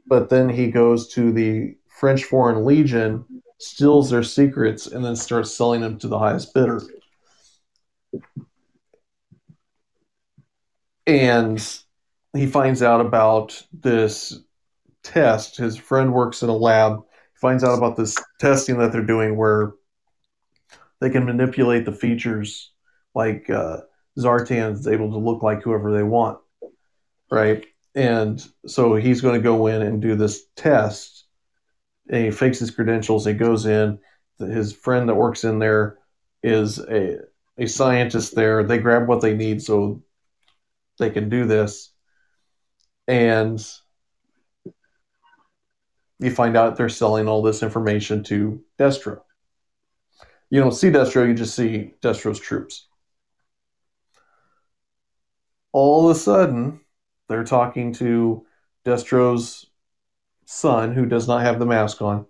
but 0.07 0.29
then 0.29 0.49
he 0.49 0.71
goes 0.71 1.09
to 1.13 1.31
the 1.31 1.77
French 1.87 2.23
Foreign 2.23 2.65
Legion, 2.65 3.23
steals 3.59 4.09
their 4.09 4.23
secrets, 4.23 4.87
and 4.87 5.05
then 5.05 5.15
starts 5.15 5.55
selling 5.55 5.81
them 5.81 5.99
to 5.99 6.07
the 6.07 6.17
highest 6.17 6.53
bidder. 6.53 6.81
And 11.07 11.81
he 12.33 12.47
finds 12.47 12.81
out 12.81 13.01
about 13.01 13.61
this 13.73 14.39
test. 15.03 15.57
His 15.57 15.77
friend 15.77 16.13
works 16.13 16.43
in 16.43 16.49
a 16.49 16.55
lab. 16.55 16.99
He 16.99 17.39
finds 17.39 17.63
out 17.63 17.77
about 17.77 17.97
this 17.97 18.17
testing 18.39 18.77
that 18.79 18.91
they're 18.91 19.01
doing 19.01 19.35
where 19.35 19.73
they 20.99 21.09
can 21.09 21.25
manipulate 21.25 21.85
the 21.85 21.91
features 21.91 22.71
like 23.13 23.49
uh, 23.49 23.81
Zartan 24.17 24.73
is 24.73 24.87
able 24.87 25.11
to 25.11 25.17
look 25.17 25.43
like 25.43 25.63
whoever 25.63 25.91
they 25.91 26.03
want, 26.03 26.39
right? 27.29 27.65
And 27.95 28.43
so 28.65 28.95
he's 28.95 29.21
going 29.21 29.35
to 29.35 29.43
go 29.43 29.67
in 29.67 29.81
and 29.81 30.01
do 30.01 30.15
this 30.15 30.45
test. 30.55 31.25
And 32.09 32.25
he 32.25 32.31
fakes 32.31 32.59
his 32.59 32.71
credentials. 32.71 33.25
He 33.25 33.33
goes 33.33 33.65
in. 33.65 33.99
his 34.39 34.73
friend 34.73 35.09
that 35.09 35.15
works 35.15 35.43
in 35.43 35.59
there 35.59 35.97
is 36.43 36.79
a 36.79 37.19
a 37.57 37.67
scientist 37.67 38.33
there. 38.33 38.63
They 38.63 38.79
grab 38.79 39.07
what 39.07 39.21
they 39.21 39.35
need 39.35 39.61
so 39.61 40.01
they 41.01 41.09
can 41.09 41.27
do 41.27 41.45
this, 41.45 41.91
and 43.07 43.59
you 46.19 46.31
find 46.31 46.55
out 46.55 46.77
they're 46.77 46.87
selling 46.87 47.27
all 47.27 47.41
this 47.41 47.63
information 47.63 48.23
to 48.25 48.61
Destro. 48.79 49.21
You 50.51 50.61
don't 50.61 50.73
see 50.73 50.89
Destro, 50.89 51.27
you 51.27 51.33
just 51.33 51.55
see 51.55 51.95
Destro's 52.01 52.39
troops. 52.39 52.87
All 55.73 56.07
of 56.07 56.15
a 56.15 56.19
sudden, 56.19 56.81
they're 57.27 57.43
talking 57.43 57.93
to 57.93 58.45
Destro's 58.85 59.65
son, 60.45 60.93
who 60.93 61.07
does 61.07 61.27
not 61.27 61.41
have 61.41 61.57
the 61.57 61.65
mask 61.65 62.01
on, 62.01 62.27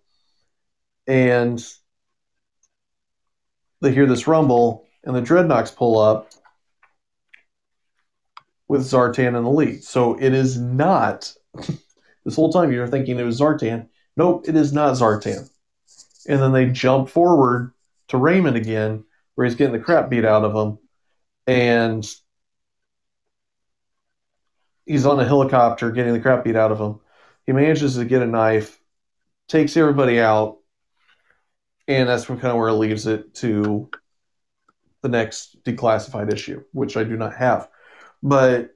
and 1.08 1.62
they 3.82 3.92
hear 3.92 4.06
this 4.06 4.28
rumble, 4.28 4.88
and 5.04 5.14
the 5.14 5.22
Dreadnoks 5.22 5.76
pull 5.76 6.00
up 6.00 6.30
with 8.72 8.84
Zartan 8.84 9.36
in 9.36 9.44
the 9.44 9.50
lead. 9.50 9.84
So 9.84 10.18
it 10.18 10.34
is 10.34 10.58
not. 10.58 11.34
this 12.24 12.38
whole 12.38 12.54
time 12.54 12.72
you're 12.72 12.88
thinking 12.88 13.20
it 13.20 13.24
was 13.24 13.38
Zartan. 13.38 13.90
Nope, 14.16 14.48
it 14.48 14.56
is 14.56 14.72
not 14.72 14.94
Zartan. 14.94 15.50
And 16.30 16.42
then 16.42 16.54
they 16.54 16.68
jump 16.68 17.10
forward 17.10 17.74
to 18.08 18.18
Raymond 18.18 18.56
again, 18.56 19.04
where 19.36 19.46
he's 19.46 19.58
getting 19.58 19.74
the 19.74 19.84
crap 19.84 20.10
beat 20.10 20.24
out 20.24 20.46
of 20.46 20.56
him, 20.56 20.78
and 21.46 22.10
he's 24.86 25.06
on 25.06 25.20
a 25.20 25.26
helicopter 25.26 25.92
getting 25.92 26.14
the 26.14 26.22
crap 26.22 26.46
beat 26.46 26.56
out 26.56 26.72
of 26.72 26.80
him. 26.80 27.02
He 27.46 27.52
manages 27.52 27.96
to 27.96 28.06
get 28.06 28.22
a 28.22 28.26
knife, 28.26 28.80
takes 29.50 29.76
everybody 29.76 30.22
out, 30.22 30.60
and 31.90 32.08
that's 32.08 32.24
kind 32.24 32.42
of 32.46 32.56
where 32.56 32.70
it 32.70 32.76
leaves 32.76 33.06
it 33.06 33.34
to 33.36 33.90
the 35.02 35.10
next 35.10 35.62
declassified 35.66 36.32
issue, 36.32 36.64
which 36.72 36.96
I 36.96 37.04
do 37.04 37.18
not 37.18 37.34
have. 37.34 37.68
But 38.24 38.72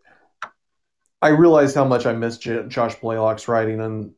I 1.22 1.30
realized 1.30 1.76
how 1.76 1.86
much 1.86 2.06
I 2.06 2.14
missed 2.14 2.42
J- 2.42 2.68
Josh 2.68 2.96
Blaylock's 2.96 3.48
writing 3.48 3.82
on 3.82 4.14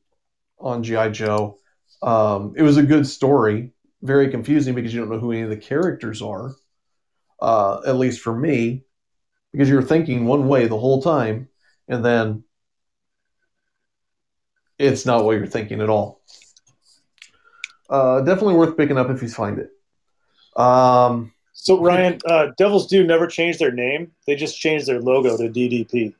on 0.59 0.83
GI 0.83 1.11
Joe. 1.11 1.57
Um, 2.01 2.53
it 2.57 2.63
was 2.63 2.77
a 2.77 2.83
good 2.83 3.07
story, 3.07 3.71
very 4.01 4.29
confusing 4.29 4.75
because 4.75 4.93
you 4.93 4.99
don't 4.99 5.09
know 5.09 5.19
who 5.19 5.31
any 5.31 5.41
of 5.41 5.49
the 5.49 5.57
characters 5.57 6.21
are. 6.21 6.55
Uh, 7.39 7.81
at 7.85 7.97
least 7.97 8.21
for 8.21 8.35
me, 8.35 8.83
because 9.51 9.69
you're 9.69 9.83
thinking 9.83 10.25
one 10.25 10.47
way 10.47 10.67
the 10.67 10.77
whole 10.77 11.01
time, 11.01 11.49
and 11.87 12.03
then 12.03 12.43
it's 14.79 15.05
not 15.05 15.23
what 15.23 15.37
you're 15.37 15.47
thinking 15.47 15.81
at 15.81 15.89
all. 15.89 16.21
Uh, 17.89 18.21
definitely 18.21 18.55
worth 18.55 18.77
picking 18.77 18.97
up 18.97 19.09
if 19.09 19.21
you 19.21 19.29
find 19.29 19.59
it. 19.59 19.69
Um, 20.59 21.31
So 21.59 21.81
Ryan, 21.81 22.19
uh, 22.25 22.51
Devil's 22.55 22.87
Due 22.87 23.03
never 23.03 23.27
change 23.27 23.57
their 23.57 23.71
name. 23.71 24.11
They 24.25 24.35
just 24.35 24.59
changed 24.59 24.85
their 24.85 25.01
logo 25.01 25.35
to 25.35 25.49
DDP. 25.49 26.13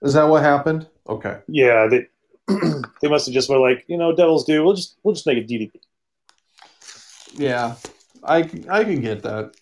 is 0.00 0.14
that 0.14 0.24
what 0.24 0.42
happened? 0.42 0.86
Okay. 1.08 1.40
Yeah, 1.46 1.88
they 1.88 2.06
they 3.02 3.08
must 3.08 3.26
have 3.26 3.34
just 3.34 3.50
were 3.50 3.58
like, 3.58 3.84
you 3.86 3.98
know, 3.98 4.14
Devil's 4.14 4.44
Due. 4.44 4.64
We'll 4.64 4.74
just 4.74 4.96
we'll 5.02 5.14
just 5.14 5.26
make 5.26 5.36
it 5.36 5.48
DDP. 5.48 5.72
Yeah, 7.34 7.74
I 8.22 8.48
I 8.70 8.84
can 8.84 9.00
get 9.00 9.24
that. 9.24 9.54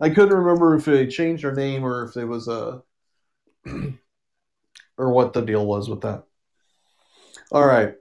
I 0.00 0.10
couldn't 0.10 0.38
remember 0.38 0.76
if 0.76 0.84
they 0.84 1.06
changed 1.06 1.44
their 1.44 1.54
name 1.54 1.84
or 1.84 2.04
if 2.04 2.14
there 2.14 2.26
was 2.26 2.48
a 2.48 2.82
or 4.96 5.10
what 5.10 5.32
the 5.32 5.42
deal 5.42 5.66
was 5.66 5.90
with 5.90 6.02
that. 6.02 6.22
All 7.50 7.66
right. 7.66 7.94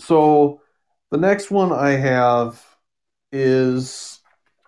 So 0.00 0.62
the 1.10 1.18
next 1.18 1.50
one 1.50 1.72
I 1.72 1.90
have 1.90 2.64
is 3.32 4.20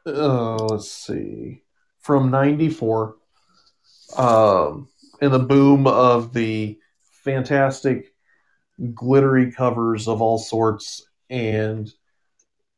uh, 0.07 0.57
let's 0.57 0.91
see 0.91 1.63
from 2.01 2.31
94 2.31 3.17
um 4.17 4.89
in 5.21 5.31
the 5.31 5.39
boom 5.39 5.87
of 5.87 6.33
the 6.33 6.79
fantastic 7.25 8.13
glittery 8.95 9.53
covers 9.53 10.09
of 10.09 10.21
all 10.21 10.39
sorts 10.39 11.07
and 11.31 11.93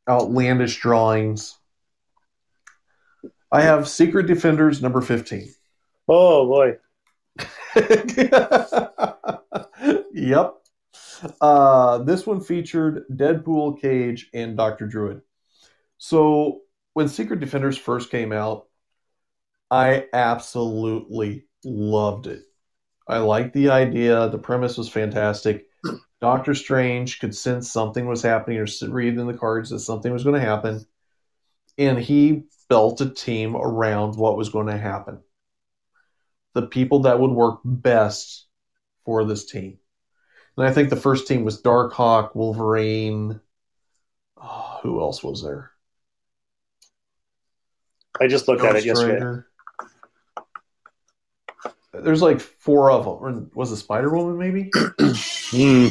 outlandish 0.07 0.79
drawings. 0.79 1.57
I 3.51 3.61
have 3.61 3.87
Secret 3.87 4.27
Defenders 4.27 4.81
number 4.81 5.01
15. 5.01 5.49
Oh 6.07 6.45
boy, 6.45 6.77
yep. 10.13 10.53
Uh, 11.41 11.97
this 11.99 12.27
one 12.27 12.41
featured 12.41 13.05
Deadpool, 13.11 13.81
Cage, 13.81 14.29
and 14.33 14.55
Dr. 14.55 14.87
Druid. 14.87 15.21
So 16.05 16.61
when 16.93 17.07
Secret 17.07 17.39
Defenders 17.39 17.79
first 17.79 18.11
came 18.11 18.31
out, 18.31 18.67
I 19.71 20.05
absolutely 20.13 21.47
loved 21.63 22.27
it. 22.27 22.43
I 23.07 23.17
liked 23.17 23.55
the 23.55 23.71
idea. 23.71 24.29
The 24.29 24.37
premise 24.37 24.77
was 24.77 24.87
fantastic. 24.87 25.65
Doctor 26.21 26.53
Strange 26.53 27.19
could 27.19 27.35
sense 27.35 27.71
something 27.71 28.05
was 28.05 28.21
happening 28.21 28.59
or 28.59 28.67
read 28.87 29.17
in 29.17 29.25
the 29.25 29.33
cards 29.33 29.71
that 29.71 29.79
something 29.79 30.13
was 30.13 30.23
going 30.23 30.39
to 30.39 30.47
happen. 30.47 30.85
And 31.79 31.97
he 31.97 32.43
built 32.69 33.01
a 33.01 33.09
team 33.09 33.55
around 33.55 34.15
what 34.15 34.37
was 34.37 34.49
going 34.49 34.67
to 34.67 34.77
happen. 34.77 35.23
The 36.53 36.67
people 36.67 36.99
that 36.99 37.19
would 37.19 37.31
work 37.31 37.61
best 37.65 38.45
for 39.05 39.25
this 39.25 39.47
team. 39.47 39.79
And 40.55 40.67
I 40.67 40.71
think 40.71 40.91
the 40.91 40.97
first 40.97 41.27
team 41.27 41.43
was 41.43 41.63
Darkhawk, 41.63 42.35
Wolverine. 42.35 43.41
Oh, 44.39 44.79
who 44.83 45.01
else 45.01 45.23
was 45.23 45.41
there? 45.41 45.71
I 48.19 48.27
just 48.27 48.47
looked 48.47 48.63
at 48.63 48.75
it 48.75 48.85
yesterday. 48.85 49.13
Rider. 49.13 49.47
There's 51.93 52.21
like 52.21 52.39
four 52.39 52.91
of 52.91 53.05
them. 53.05 53.13
Or 53.13 53.47
was 53.53 53.71
it 53.71 53.77
Spider 53.77 54.13
Woman 54.13 54.37
maybe? 54.37 54.71
Hmm. 55.47 55.89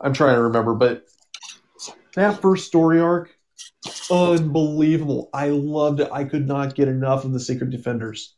I'm 0.00 0.12
trying 0.12 0.36
to 0.36 0.42
remember, 0.42 0.72
but 0.72 1.04
that 2.14 2.40
first 2.40 2.66
story 2.66 3.00
arc, 3.00 3.36
unbelievable. 4.10 5.28
I 5.34 5.48
loved 5.48 6.00
it. 6.00 6.08
I 6.12 6.24
could 6.24 6.46
not 6.46 6.76
get 6.76 6.86
enough 6.86 7.24
of 7.24 7.32
the 7.32 7.40
Secret 7.40 7.70
Defenders. 7.70 8.34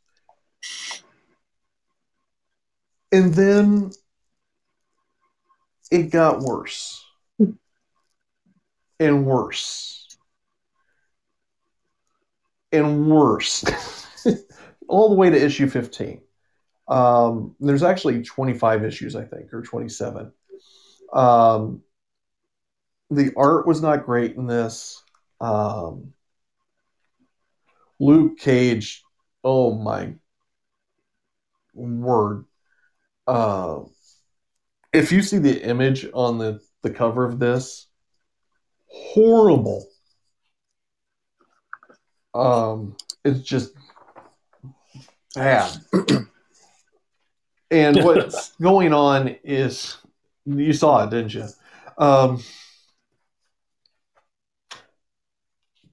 And 3.13 3.35
then 3.35 3.91
it 5.91 6.11
got 6.11 6.41
worse 6.41 7.05
hmm. 7.37 7.53
and 8.99 9.27
worse 9.27 9.98
and 12.73 13.11
worse 13.11 13.65
all 14.89 15.09
the 15.09 15.15
way 15.15 15.31
to 15.31 15.45
issue 15.45 15.69
15 15.69 16.21
um, 16.89 17.55
there's 17.61 17.83
actually 17.83 18.23
25 18.23 18.85
issues 18.85 19.17
i 19.17 19.25
think 19.25 19.53
or 19.53 19.63
27 19.63 20.33
um, 21.13 21.83
the 23.11 23.33
art 23.37 23.67
was 23.67 23.81
not 23.81 24.05
great 24.05 24.37
in 24.37 24.47
this. 24.47 25.03
Um, 25.41 26.13
luke 27.99 28.39
cage 28.39 29.03
oh 29.45 29.73
my 29.75 30.15
word. 31.75 32.45
Uh, 33.27 33.81
if 34.93 35.13
you 35.13 35.23
see 35.23 35.39
the 35.39 35.63
image 35.63 36.07
on 36.13 36.39
the, 36.39 36.61
the 36.83 36.91
cover 36.91 37.25
of 37.25 37.39
this 37.39 37.87
horrible 38.87 39.88
um, 42.35 42.97
it's 43.25 43.41
just 43.41 43.73
bad. 45.35 45.77
And 47.71 47.97
what's 48.05 48.55
going 48.57 48.93
on 48.93 49.37
is 49.45 49.97
you 50.47 50.73
saw 50.73 51.05
it 51.05 51.11
didn't 51.11 51.35
you? 51.35 51.47
Um, 51.99 52.43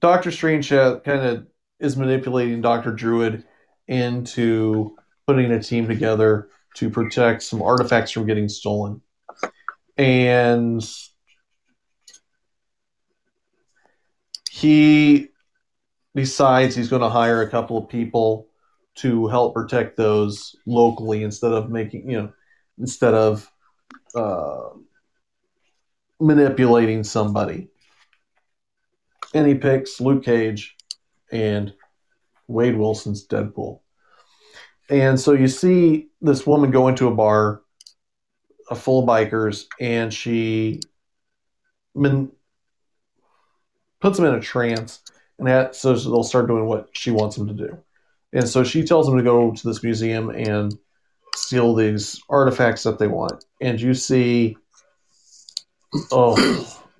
dr 0.00 0.30
strange 0.30 0.68
kind 0.68 1.02
of 1.06 1.46
is 1.80 1.96
manipulating 1.96 2.60
dr 2.60 2.92
druid 2.92 3.44
into 3.88 4.96
putting 5.26 5.50
a 5.50 5.62
team 5.62 5.88
together 5.88 6.48
to 6.76 6.90
protect 6.90 7.42
some 7.42 7.62
artifacts 7.62 8.10
from 8.10 8.26
getting 8.26 8.48
stolen. 8.48 9.00
And 9.96 10.86
he 14.50 15.28
decides 16.16 16.74
he's 16.74 16.88
going 16.88 17.02
to 17.02 17.08
hire 17.08 17.42
a 17.42 17.50
couple 17.50 17.76
of 17.76 17.88
people 17.88 18.48
to 18.96 19.28
help 19.28 19.54
protect 19.54 19.96
those 19.96 20.56
locally 20.64 21.22
instead 21.22 21.52
of 21.52 21.70
making 21.70 22.10
you 22.10 22.16
know 22.16 22.32
instead 22.78 23.14
of 23.14 23.50
uh, 24.14 24.70
manipulating 26.18 27.04
somebody. 27.04 27.68
And 29.34 29.46
he 29.46 29.54
picks 29.54 30.00
luke 30.00 30.24
cage 30.24 30.76
and 31.30 31.72
wade 32.48 32.76
wilson's 32.76 33.26
deadpool. 33.26 33.80
And 34.88 35.20
so 35.20 35.32
you 35.32 35.48
see 35.48 36.08
this 36.22 36.46
woman 36.46 36.70
go 36.70 36.88
into 36.88 37.08
a 37.08 37.14
bar 37.14 37.62
uh, 38.70 38.74
full 38.74 39.00
of 39.00 39.08
bikers 39.08 39.66
and 39.80 40.14
she 40.14 40.80
man- 41.94 42.30
puts 44.00 44.18
him 44.18 44.26
in 44.26 44.34
a 44.34 44.40
trance, 44.40 45.02
and 45.38 45.48
that, 45.48 45.74
so 45.76 45.94
they'll 45.94 46.22
start 46.22 46.46
doing 46.46 46.66
what 46.66 46.88
she 46.92 47.10
wants 47.10 47.36
them 47.36 47.48
to 47.48 47.54
do. 47.54 47.78
And 48.32 48.48
so 48.48 48.64
she 48.64 48.84
tells 48.84 49.06
them 49.06 49.16
to 49.16 49.22
go 49.22 49.52
to 49.52 49.66
this 49.66 49.82
museum 49.82 50.30
and 50.30 50.76
steal 51.34 51.74
these 51.74 52.20
artifacts 52.28 52.82
that 52.84 52.98
they 52.98 53.06
want. 53.06 53.44
And 53.60 53.80
you 53.80 53.94
see, 53.94 54.56
oh, 56.10 56.36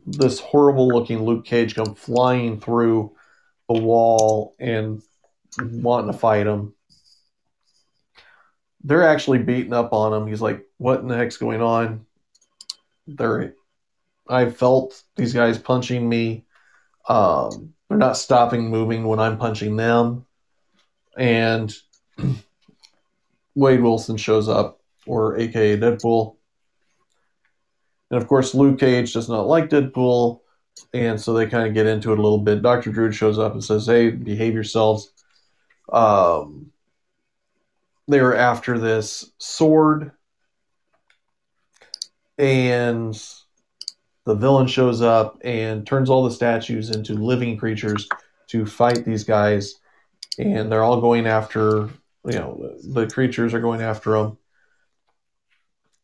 this 0.07 0.39
horrible 0.39 0.89
looking 0.89 1.23
Luke 1.23 1.45
Cage 1.45 1.75
come 1.75 1.95
flying 1.95 2.61
through 2.61 3.13
the 3.69 3.81
wall 3.81 4.55
and 4.59 5.03
wanting 5.61 6.13
to 6.13 6.19
fight 6.19 6.47
him. 6.47 6.75
They're 8.85 9.09
actually 9.09 9.39
beating 9.39 9.73
up 9.73 9.93
on 9.93 10.13
him. 10.13 10.29
He's 10.29 10.41
like, 10.41 10.65
"What 10.79 11.01
in 11.01 11.09
the 11.09 11.17
heck's 11.17 11.39
going 11.39 11.61
on?" 11.61 12.07
They're, 13.09 13.55
I 14.29 14.51
felt 14.51 15.03
these 15.17 15.33
guys 15.33 15.59
punching 15.59 16.09
me. 16.09 16.45
Um, 17.09 17.75
they're 17.89 17.99
not 17.99 18.17
stopping 18.17 18.69
moving 18.69 19.05
when 19.05 19.19
I'm 19.21 19.39
punching 19.39 19.77
them, 19.77 20.27
and 21.17 21.75
Wade 23.55 23.83
Wilson 23.83 24.17
shows 24.17 24.49
up, 24.49 24.81
or 25.07 25.39
AKA 25.39 25.79
Deadpool. 25.79 26.37
And 28.11 28.21
of 28.21 28.29
course, 28.29 28.55
Luke 28.55 28.79
Cage 28.79 29.13
does 29.13 29.29
not 29.29 29.47
like 29.47 29.71
Deadpool, 29.71 30.41
and 30.93 31.21
so 31.21 31.33
they 31.33 31.47
kind 31.47 31.67
of 31.67 31.75
get 31.75 31.87
into 31.87 32.13
it 32.13 32.19
a 32.19 32.23
little 32.23 32.39
bit. 32.39 32.63
Dr. 32.63 32.93
Druid 32.93 33.15
shows 33.15 33.39
up 33.39 33.53
and 33.53 33.65
says, 33.65 33.87
Hey, 33.87 34.11
behave 34.11 34.55
yourselves. 34.55 35.13
Um, 35.93 36.73
they 38.09 38.19
are 38.21 38.35
after 38.35 38.79
this 38.79 39.33
sword, 39.39 40.13
and 42.39 43.21
the 44.27 44.35
villain 44.35 44.67
shows 44.67 45.01
up 45.01 45.41
and 45.43 45.87
turns 45.87 46.11
all 46.11 46.25
the 46.25 46.31
statues 46.31 46.91
into 46.91 47.15
living 47.15 47.57
creatures 47.57 48.09
to 48.49 48.67
fight 48.67 49.05
these 49.05 49.25
guys. 49.25 49.77
And 50.39 50.71
they're 50.71 50.83
all 50.83 51.01
going 51.01 51.27
after 51.27 51.89
you 52.27 52.39
know 52.39 52.77
the 52.83 53.07
creatures 53.07 53.55
are 53.55 53.61
going 53.61 53.81
after 53.81 54.11
them 54.11 54.37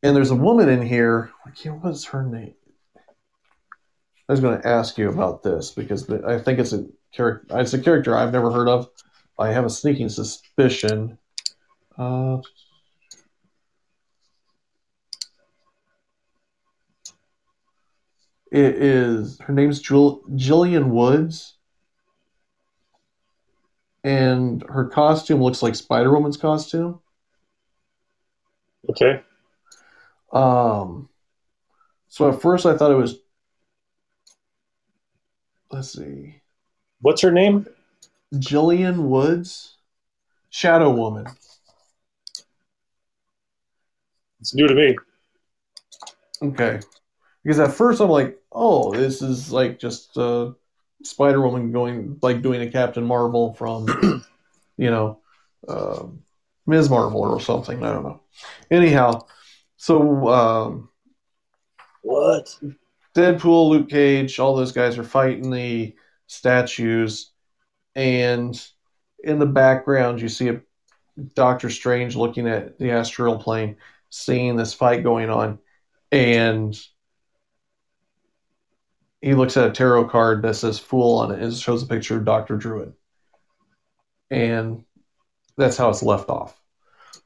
and 0.03 0.17
there's 0.17 0.31
a 0.31 0.37
woman 0.37 0.69
in 0.69 0.83
here. 0.83 1.31
Can't 1.57 1.83
what's 1.83 2.05
her 2.07 2.25
name? 2.25 2.55
I 2.97 4.33
was 4.33 4.41
going 4.41 4.61
to 4.61 4.67
ask 4.67 4.99
you 4.99 5.09
about 5.11 5.43
this 5.43 5.71
because 5.71 6.09
i 6.11 6.39
think 6.39 6.59
it's 6.59 6.73
a 6.73 6.87
character 7.13 7.47
it's 7.59 7.75
a 7.75 7.79
character 7.79 8.17
i've 8.17 8.33
never 8.33 8.51
heard 8.51 8.69
of. 8.69 8.89
I 9.39 9.53
have 9.53 9.65
a 9.65 9.71
sneaking 9.71 10.09
suspicion 10.09 11.19
uh, 11.99 12.39
it 18.53 18.75
is 18.77 19.39
her 19.41 19.53
name's 19.53 19.81
Jill, 19.81 20.23
jillian 20.31 20.89
woods 20.89 21.55
and 24.05 24.65
her 24.69 24.87
costume 24.87 25.43
looks 25.43 25.63
like 25.63 25.75
Spider 25.75 26.13
Woman's 26.13 26.37
costume. 26.37 27.01
Okay. 28.91 29.23
Um. 30.33 31.09
So 32.09 32.29
at 32.31 32.43
first 32.43 32.67
I 32.67 32.77
thought 32.77 32.91
it 32.91 32.97
was. 32.97 33.19
Let's 35.71 35.93
see. 35.93 36.43
What's 37.01 37.23
her 37.23 37.33
name? 37.33 37.67
Jillian 38.35 39.05
Woods, 39.05 39.77
Shadow 40.51 40.91
Woman. 40.91 41.27
It's 44.41 44.55
new 44.55 44.67
to 44.67 44.75
me. 44.75 44.97
Okay. 46.43 46.81
Because 47.43 47.59
at 47.59 47.73
first 47.73 48.01
I'm 48.01 48.11
like, 48.11 48.39
oh, 48.53 48.93
this 48.93 49.23
is 49.23 49.53
like 49.53 49.79
just 49.79 50.17
uh, 50.17 50.53
Spider 51.03 51.41
Woman 51.41 51.73
going 51.73 52.19
like 52.23 52.43
doing 52.43 52.63
a 52.63 52.71
Captain 52.71 53.05
Marvel 53.05 53.55
from, 53.55 53.87
you 54.77 54.91
know, 54.91 55.21
uh, 55.67 56.05
Ms. 56.67 56.91
Marvel 56.91 57.23
or 57.23 57.41
something. 57.41 57.83
I 57.83 57.93
don't 57.93 58.05
know. 58.05 58.21
Anyhow, 58.71 59.27
so 59.77 60.29
um, 60.29 60.89
what? 62.03 62.57
Deadpool, 63.15 63.69
Luke 63.69 63.91
Cage, 63.91 64.39
all 64.39 64.57
those 64.57 64.73
guys 64.73 64.97
are 64.97 65.05
fighting 65.05 65.51
the 65.51 65.95
statues, 66.29 67.33
and 67.95 68.61
in 69.23 69.39
the 69.39 69.47
background 69.47 70.21
you 70.21 70.29
see 70.29 70.49
a 70.49 70.61
Doctor 71.35 71.69
Strange 71.69 72.17
looking 72.17 72.49
at 72.49 72.79
the 72.79 72.93
astral 72.93 73.39
plane, 73.39 73.77
seeing 74.09 74.57
this 74.57 74.73
fight 74.73 75.03
going 75.03 75.29
on, 75.29 75.59
and 76.11 76.81
he 79.23 79.35
looks 79.35 79.57
at 79.57 79.69
a 79.69 79.73
tarot 79.73 80.09
card 80.09 80.43
that 80.43 80.55
says 80.55 80.81
Fool 80.81 81.21
on 81.21 81.31
it 81.31 81.41
and 81.41 81.55
shows 81.55 81.83
a 81.83 81.87
picture 81.87 82.17
of 82.17 82.25
Dr. 82.25 82.57
Druid. 82.57 82.93
And 84.31 84.85
that's 85.57 85.77
how 85.77 85.89
it's 85.91 86.03
left 86.03 86.29
off. 86.29 86.61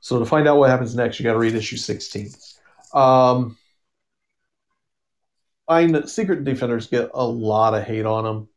So 0.00 0.18
to 0.18 0.26
find 0.26 0.46
out 0.46 0.58
what 0.58 0.68
happens 0.68 0.94
next, 0.94 1.18
you 1.18 1.24
got 1.24 1.32
to 1.32 1.38
read 1.38 1.54
issue 1.54 1.78
16. 1.78 2.30
Um, 2.92 3.56
I 5.66 5.86
know 5.86 6.04
Secret 6.04 6.44
Defenders 6.44 6.86
get 6.86 7.10
a 7.14 7.24
lot 7.26 7.74
of 7.74 7.82
hate 7.82 8.04
on 8.04 8.24
them. 8.24 8.48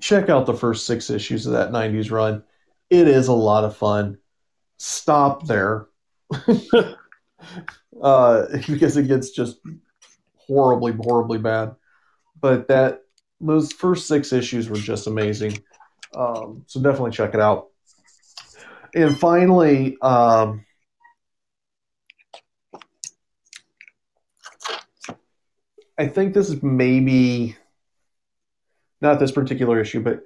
Check 0.00 0.28
out 0.28 0.46
the 0.46 0.54
first 0.54 0.86
six 0.86 1.08
issues 1.08 1.46
of 1.46 1.52
that 1.52 1.70
90s 1.70 2.10
run. 2.10 2.42
It 2.90 3.06
is 3.06 3.28
a 3.28 3.32
lot 3.32 3.64
of 3.64 3.76
fun. 3.76 4.18
Stop 4.76 5.46
there. 5.46 5.86
uh, 8.02 8.46
because 8.66 8.96
it 8.96 9.06
gets 9.08 9.30
just 9.30 9.60
horribly, 10.48 10.92
horribly 10.92 11.38
bad. 11.38 11.76
But 12.40 12.68
that 12.68 13.02
those 13.40 13.72
first 13.72 14.08
six 14.08 14.32
issues 14.32 14.68
were 14.68 14.76
just 14.76 15.06
amazing. 15.06 15.62
Um, 16.14 16.64
so 16.66 16.80
definitely 16.80 17.12
check 17.12 17.34
it 17.34 17.40
out. 17.40 17.68
And 18.94 19.18
finally, 19.18 19.96
um, 20.00 20.64
I 25.98 26.06
think 26.06 26.32
this 26.32 26.48
is 26.48 26.62
maybe 26.62 27.56
not 29.00 29.18
this 29.18 29.32
particular 29.32 29.80
issue, 29.80 30.00
but 30.00 30.22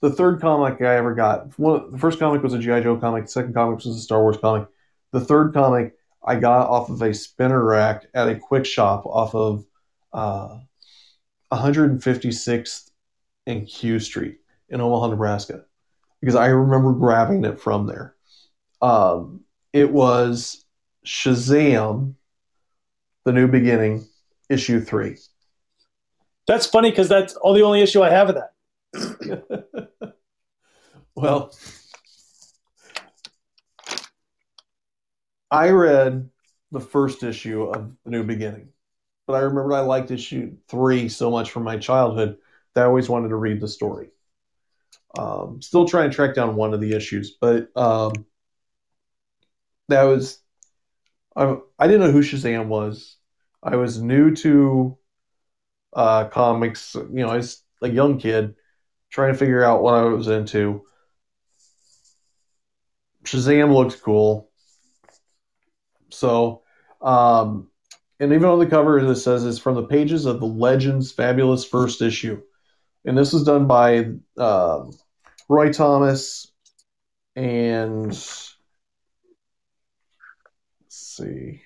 the 0.00 0.10
third 0.10 0.40
comic 0.40 0.80
I 0.82 0.96
ever 0.96 1.14
got. 1.14 1.58
One, 1.58 1.92
the 1.92 1.98
first 1.98 2.18
comic 2.18 2.42
was 2.42 2.52
a 2.52 2.58
GI 2.58 2.82
Joe 2.82 2.96
comic. 2.96 3.24
The 3.24 3.30
second 3.30 3.54
comic 3.54 3.76
was 3.84 3.96
a 3.96 4.00
Star 4.00 4.20
Wars 4.22 4.36
comic. 4.36 4.68
The 5.12 5.20
third 5.20 5.54
comic 5.54 5.94
I 6.24 6.36
got 6.36 6.68
off 6.68 6.88
of 6.88 7.02
a 7.02 7.12
spinner 7.12 7.62
rack 7.62 8.06
at 8.14 8.28
a 8.28 8.36
quick 8.36 8.64
shop 8.64 9.04
off 9.06 9.34
of 9.34 9.64
uh, 10.12 10.58
156th 11.52 12.90
and 13.46 13.66
Q 13.66 14.00
Street 14.00 14.38
in 14.68 14.80
Omaha, 14.80 15.08
Nebraska, 15.08 15.64
because 16.20 16.34
I 16.34 16.46
remember 16.46 16.92
grabbing 16.92 17.44
it 17.44 17.60
from 17.60 17.86
there. 17.86 18.14
Um, 18.80 19.44
it 19.72 19.90
was 19.90 20.64
Shazam, 21.06 22.14
The 23.24 23.32
New 23.32 23.48
Beginning, 23.48 24.06
issue 24.48 24.80
three. 24.80 25.16
That's 26.46 26.66
funny 26.66 26.90
because 26.90 27.08
that's 27.08 27.34
all 27.36 27.54
the 27.54 27.62
only 27.62 27.82
issue 27.82 28.02
I 28.02 28.10
have 28.10 28.30
of 28.30 28.36
that. 28.36 29.88
well, 31.14 31.54
I 35.54 35.70
read 35.70 36.28
the 36.72 36.80
first 36.80 37.22
issue 37.22 37.64
of 37.64 37.92
The 38.04 38.10
New 38.10 38.24
Beginning 38.24 38.68
but 39.26 39.34
I 39.34 39.40
remember 39.40 39.72
I 39.72 39.80
liked 39.80 40.10
issue 40.10 40.56
three 40.68 41.08
so 41.08 41.30
much 41.30 41.50
from 41.50 41.64
my 41.64 41.76
childhood 41.78 42.38
that 42.74 42.82
I 42.82 42.86
always 42.86 43.08
wanted 43.08 43.28
to 43.28 43.36
read 43.36 43.60
the 43.60 43.68
story. 43.68 44.10
Um, 45.18 45.62
still 45.62 45.86
trying 45.86 46.10
to 46.10 46.16
track 46.16 46.34
down 46.34 46.56
one 46.56 46.74
of 46.74 46.80
the 46.80 46.94
issues, 46.94 47.36
but 47.40 47.74
um, 47.76 48.12
that 49.88 50.02
was 50.04 50.40
I, 51.36 51.56
I 51.78 51.86
didn't 51.86 52.02
know 52.02 52.12
who 52.12 52.20
Shazam 52.20 52.66
was. 52.66 53.16
I 53.62 53.76
was 53.76 54.00
new 54.00 54.34
to 54.36 54.98
uh, 55.94 56.26
comics. 56.26 56.94
You 56.94 57.08
know, 57.24 57.28
I 57.28 57.36
was 57.36 57.62
a 57.80 57.88
young 57.88 58.18
kid 58.18 58.56
trying 59.10 59.32
to 59.32 59.38
figure 59.38 59.64
out 59.64 59.82
what 59.82 59.94
I 59.94 60.04
was 60.04 60.28
into. 60.28 60.84
Shazam 63.24 63.74
looked 63.74 64.02
cool, 64.02 64.50
so 66.14 66.62
um, 67.02 67.68
and 68.20 68.32
even 68.32 68.48
on 68.48 68.58
the 68.58 68.66
cover 68.66 68.98
it 68.98 69.16
says 69.16 69.44
it's 69.44 69.58
from 69.58 69.74
the 69.74 69.86
pages 69.86 70.26
of 70.26 70.40
the 70.40 70.46
Legends 70.46 71.12
Fabulous 71.12 71.64
First 71.64 72.02
Issue, 72.02 72.40
and 73.04 73.16
this 73.16 73.32
was 73.32 73.44
done 73.44 73.66
by 73.66 74.12
uh, 74.36 74.84
Roy 75.48 75.72
Thomas 75.72 76.50
and 77.36 78.06
let's 78.06 78.56
see, 80.90 81.62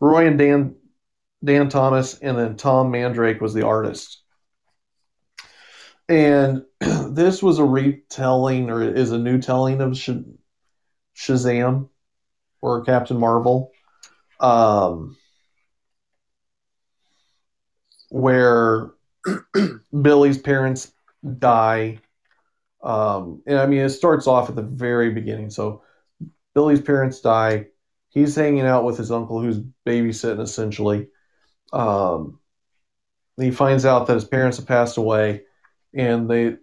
Roy 0.00 0.26
and 0.26 0.38
Dann 0.38 0.76
Dann 1.44 1.68
Thomas, 1.68 2.18
and 2.18 2.38
then 2.38 2.56
Tom 2.56 2.90
Mandrake 2.90 3.40
was 3.40 3.54
the 3.54 3.66
artist. 3.66 4.22
And 6.08 6.64
this 6.80 7.42
was 7.42 7.58
a 7.58 7.64
retelling, 7.64 8.70
or 8.70 8.82
is 8.82 9.10
a 9.10 9.18
new 9.18 9.40
telling 9.40 9.80
of 9.80 9.92
Shazam 11.16 11.88
or 12.64 12.82
Captain 12.82 13.18
Marvel. 13.18 13.72
Um, 14.40 15.18
where 18.08 18.92
Billy's 20.02 20.38
parents 20.38 20.90
die. 21.38 21.98
Um, 22.82 23.42
and 23.46 23.58
I 23.58 23.66
mean, 23.66 23.80
it 23.80 23.90
starts 23.90 24.26
off 24.26 24.48
at 24.48 24.56
the 24.56 24.62
very 24.62 25.10
beginning. 25.10 25.50
So 25.50 25.82
Billy's 26.54 26.80
parents 26.80 27.20
die. 27.20 27.66
He's 28.08 28.34
hanging 28.34 28.64
out 28.64 28.84
with 28.84 28.96
his 28.96 29.10
uncle, 29.10 29.42
who's 29.42 29.60
babysitting 29.86 30.40
essentially. 30.40 31.08
Um, 31.70 32.38
he 33.36 33.50
finds 33.50 33.84
out 33.84 34.06
that 34.06 34.14
his 34.14 34.24
parents 34.24 34.56
have 34.56 34.66
passed 34.66 34.96
away, 34.96 35.42
and 35.92 36.30
they 36.30 36.56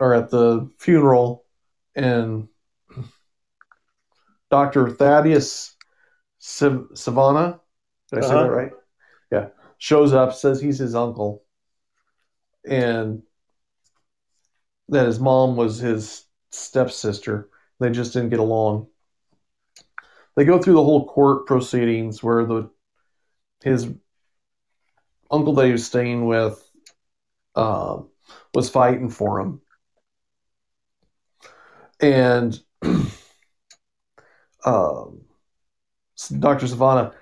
are 0.00 0.14
at 0.14 0.30
the 0.30 0.70
funeral, 0.78 1.44
and 1.94 2.48
Dr. 4.50 4.90
Thaddeus 4.90 5.76
Sav- 6.38 6.88
Savannah, 6.94 7.60
did 8.10 8.18
I 8.18 8.22
say 8.22 8.34
Uh-huh. 8.34 8.44
that 8.44 8.50
right? 8.50 8.72
Yeah, 9.30 9.48
shows 9.78 10.12
up, 10.12 10.32
says 10.34 10.60
he's 10.60 10.78
his 10.78 10.94
uncle, 10.94 11.44
and 12.68 13.22
that 14.88 15.06
his 15.06 15.20
mom 15.20 15.56
was 15.56 15.78
his 15.78 16.24
stepsister. 16.50 17.48
They 17.78 17.90
just 17.90 18.12
didn't 18.12 18.30
get 18.30 18.40
along. 18.40 18.88
They 20.36 20.44
go 20.44 20.60
through 20.60 20.74
the 20.74 20.84
whole 20.84 21.06
court 21.06 21.46
proceedings 21.46 22.22
where 22.22 22.44
the 22.44 22.70
his 23.62 23.88
uncle 25.30 25.54
that 25.54 25.66
he 25.66 25.72
was 25.72 25.86
staying 25.86 26.26
with 26.26 26.68
um, 27.54 28.08
was 28.54 28.70
fighting 28.70 29.10
for 29.10 29.40
him, 29.40 29.60
and 32.00 32.58
um, 34.64 35.20
Dr. 36.38 36.66
Savannah 36.66 37.12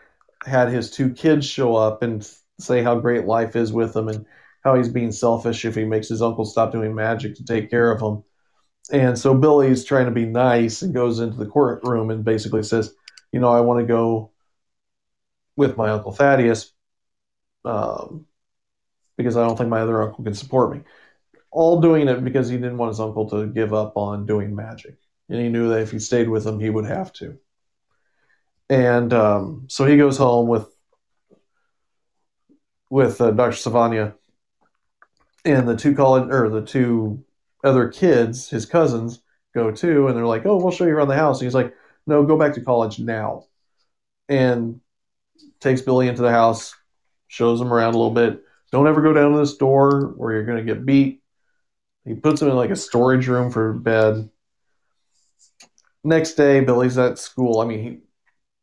had 0.45 0.71
his 0.71 0.91
two 0.91 1.11
kids 1.11 1.47
show 1.47 1.77
up 1.77 2.03
and 2.03 2.29
say 2.59 2.83
how 2.83 2.99
great 2.99 3.27
life 3.27 3.57
is 3.57 3.73
with 3.73 3.95
him 3.95 4.09
and 4.09 4.27
how 4.65 4.75
he's 4.75 4.89
being 4.89 5.13
selfish 5.13 5.65
if 5.65 5.75
he 5.75 5.85
makes 5.85 6.09
his 6.09 6.23
uncle 6.23 6.45
stop 6.45 6.73
doing 6.73 6.95
magic 6.95 7.37
to 7.37 7.45
take 7.45 7.71
care 7.71 7.93
of 7.93 8.01
him. 8.01 8.25
And 8.91 9.19
so 9.19 9.35
Billy's 9.35 9.85
trying 9.85 10.07
to 10.07 10.11
be 10.11 10.25
nice 10.25 10.83
and 10.83 10.95
goes 10.95 11.21
into 11.21 11.37
the 11.37 11.47
courtroom 11.47 12.11
and 12.11 12.25
basically 12.25 12.63
says, 12.63 12.95
You 13.33 13.41
know, 13.41 13.51
I 13.51 13.61
want 13.61 13.81
to 13.81 13.87
go 13.87 14.33
with 15.57 15.77
my 15.77 15.91
Uncle 15.91 16.13
Thaddeus 16.13 16.73
um, 17.65 18.27
because 19.17 19.37
I 19.37 19.47
don't 19.47 19.57
think 19.57 19.69
my 19.69 19.81
other 19.81 20.03
uncle 20.03 20.25
can 20.25 20.35
support 20.35 20.75
me. 20.75 20.83
All 21.51 21.81
doing 21.81 22.09
it 22.09 22.25
because 22.25 22.49
he 22.49 22.57
didn't 22.57 22.79
want 22.79 22.91
his 22.91 23.01
uncle 23.01 23.29
to 23.31 23.47
give 23.47 23.75
up 23.75 23.97
on 23.97 24.27
doing 24.27 24.55
magic. 24.55 24.97
And 25.29 25.41
he 25.41 25.49
knew 25.49 25.69
that 25.69 25.83
if 25.83 25.91
he 25.91 25.99
stayed 25.99 26.29
with 26.29 26.47
him, 26.47 26.59
he 26.59 26.71
would 26.71 26.87
have 26.87 27.13
to. 27.15 27.39
And 28.71 29.13
um, 29.13 29.65
so 29.69 29.85
he 29.85 29.97
goes 29.97 30.17
home 30.17 30.49
with 30.49 30.69
with 32.91 33.21
uh, 33.21 33.31
Dr. 33.33 33.53
Savania 33.53 34.15
and 35.45 35.69
the 35.69 35.77
two 35.77 35.95
college 35.95 36.31
or 36.31 36.49
the 36.49 36.63
two 36.63 37.25
other 37.63 37.89
kids, 37.89 38.49
his 38.49 38.67
cousins, 38.67 39.21
go 39.55 39.71
too, 39.71 40.09
and 40.09 40.17
they're 40.17 40.27
like, 40.27 40.47
"Oh, 40.47 40.57
we'll 40.57 40.73
show 40.73 40.87
you 40.87 40.95
around 40.95 41.09
the 41.09 41.17
house." 41.17 41.41
And 41.41 41.47
he's 41.47 41.55
like, 41.55 41.75
"No, 42.07 42.25
go 42.25 42.39
back 42.39 42.55
to 42.55 42.61
college 42.61 42.99
now," 42.99 43.45
and 44.29 44.81
takes 45.61 45.83
Billy 45.83 46.09
into 46.09 46.23
the 46.23 46.31
house, 46.31 46.75
shows 47.29 47.61
him 47.61 47.73
around 47.73 47.95
a 47.95 47.99
little 47.99 48.15
bit. 48.15 48.43
Don't 48.71 48.87
ever 48.87 49.03
go 49.03 49.13
down 49.13 49.33
to 49.33 49.39
this 49.39 49.57
door 49.57 50.13
where 50.17 50.33
you're 50.33 50.45
going 50.45 50.65
to 50.65 50.75
get 50.75 50.85
beat. 50.85 51.23
He 52.05 52.15
puts 52.15 52.41
him 52.43 52.49
in 52.49 52.57
like 52.57 52.71
a 52.71 52.77
storage 52.77 53.29
room 53.29 53.51
for 53.51 53.73
bed. 53.73 54.31
Next 56.05 56.35
day, 56.35 56.61
Billy's 56.61 56.99
at 56.99 57.19
school. 57.19 57.61
I 57.61 57.67
mean, 57.67 57.83
he, 57.83 57.99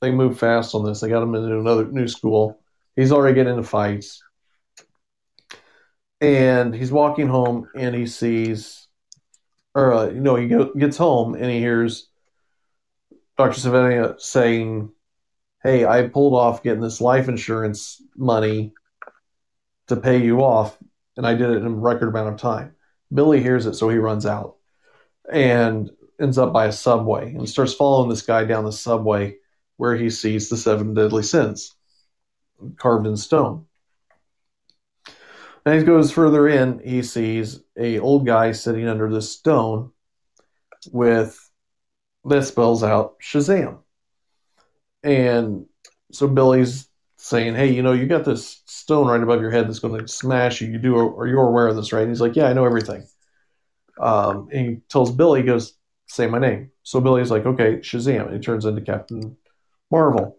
they 0.01 0.11
move 0.11 0.39
fast 0.39 0.75
on 0.75 0.85
this. 0.85 1.01
They 1.01 1.09
got 1.09 1.23
him 1.23 1.35
into 1.35 1.59
another 1.59 1.85
new 1.85 2.07
school. 2.07 2.59
He's 2.95 3.11
already 3.11 3.35
getting 3.35 3.53
into 3.53 3.67
fights. 3.67 4.23
And 6.21 6.73
he's 6.73 6.91
walking 6.91 7.27
home 7.27 7.69
and 7.75 7.93
he 7.93 8.07
sees, 8.07 8.87
or, 9.73 9.93
uh, 9.93 10.05
you 10.07 10.21
know, 10.21 10.35
he 10.35 10.47
go, 10.47 10.73
gets 10.73 10.97
home 10.97 11.35
and 11.35 11.45
he 11.45 11.59
hears 11.59 12.07
Dr. 13.37 13.59
Savannah 13.59 14.15
saying, 14.17 14.91
Hey, 15.61 15.85
I 15.85 16.07
pulled 16.07 16.33
off 16.33 16.63
getting 16.63 16.81
this 16.81 17.01
life 17.01 17.27
insurance 17.27 18.01
money 18.15 18.73
to 19.87 19.95
pay 19.95 20.23
you 20.23 20.41
off, 20.43 20.77
and 21.17 21.25
I 21.25 21.33
did 21.33 21.49
it 21.49 21.57
in 21.57 21.65
a 21.65 21.69
record 21.69 22.09
amount 22.09 22.33
of 22.33 22.39
time. 22.39 22.75
Billy 23.13 23.41
hears 23.41 23.65
it, 23.65 23.73
so 23.73 23.89
he 23.89 23.97
runs 23.97 24.25
out 24.25 24.57
and 25.31 25.89
ends 26.19 26.37
up 26.37 26.53
by 26.53 26.67
a 26.67 26.71
subway 26.71 27.33
and 27.33 27.49
starts 27.49 27.73
following 27.73 28.09
this 28.09 28.21
guy 28.21 28.45
down 28.45 28.65
the 28.65 28.71
subway 28.71 29.37
where 29.77 29.95
he 29.95 30.09
sees 30.09 30.49
the 30.49 30.57
seven 30.57 30.93
deadly 30.93 31.23
sins 31.23 31.75
carved 32.77 33.07
in 33.07 33.17
stone. 33.17 33.65
And 35.65 35.79
he 35.79 35.83
goes 35.83 36.11
further 36.11 36.47
in, 36.47 36.79
he 36.79 37.01
sees 37.01 37.59
a 37.77 37.99
old 37.99 38.25
guy 38.25 38.51
sitting 38.51 38.87
under 38.87 39.11
this 39.11 39.31
stone 39.31 39.91
with 40.91 41.39
that 42.25 42.45
spells 42.45 42.83
out 42.83 43.15
Shazam. 43.19 43.79
And 45.03 45.65
so 46.11 46.27
Billy's 46.27 46.87
saying, 47.17 47.55
"Hey, 47.55 47.71
you 47.73 47.81
know, 47.81 47.93
you 47.93 48.05
got 48.05 48.25
this 48.25 48.61
stone 48.65 49.07
right 49.07 49.21
above 49.21 49.41
your 49.41 49.51
head 49.51 49.67
that's 49.67 49.79
going 49.79 49.99
to 49.99 50.07
smash 50.07 50.61
you. 50.61 50.67
You 50.67 50.77
do, 50.77 50.95
or 50.95 51.27
you're 51.27 51.47
aware 51.47 51.67
of 51.67 51.75
this, 51.75 51.91
right?" 51.91 52.01
And 52.01 52.09
he's 52.09 52.21
like, 52.21 52.35
"Yeah, 52.35 52.45
I 52.45 52.53
know 52.53 52.65
everything." 52.65 53.03
Um, 53.99 54.49
and 54.51 54.65
he 54.67 54.75
tells 54.89 55.11
Billy, 55.11 55.41
he 55.41 55.47
goes, 55.47 55.73
"Say 56.07 56.27
my 56.27 56.39
name." 56.39 56.71
So 56.83 57.01
Billy's 57.01 57.31
like, 57.31 57.45
"Okay, 57.45 57.77
Shazam," 57.77 58.25
and 58.27 58.33
he 58.35 58.39
turns 58.39 58.65
into 58.65 58.81
Captain 58.81 59.37
Marvel. 59.91 60.37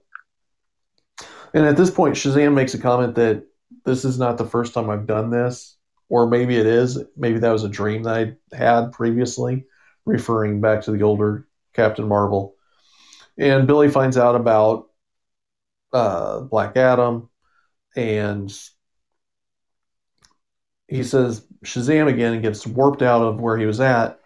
And 1.54 1.64
at 1.64 1.76
this 1.76 1.90
point, 1.90 2.16
Shazam 2.16 2.54
makes 2.54 2.74
a 2.74 2.78
comment 2.78 3.14
that 3.14 3.44
this 3.84 4.04
is 4.04 4.18
not 4.18 4.38
the 4.38 4.44
first 4.44 4.74
time 4.74 4.90
I've 4.90 5.06
done 5.06 5.30
this, 5.30 5.76
or 6.08 6.26
maybe 6.26 6.56
it 6.56 6.66
is. 6.66 7.02
Maybe 7.16 7.38
that 7.38 7.52
was 7.52 7.64
a 7.64 7.68
dream 7.68 8.02
that 8.04 8.14
I 8.52 8.56
had 8.56 8.92
previously, 8.92 9.66
referring 10.04 10.60
back 10.60 10.82
to 10.82 10.90
the 10.90 11.02
older 11.02 11.46
Captain 11.72 12.06
Marvel. 12.06 12.56
And 13.38 13.66
Billy 13.66 13.88
finds 13.88 14.16
out 14.16 14.34
about 14.34 14.88
uh, 15.92 16.40
Black 16.40 16.76
Adam, 16.76 17.28
and 17.94 18.52
he 20.88 21.02
says 21.02 21.46
Shazam 21.64 22.08
again 22.08 22.34
and 22.34 22.42
gets 22.42 22.66
warped 22.66 23.02
out 23.02 23.22
of 23.22 23.40
where 23.40 23.56
he 23.56 23.66
was 23.66 23.80
at 23.80 24.20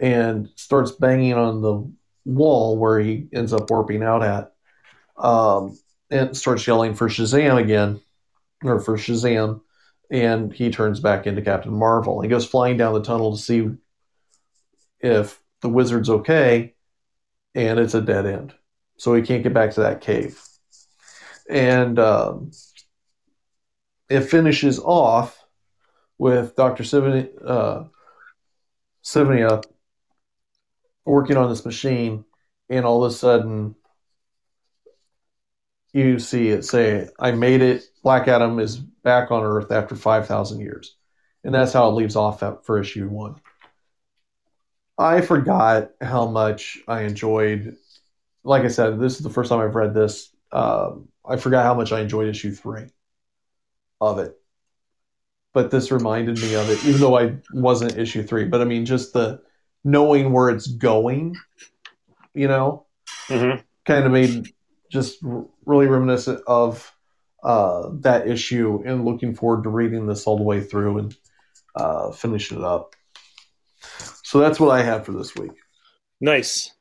and 0.00 0.48
starts 0.56 0.92
banging 0.92 1.34
on 1.34 1.60
the 1.60 1.92
wall 2.24 2.76
where 2.76 2.98
he 2.98 3.28
ends 3.32 3.52
up 3.52 3.70
warping 3.70 4.02
out 4.02 4.22
at. 4.22 4.52
Um, 5.16 5.78
and 6.10 6.36
starts 6.36 6.66
yelling 6.66 6.94
for 6.94 7.08
Shazam 7.08 7.58
again, 7.58 8.00
or 8.64 8.80
for 8.80 8.96
Shazam, 8.96 9.60
and 10.10 10.52
he 10.52 10.70
turns 10.70 10.98
back 10.98 11.26
into 11.26 11.42
Captain 11.42 11.72
Marvel. 11.72 12.20
He 12.20 12.28
goes 12.28 12.46
flying 12.46 12.76
down 12.76 12.94
the 12.94 13.02
tunnel 13.02 13.36
to 13.36 13.40
see 13.40 13.70
if 14.98 15.40
the 15.60 15.68
wizard's 15.68 16.10
okay, 16.10 16.74
and 17.54 17.78
it's 17.78 17.94
a 17.94 18.00
dead 18.00 18.26
end. 18.26 18.54
So 18.96 19.14
he 19.14 19.22
can't 19.22 19.42
get 19.42 19.54
back 19.54 19.72
to 19.72 19.80
that 19.82 20.00
cave. 20.00 20.42
And 21.48 21.98
um, 21.98 22.50
it 24.08 24.22
finishes 24.22 24.78
off 24.78 25.38
with 26.18 26.56
Dr. 26.56 26.82
Sivania, 26.82 27.30
uh, 27.44 27.84
working 31.04 31.36
on 31.36 31.48
this 31.48 31.64
machine, 31.64 32.24
and 32.68 32.84
all 32.84 33.04
of 33.04 33.10
a 33.10 33.14
sudden 33.14 33.74
you 35.92 36.18
see 36.18 36.48
it 36.48 36.64
say, 36.64 37.08
I 37.18 37.32
made 37.32 37.62
it. 37.62 37.84
Black 38.02 38.28
Adam 38.28 38.58
is 38.58 38.76
back 38.76 39.30
on 39.30 39.42
Earth 39.42 39.72
after 39.72 39.96
5,000 39.96 40.60
years. 40.60 40.96
And 41.42 41.54
that's 41.54 41.72
how 41.72 41.88
it 41.88 41.92
leaves 41.92 42.16
off 42.16 42.42
for 42.64 42.80
issue 42.80 43.08
one. 43.08 43.36
I 44.98 45.22
forgot 45.22 45.92
how 46.00 46.26
much 46.26 46.78
I 46.86 47.02
enjoyed. 47.02 47.76
Like 48.44 48.64
I 48.64 48.68
said, 48.68 49.00
this 49.00 49.16
is 49.16 49.20
the 49.20 49.30
first 49.30 49.48
time 49.48 49.60
I've 49.60 49.74
read 49.74 49.94
this. 49.94 50.30
Um, 50.52 51.08
I 51.24 51.36
forgot 51.36 51.64
how 51.64 51.74
much 51.74 51.92
I 51.92 52.00
enjoyed 52.00 52.28
issue 52.28 52.52
three 52.52 52.86
of 54.00 54.18
it. 54.18 54.36
But 55.52 55.70
this 55.70 55.90
reminded 55.90 56.40
me 56.40 56.54
of 56.54 56.68
it, 56.70 56.84
even 56.84 57.00
though 57.00 57.18
I 57.18 57.36
wasn't 57.52 57.98
issue 57.98 58.22
three. 58.22 58.44
But 58.44 58.60
I 58.60 58.64
mean, 58.64 58.84
just 58.84 59.12
the 59.12 59.42
knowing 59.84 60.32
where 60.32 60.50
it's 60.50 60.66
going, 60.66 61.36
you 62.34 62.48
know, 62.48 62.86
Mm-hmm. 63.28 63.60
kind 63.84 64.04
of 64.06 64.10
made 64.12 64.52
just 64.90 65.18
really 65.64 65.86
reminiscent 65.86 66.42
of 66.48 66.92
uh, 67.44 67.90
that 68.00 68.26
issue 68.26 68.82
and 68.84 69.04
looking 69.04 69.34
forward 69.34 69.62
to 69.62 69.68
reading 69.70 70.06
this 70.06 70.26
all 70.26 70.36
the 70.36 70.42
way 70.42 70.60
through 70.60 70.98
and 70.98 71.16
uh, 71.76 72.10
finishing 72.10 72.58
it 72.58 72.64
up. 72.64 72.96
So 74.24 74.40
that's 74.40 74.58
what 74.58 74.70
I 74.70 74.82
have 74.82 75.06
for 75.06 75.12
this 75.12 75.34
week. 75.36 75.52
Nice. 76.20 76.72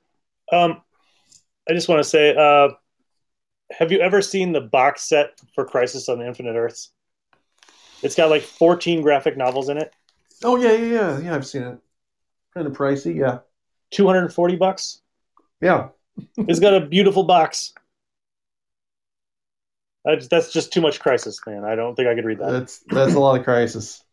Um, 0.52 0.82
I 1.70 1.74
just 1.74 1.88
want 1.88 2.00
to 2.00 2.10
say, 2.10 2.36
uh, 2.36 2.70
have 3.72 3.92
you 3.92 4.00
ever 4.00 4.22
seen 4.22 4.52
the 4.52 4.62
box 4.62 5.08
set 5.08 5.40
for 5.54 5.64
Crisis 5.66 6.10
on 6.10 6.20
the 6.20 6.26
Infinite 6.26 6.56
Earths? 6.56 6.92
It's 8.02 8.16
got 8.16 8.30
like 8.30 8.42
14 8.42 9.02
graphic 9.02 9.38
novels 9.38 9.70
in 9.70 9.78
it. 9.78 9.94
Oh 10.44 10.56
yeah, 10.56 10.72
yeah, 10.72 10.86
yeah, 10.86 11.20
yeah. 11.20 11.36
I've 11.36 11.46
seen 11.46 11.64
it. 11.64 11.78
Kind 12.54 12.68
of 12.68 12.74
pricey, 12.74 13.16
yeah, 13.16 13.40
240 13.92 14.56
bucks. 14.56 15.02
yeah. 15.62 15.90
It's 16.38 16.60
got 16.60 16.74
a 16.74 16.86
beautiful 16.86 17.24
box. 17.24 17.74
That's, 20.04 20.28
that's 20.28 20.52
just 20.52 20.74
too 20.74 20.82
much 20.82 21.00
crisis, 21.00 21.40
man. 21.48 21.64
I 21.64 21.76
don't 21.76 21.96
think 21.96 22.08
I 22.10 22.16
could 22.16 22.26
read 22.26 22.40
that. 22.40 22.52
That's 22.52 22.80
that's 22.88 23.14
a 23.14 23.20
lot 23.20 23.38
of 23.40 23.46
crisis. 23.46 24.04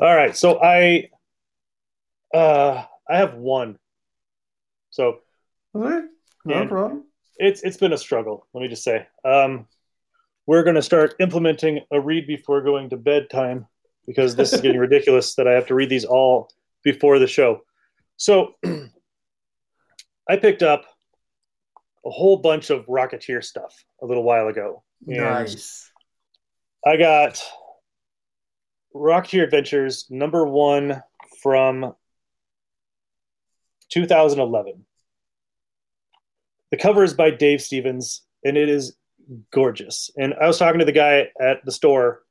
All 0.00 0.14
right, 0.14 0.36
so 0.36 0.62
I 0.62 1.10
uh 2.32 2.84
I 3.08 3.16
have 3.18 3.34
one. 3.34 3.78
So 4.90 5.18
Okay, 5.76 6.06
no 6.46 6.66
problem. 6.66 7.04
it's 7.36 7.62
it's 7.62 7.76
been 7.76 7.92
a 7.92 7.98
struggle. 7.98 8.46
Let 8.54 8.62
me 8.62 8.68
just 8.68 8.84
say. 8.84 9.06
Um, 9.24 9.66
we're 10.46 10.62
going 10.62 10.76
to 10.76 10.82
start 10.82 11.14
implementing 11.20 11.80
a 11.90 12.00
read 12.00 12.26
before 12.26 12.60
going 12.62 12.90
to 12.90 12.96
bedtime 12.96 13.66
because 14.06 14.36
this 14.36 14.52
is 14.52 14.60
getting 14.60 14.80
ridiculous 14.88 15.34
that 15.36 15.48
I 15.48 15.52
have 15.52 15.66
to 15.68 15.74
read 15.74 15.88
these 15.88 16.04
all 16.04 16.50
before 16.84 17.18
the 17.18 17.26
show. 17.26 17.62
So 18.16 18.54
I 20.28 20.36
picked 20.36 20.62
up 20.62 20.84
a 22.06 22.10
whole 22.10 22.36
bunch 22.36 22.70
of 22.70 22.86
Rocketeer 22.86 23.42
stuff 23.42 23.84
a 24.02 24.06
little 24.06 24.22
while 24.22 24.48
ago. 24.48 24.84
Nice. 25.04 25.90
I 26.86 26.96
got 26.96 27.42
Rocketeer 28.94 29.42
Adventures 29.42 30.06
number 30.10 30.46
one 30.46 31.02
from 31.42 31.94
2011. 33.90 34.84
The 36.70 36.76
cover 36.76 37.04
is 37.04 37.14
by 37.14 37.30
Dave 37.30 37.62
Stevens, 37.62 38.22
and 38.44 38.56
it 38.56 38.68
is 38.68 38.96
gorgeous. 39.52 40.10
And 40.16 40.34
I 40.34 40.46
was 40.46 40.58
talking 40.58 40.80
to 40.80 40.84
the 40.84 40.92
guy 40.92 41.28
at 41.40 41.64
the 41.64 41.72
store, 41.72 42.22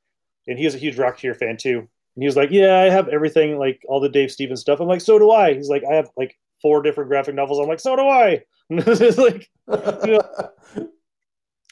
and 0.46 0.58
he 0.58 0.66
is 0.66 0.74
a 0.74 0.78
huge 0.78 0.96
Rocketeer 0.96 1.36
fan 1.36 1.56
too. 1.56 1.88
And 2.14 2.22
he 2.22 2.26
was 2.26 2.36
like, 2.36 2.50
"Yeah, 2.50 2.78
I 2.78 2.90
have 2.90 3.08
everything, 3.08 3.58
like 3.58 3.84
all 3.88 4.00
the 4.00 4.08
Dave 4.08 4.30
Stevens 4.30 4.60
stuff." 4.60 4.80
I'm 4.80 4.88
like, 4.88 5.00
"So 5.00 5.18
do 5.18 5.30
I." 5.30 5.54
He's 5.54 5.68
like, 5.68 5.84
"I 5.88 5.94
have 5.94 6.10
like 6.16 6.36
four 6.62 6.82
different 6.82 7.10
graphic 7.10 7.34
novels." 7.34 7.58
I'm 7.58 7.68
like, 7.68 7.80
"So 7.80 7.96
do 7.96 8.02
I." 8.02 8.42
it's 8.70 9.18
like, 9.18 9.50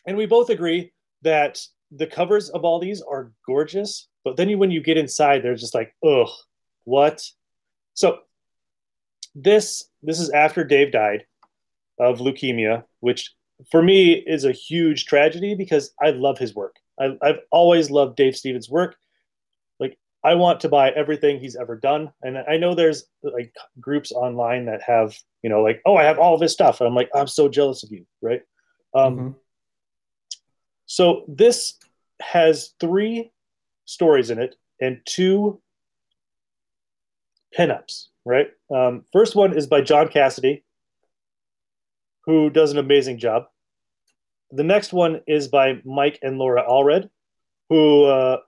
and 0.06 0.16
we 0.16 0.26
both 0.26 0.50
agree 0.50 0.92
that 1.22 1.60
the 1.90 2.06
covers 2.06 2.48
of 2.50 2.64
all 2.64 2.78
these 2.78 3.02
are 3.02 3.32
gorgeous, 3.46 4.08
but 4.24 4.36
then 4.36 4.48
you, 4.48 4.58
when 4.58 4.70
you 4.70 4.82
get 4.82 4.96
inside, 4.96 5.42
they're 5.42 5.54
just 5.54 5.74
like, 5.74 5.94
ugh, 6.04 6.28
what? 6.84 7.22
So 7.94 8.20
this 9.34 9.84
this 10.02 10.20
is 10.20 10.30
after 10.30 10.64
Dave 10.64 10.92
died 10.92 11.24
of 11.98 12.18
leukemia, 12.18 12.84
which 13.00 13.34
for 13.70 13.82
me 13.82 14.12
is 14.12 14.44
a 14.44 14.52
huge 14.52 15.06
tragedy 15.06 15.54
because 15.54 15.92
I 16.00 16.10
love 16.10 16.38
his 16.38 16.54
work. 16.54 16.76
I, 17.00 17.16
I've 17.22 17.40
always 17.50 17.90
loved 17.90 18.16
Dave 18.16 18.36
Stevens' 18.36 18.70
work. 18.70 18.96
I 20.24 20.34
want 20.34 20.60
to 20.60 20.68
buy 20.68 20.90
everything 20.90 21.40
he's 21.40 21.56
ever 21.56 21.76
done, 21.76 22.12
and 22.22 22.38
I 22.38 22.56
know 22.56 22.74
there's 22.74 23.04
like 23.22 23.54
groups 23.80 24.12
online 24.12 24.66
that 24.66 24.82
have 24.82 25.16
you 25.42 25.50
know 25.50 25.62
like, 25.62 25.82
oh, 25.84 25.96
I 25.96 26.04
have 26.04 26.18
all 26.18 26.38
this 26.38 26.52
stuff, 26.52 26.80
and 26.80 26.88
I'm 26.88 26.94
like, 26.94 27.10
I'm 27.14 27.26
so 27.26 27.48
jealous 27.48 27.82
of 27.82 27.90
you, 27.90 28.06
right? 28.20 28.42
Um, 28.94 29.16
Mhm. 29.18 29.34
so 30.86 31.24
this 31.28 31.78
has 32.20 32.74
three 32.78 33.32
stories 33.84 34.30
in 34.30 34.38
it 34.38 34.54
and 34.80 35.00
two 35.04 35.60
pinups, 37.56 38.08
right? 38.24 38.50
Um, 38.70 39.04
first 39.12 39.34
one 39.34 39.56
is 39.56 39.66
by 39.66 39.80
John 39.80 40.08
Cassaday, 40.08 40.62
who 42.26 42.48
does 42.50 42.70
an 42.72 42.78
amazing 42.78 43.18
job. 43.18 43.46
The 44.50 44.62
next 44.64 44.92
one 44.92 45.22
is 45.26 45.48
by 45.48 45.80
Mike 45.84 46.18
and 46.22 46.38
Laura 46.38 46.62
Allred, 46.68 47.10
who 47.68 48.04
uh, 48.04 48.38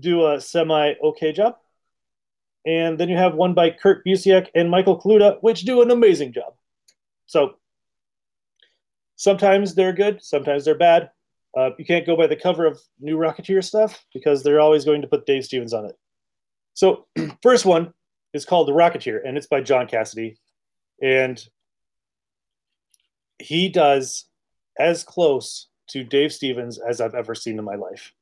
do 0.00 0.26
a 0.26 0.40
semi 0.40 0.94
okay 1.02 1.32
job. 1.32 1.56
And 2.66 2.98
then 2.98 3.08
you 3.08 3.16
have 3.16 3.34
one 3.34 3.54
by 3.54 3.70
Kurt 3.70 4.04
Busiek 4.04 4.48
and 4.54 4.70
Michael 4.70 5.00
Kaluta, 5.00 5.38
which 5.40 5.62
do 5.62 5.80
an 5.80 5.90
amazing 5.90 6.32
job. 6.32 6.54
So 7.26 7.54
sometimes 9.16 9.74
they're 9.74 9.92
good, 9.92 10.22
sometimes 10.22 10.64
they're 10.64 10.76
bad. 10.76 11.10
Uh, 11.56 11.70
you 11.78 11.84
can't 11.84 12.06
go 12.06 12.16
by 12.16 12.26
the 12.26 12.36
cover 12.36 12.66
of 12.66 12.78
new 13.00 13.16
Rocketeer 13.16 13.64
stuff 13.64 14.04
because 14.12 14.42
they're 14.42 14.60
always 14.60 14.84
going 14.84 15.02
to 15.02 15.08
put 15.08 15.26
Dave 15.26 15.44
Stevens 15.44 15.72
on 15.72 15.86
it. 15.86 15.96
So, 16.74 17.06
first 17.42 17.64
one 17.64 17.92
is 18.34 18.44
called 18.44 18.68
The 18.68 18.72
Rocketeer, 18.72 19.20
and 19.26 19.36
it's 19.36 19.46
by 19.46 19.60
John 19.60 19.86
Cassaday. 19.86 20.36
And 21.02 21.42
he 23.38 23.68
does 23.68 24.26
as 24.78 25.04
close 25.04 25.68
to 25.88 26.04
Dave 26.04 26.32
Stevens 26.32 26.78
as 26.78 27.00
I've 27.00 27.14
ever 27.14 27.34
seen 27.34 27.58
in 27.58 27.64
my 27.64 27.76
life. 27.76 28.12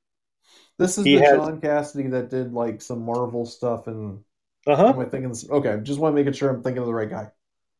This 0.78 0.98
is 0.98 1.04
He 1.04 1.16
the 1.16 1.22
has- 1.22 1.36
John 1.36 1.60
Cassaday 1.60 2.10
that 2.10 2.30
did 2.30 2.52
like 2.52 2.82
some 2.82 3.02
Marvel 3.04 3.46
stuff, 3.46 3.86
and 3.86 4.22
Uh 4.66 4.76
huh. 4.76 4.86
am 4.88 4.98
I 5.00 5.04
thinking? 5.04 5.28
This, 5.30 5.48
okay, 5.48 5.70
I 5.70 5.76
just 5.78 5.98
want 6.00 6.16
to 6.16 6.22
make 6.22 6.34
sure 6.34 6.50
I'm 6.50 6.62
thinking 6.62 6.80
of 6.80 6.86
the 6.86 6.94
right 6.94 7.08
guy. 7.08 7.30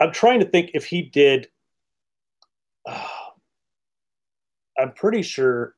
I'm 0.01 0.13
trying 0.13 0.41
to 0.41 0.47
think 0.47 0.71
if 0.75 0.85
he 0.87 1.03
did. 1.03 1.49
I'm 4.79 4.93
pretty 4.95 5.23
sure 5.23 5.75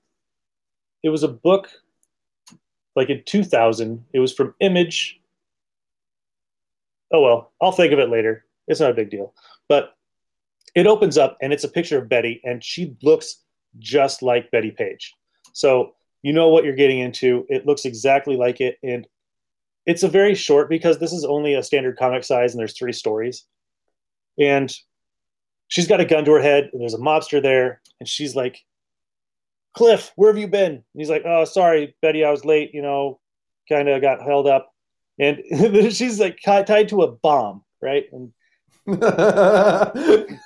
it 1.03 1.09
was 1.09 1.23
a 1.23 1.29
book 1.29 1.71
like 2.97 3.11
in 3.11 3.23
2000. 3.25 4.05
It 4.13 4.19
was 4.19 4.33
from 4.35 4.55
Image. 4.61 5.21
Oh, 7.13 7.23
well, 7.23 7.53
I'll 7.63 7.73
think 7.73 7.93
of 7.93 7.99
it 8.01 8.11
later. 8.11 8.45
It's 8.67 8.81
not 8.81 8.91
a 8.91 8.95
big 8.95 9.09
deal. 9.11 9.35
But 9.69 9.95
it 10.75 10.87
opens 10.87 11.17
up 11.17 11.39
and 11.41 11.53
it's 11.53 11.65
a 11.65 11.69
picture 11.69 11.99
of 11.99 12.09
Betty, 12.09 12.41
and 12.45 12.63
she 12.63 12.97
looks 13.03 13.45
just 13.79 14.23
like 14.23 14.51
Bettie 14.51 14.73
Page. 14.73 15.15
So 15.53 15.95
you 16.23 16.33
know 16.33 16.49
what 16.49 16.65
you're 16.65 16.75
getting 16.75 16.99
into. 16.99 17.47
It 17.49 17.67
looks 17.67 17.85
exactly 17.85 18.37
like 18.37 18.61
it. 18.61 18.79
And 18.83 19.07
it's 19.87 20.03
a 20.03 20.09
very 20.09 20.35
short 20.35 20.69
because 20.69 20.99
this 20.99 21.13
is 21.13 21.25
only 21.25 21.55
a 21.55 21.63
standard 21.63 21.97
comic 21.97 22.25
size 22.25 22.53
and 22.53 22.61
there's 22.61 22.77
three 22.77 22.93
stories. 22.93 23.45
And 24.39 24.73
she's 25.69 25.89
got 25.89 26.01
a 26.01 26.05
gun 26.05 26.25
to 26.25 26.33
her 26.33 26.43
head 26.43 26.71
and 26.73 26.81
there's 26.81 26.95
a 26.95 26.99
mobster 26.99 27.43
there. 27.43 27.81
And 28.01 28.09
she's 28.09 28.37
like 28.37 28.65
cliff 29.75 30.13
where 30.17 30.31
have 30.31 30.39
you 30.39 30.49
been? 30.49 30.73
And 30.73 30.85
he's 30.95 31.11
like 31.11 31.23
oh 31.25 31.45
sorry 31.45 31.95
betty 32.03 32.25
i 32.25 32.31
was 32.31 32.45
late 32.45 32.71
you 32.75 32.83
know 32.83 33.21
kind 33.69 33.89
of 33.89 34.03
got 34.03 34.23
held 34.23 34.47
up. 34.47 34.73
And 35.21 35.43
she's 35.93 36.19
like 36.19 36.41
tied 36.43 36.89
to 36.89 37.03
a 37.03 37.13
bomb 37.13 37.65
right? 37.81 38.07
And 38.13 38.33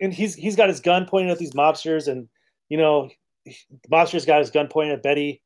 and 0.00 0.12
he's 0.12 0.34
he's 0.34 0.56
got 0.56 0.68
his 0.68 0.80
gun 0.80 1.06
pointed 1.06 1.30
at 1.30 1.38
these 1.38 1.52
mobsters 1.52 2.08
and 2.08 2.28
you 2.68 2.78
know 2.78 3.10
the 3.44 3.88
monster's 3.88 4.26
got 4.26 4.40
his 4.40 4.50
gun 4.50 4.68
pointed 4.68 4.94
at 4.94 5.02
betty 5.02 5.42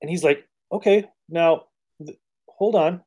and 0.00 0.10
he's 0.10 0.24
like 0.24 0.46
okay 0.70 1.08
now 1.28 1.64
th- 2.04 2.18
hold 2.48 2.74
on. 2.74 3.02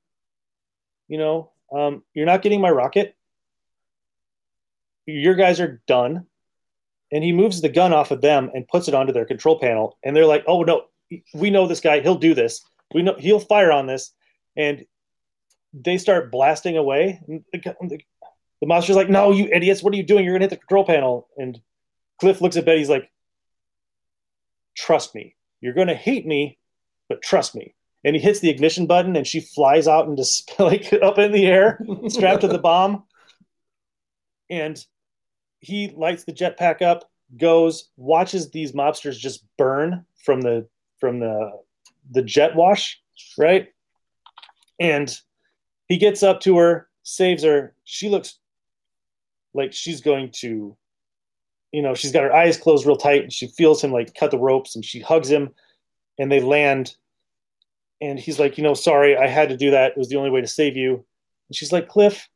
You 1.07 1.17
know 1.17 1.51
um, 1.71 2.03
you're 2.13 2.25
not 2.25 2.41
getting 2.41 2.61
my 2.61 2.69
rocket. 2.69 3.15
Your 5.05 5.35
guys 5.35 5.59
are 5.59 5.81
done. 5.87 6.25
And 7.11 7.23
he 7.23 7.31
moves 7.31 7.61
the 7.61 7.69
gun 7.69 7.93
off 7.93 8.11
of 8.11 8.21
them 8.21 8.49
and 8.53 8.67
puts 8.67 8.87
it 8.87 8.95
onto 8.95 9.13
their 9.13 9.25
control 9.25 9.59
panel 9.59 9.97
and 10.03 10.15
they're 10.15 10.25
like 10.25 10.43
oh 10.47 10.63
no 10.63 10.85
we 11.35 11.51
know 11.51 11.67
this 11.67 11.81
guy. 11.81 11.99
He'll 11.99 12.15
do 12.15 12.33
this. 12.33 12.65
We 12.93 13.03
know 13.03 13.15
he'll 13.17 13.39
fire 13.39 13.71
on 13.71 13.85
this. 13.85 14.11
And 14.57 14.85
they 15.73 15.97
start 15.97 16.31
blasting 16.31 16.77
away. 16.77 17.21
The, 17.27 17.59
the, 17.61 17.99
the 18.61 18.67
monster's 18.67 18.95
like 18.95 19.09
no 19.09 19.31
you 19.31 19.49
idiots. 19.53 19.83
What 19.83 19.93
are 19.93 19.97
you 19.97 20.03
doing? 20.03 20.25
You're 20.25 20.33
gonna 20.33 20.45
hit 20.45 20.49
the 20.49 20.57
control 20.57 20.85
panel. 20.85 21.27
And 21.37 21.59
cliff 22.19 22.41
looks 22.41 22.57
at 22.57 22.65
betty 22.65 22.79
he's 22.79 22.89
like 22.89 23.09
trust 24.75 25.15
me. 25.15 25.35
You're 25.61 25.73
gonna 25.73 25.95
hate 25.95 26.25
me 26.25 26.57
but 27.09 27.21
trust 27.21 27.55
me. 27.55 27.73
And 28.03 28.15
he 28.15 28.21
hits 28.21 28.39
the 28.39 28.49
ignition 28.49 28.85
button 28.85 29.15
and 29.15 29.25
she 29.25 29.39
flies 29.39 29.87
out 29.87 30.07
and 30.07 30.17
just 30.17 30.59
like 30.59 30.91
up 31.01 31.17
in 31.17 31.31
the 31.31 31.45
air 31.45 31.79
strapped 32.07 32.41
to 32.41 32.47
the 32.47 32.57
bomb. 32.59 33.03
And 34.49 34.83
he 35.59 35.93
lights 35.95 36.23
the 36.23 36.33
jetpack 36.33 36.81
up 36.81 37.09
goes 37.37 37.89
watches 37.97 38.51
these 38.51 38.73
mobsters 38.73 39.17
just 39.17 39.43
burn 39.57 40.05
from 40.23 40.41
the 40.41 40.67
from 40.99 41.19
the 41.19 41.51
the 42.11 42.21
jet 42.21 42.55
wash 42.55 43.01
right? 43.37 43.69
And 44.79 45.13
he 45.87 45.97
gets 45.97 46.21
up 46.21 46.41
to 46.41 46.57
her 46.57 46.89
saves 47.03 47.43
her. 47.43 47.73
She 47.83 48.09
looks 48.09 48.39
like 49.53 49.73
she's 49.73 50.01
going 50.01 50.31
to 50.39 50.75
you 51.75 51.81
know 51.81 51.93
she's 51.93 52.13
got 52.13 52.23
her 52.23 52.33
eyes 52.33 52.55
closed 52.55 52.85
real 52.85 52.95
tight 52.95 53.23
and 53.23 53.33
she 53.33 53.47
feels 53.47 53.83
him 53.83 53.91
like 53.91 54.15
cut 54.15 54.31
the 54.31 54.39
ropes 54.39 54.75
and 54.75 54.85
she 54.85 55.01
hugs 55.01 55.29
him 55.29 55.49
and 56.17 56.31
they 56.31 56.39
land. 56.39 56.95
And 58.01 58.17
he's 58.17 58.39
like 58.39 58.57
you 58.57 58.63
know 58.63 58.73
sorry 58.73 59.17
i 59.17 59.27
had 59.27 59.49
to 59.49 59.57
do 59.57 59.71
that. 59.71 59.91
It 59.91 59.97
was 59.97 60.07
the 60.07 60.15
only 60.15 60.29
way 60.29 60.39
to 60.39 60.47
save 60.47 60.77
you. 60.77 61.05
And 61.49 61.55
she's 61.55 61.73
like 61.73 61.89
cliff 61.89 62.29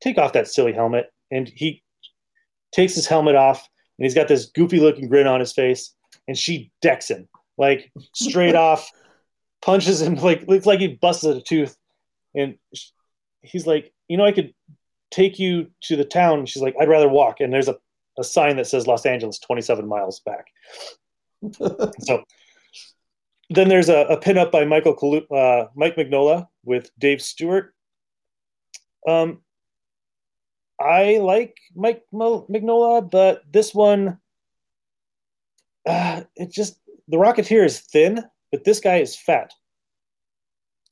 take 0.00 0.16
off 0.16 0.32
that 0.34 0.46
silly 0.46 0.72
helmet. 0.72 1.12
And 1.32 1.48
he 1.48 1.82
takes 2.72 2.94
his 2.94 3.08
helmet 3.08 3.34
off 3.34 3.68
and 3.98 4.04
he's 4.04 4.14
got 4.14 4.28
this 4.28 4.46
goofy 4.46 4.78
looking 4.78 5.08
grin 5.08 5.26
on 5.26 5.40
his 5.40 5.52
face 5.52 5.92
and 6.28 6.38
she 6.38 6.70
decks 6.80 7.10
him 7.10 7.28
like 7.56 7.90
straight 8.14 8.54
off 8.68 8.88
punches 9.60 10.00
him 10.02 10.14
like 10.16 10.46
looks 10.46 10.66
like 10.66 10.78
he 10.78 10.86
busted 10.88 11.36
a 11.36 11.40
tooth. 11.40 11.76
And 12.36 12.56
he's 13.42 13.66
like 13.66 13.92
you 14.06 14.16
know 14.16 14.24
i 14.24 14.32
could 14.32 14.54
take 15.10 15.40
you 15.40 15.68
to 15.82 15.96
the 15.96 16.04
town. 16.04 16.46
She's 16.46 16.62
like 16.62 16.76
i'd 16.80 16.88
rather 16.88 17.08
walk. 17.08 17.40
And 17.40 17.52
there's 17.52 17.68
a, 17.68 17.76
a 18.18 18.24
sign 18.24 18.56
that 18.56 18.66
says 18.66 18.86
los 18.86 19.06
angeles 19.06 19.38
27 19.38 19.86
miles 19.86 20.20
back 20.20 20.46
so 22.00 22.22
then 23.50 23.68
there's 23.68 23.88
a, 23.88 24.00
a 24.08 24.20
pinup 24.20 24.50
by 24.52 24.64
michael 24.64 24.94
Kalu- 24.94 25.30
uh, 25.30 25.68
mike 25.74 25.96
Mignola 25.96 26.48
with 26.64 26.90
dave 26.98 27.22
stewart 27.22 27.74
um, 29.06 29.40
I 30.80 31.18
like 31.18 31.56
Mike 31.74 32.02
Mo- 32.12 32.46
Mignola, 32.48 33.08
but 33.10 33.42
this 33.50 33.74
one 33.74 34.18
uh, 35.86 36.22
it 36.36 36.50
just 36.52 36.78
the 37.08 37.16
Rocketeer 37.16 37.64
is 37.64 37.80
thin, 37.80 38.22
but 38.52 38.64
this 38.64 38.80
guy 38.80 38.96
is 38.96 39.16
fat. 39.16 39.50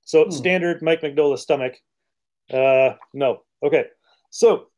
So 0.05 0.25
Hmm. 0.25 0.31
standard 0.31 0.83
Mike 0.83 1.03
Mignola 1.03 1.39
stomach. 1.39 1.75
Uh, 2.51 2.95
no. 3.13 3.43
Okay. 3.63 3.87
So 4.31 4.69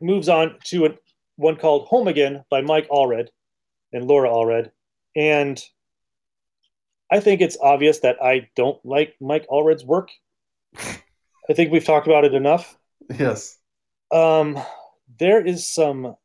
moves 0.00 0.28
on 0.28 0.56
to 0.64 0.84
an, 0.84 0.98
one 1.42 1.56
called 1.56 1.88
Home 1.88 2.08
Again 2.08 2.44
by 2.50 2.62
Mike 2.62 2.88
Allred 2.88 3.28
and 3.92 4.06
Laura 4.06 4.30
Allred. 4.30 4.70
And 5.14 5.62
I 7.10 7.20
think 7.20 7.40
it's 7.40 7.58
obvious 7.60 8.00
that 8.00 8.22
I 8.22 8.48
don't 8.56 8.82
like 8.84 9.14
Mike 9.20 9.46
Allred's 9.48 9.84
work. 9.84 10.10
I 10.76 11.52
think 11.54 11.70
we've 11.70 11.84
talked 11.84 12.06
about 12.06 12.24
it 12.24 12.34
enough. 12.34 12.78
Yes. 13.18 13.58
Um, 14.10 14.58
there 15.18 15.44
is 15.44 15.70
some 15.70 16.16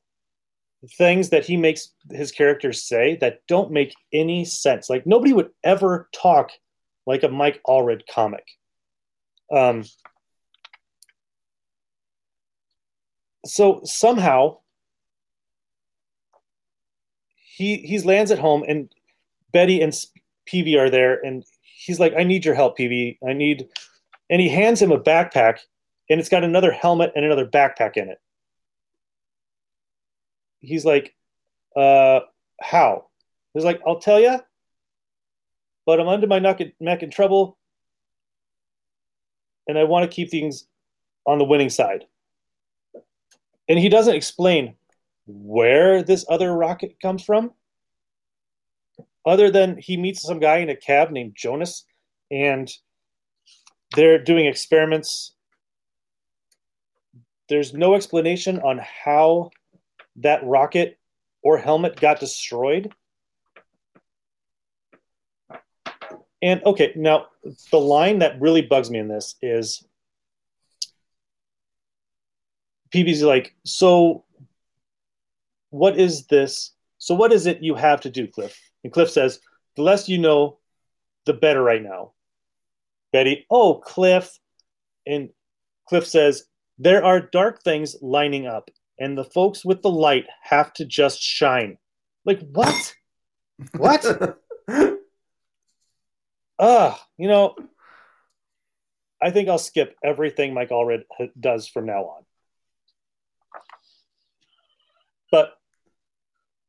things 0.97 1.29
that 1.29 1.45
he 1.45 1.57
makes 1.57 1.93
his 2.11 2.31
characters 2.31 2.87
say 2.87 3.17
that 3.17 3.39
don't 3.47 3.71
make 3.71 3.93
any 4.13 4.45
sense. 4.45 4.89
Like 4.89 5.05
nobody 5.05 5.33
would 5.33 5.49
ever 5.63 6.07
talk 6.13 6.51
like 7.05 7.23
a 7.23 7.29
Mike 7.29 7.59
Allred 7.67 8.01
comic. 8.09 8.45
Um, 9.51 9.83
so 13.45 13.81
somehow 13.83 14.57
he 17.57 17.77
he 17.77 17.99
lands 18.01 18.29
at 18.29 18.37
home 18.37 18.63
and 18.67 18.87
Betty 19.51 19.81
and 19.81 19.91
Peevy 20.47 20.77
are 20.77 20.91
there 20.91 21.19
and 21.25 21.43
he's 21.63 21.99
like, 21.99 22.13
I 22.15 22.23
need 22.23 22.45
your 22.45 22.53
help, 22.53 22.77
Peevy. 22.77 23.17
I 23.27 23.33
need 23.33 23.67
and 24.29 24.39
he 24.39 24.47
hands 24.47 24.79
him 24.79 24.91
a 24.91 24.99
backpack 24.99 25.57
and 26.07 26.19
it's 26.19 26.29
got 26.29 26.43
another 26.43 26.71
helmet 26.71 27.13
and 27.15 27.25
another 27.25 27.47
backpack 27.47 27.97
in 27.97 28.09
it. 28.09 28.19
He's 30.59 30.85
like, 30.85 31.15
uh, 31.75 32.19
how? 32.61 33.07
He's 33.55 33.63
like, 33.63 33.81
I'll 33.87 33.99
tell 33.99 34.19
you, 34.19 34.39
but 35.87 35.99
I'm 35.99 36.07
under 36.07 36.27
my 36.27 36.37
neck 36.37 36.61
in 37.01 37.09
trouble 37.09 37.57
and 39.67 39.79
I 39.79 39.83
want 39.85 40.09
to 40.09 40.15
keep 40.15 40.29
things 40.29 40.67
on 41.25 41.39
the 41.39 41.43
winning 41.43 41.71
side. 41.71 42.05
And 43.67 43.79
he 43.79 43.89
doesn't 43.89 44.15
explain 44.15 44.75
where 45.27 46.01
this 46.03 46.25
other 46.29 46.53
rocket 46.53 46.99
comes 47.01 47.23
from, 47.23 47.51
other 49.25 49.51
than 49.51 49.77
he 49.77 49.97
meets 49.97 50.21
some 50.21 50.39
guy 50.39 50.57
in 50.57 50.69
a 50.69 50.75
cab 50.75 51.11
named 51.11 51.35
Jonas, 51.35 51.85
and 52.31 52.71
they're 53.95 54.23
doing 54.23 54.45
experiments. 54.45 55.33
There's 57.49 57.73
no 57.73 57.95
explanation 57.95 58.59
on 58.59 58.79
how 58.79 59.51
that 60.17 60.43
rocket 60.43 60.97
or 61.41 61.57
helmet 61.57 61.99
got 61.99 62.19
destroyed. 62.19 62.93
And 66.41 66.63
okay, 66.65 66.93
now 66.95 67.27
the 67.71 67.79
line 67.79 68.19
that 68.19 68.39
really 68.39 68.61
bugs 68.61 68.91
me 68.91 68.99
in 68.99 69.07
this 69.07 69.35
is 69.41 69.85
Peevy's 72.91 73.23
like, 73.23 73.55
so 73.63 74.23
what 75.69 75.97
is 75.97 76.27
this? 76.27 76.71
So 76.97 77.15
what 77.15 77.31
is 77.31 77.45
it 77.45 77.63
you 77.63 77.75
have 77.75 78.01
to 78.01 78.09
do, 78.09 78.27
Cliff? 78.27 78.59
And 78.83 78.91
Cliff 78.91 79.11
says, 79.11 79.39
the 79.75 79.83
less 79.83 80.09
you 80.09 80.17
know, 80.17 80.59
the 81.25 81.33
better 81.33 81.61
right 81.61 81.83
now. 81.83 82.13
Betty, 83.11 83.45
oh, 83.49 83.75
Cliff. 83.75 84.37
And 85.05 85.29
Cliff 85.87 86.05
says, 86.05 86.45
there 86.79 87.03
are 87.03 87.19
dark 87.19 87.63
things 87.63 87.95
lining 88.01 88.45
up, 88.45 88.69
and 88.99 89.17
the 89.17 89.23
folks 89.23 89.65
with 89.65 89.81
the 89.81 89.89
light 89.89 90.25
have 90.43 90.73
to 90.73 90.85
just 90.85 91.21
shine. 91.21 91.77
Like, 92.25 92.41
what? 92.51 92.93
What? 93.75 94.39
Ah, 96.59 96.99
you 97.17 97.27
know, 97.27 97.55
I 99.21 99.29
think 99.29 99.47
I'll 99.47 99.59
skip 99.59 99.95
everything 100.03 100.55
Mike 100.55 100.69
Allred 100.69 101.03
does 101.39 101.67
from 101.67 101.85
now 101.85 102.03
on. 102.05 102.25
But 105.31 105.56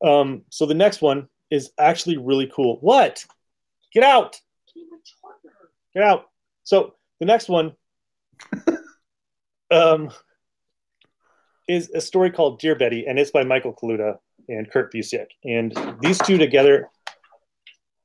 um, 0.04 0.42
so 0.50 0.66
the 0.66 0.74
next 0.74 1.02
one 1.02 1.28
is 1.50 1.70
actually 1.78 2.16
really 2.16 2.50
cool. 2.54 2.78
What? 2.80 3.24
Get 3.92 4.04
out! 4.04 4.40
Get 5.94 6.02
out! 6.02 6.26
So 6.64 6.94
the 7.20 7.26
next 7.26 7.48
one 7.48 7.72
um, 9.70 10.10
is 11.68 11.90
a 11.90 12.00
story 12.00 12.30
called 12.30 12.60
Dear 12.60 12.74
Betty, 12.74 13.06
and 13.06 13.18
it's 13.18 13.30
by 13.30 13.44
Michael 13.44 13.74
Kaluta 13.74 14.18
and 14.48 14.70
Kurt 14.70 14.92
Busiek. 14.92 15.26
And 15.44 15.74
these 16.00 16.18
two 16.18 16.38
together 16.38 16.90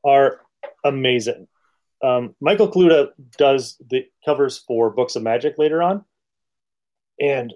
are 0.04 0.42
amazing. 0.84 1.48
Um, 2.04 2.36
Michael 2.42 2.70
Kaluta 2.70 3.10
does 3.38 3.78
the 3.90 4.06
covers 4.26 4.58
for 4.58 4.90
Books 4.90 5.16
of 5.16 5.24
Magic 5.24 5.58
later 5.58 5.82
on, 5.82 6.04
and 7.20 7.54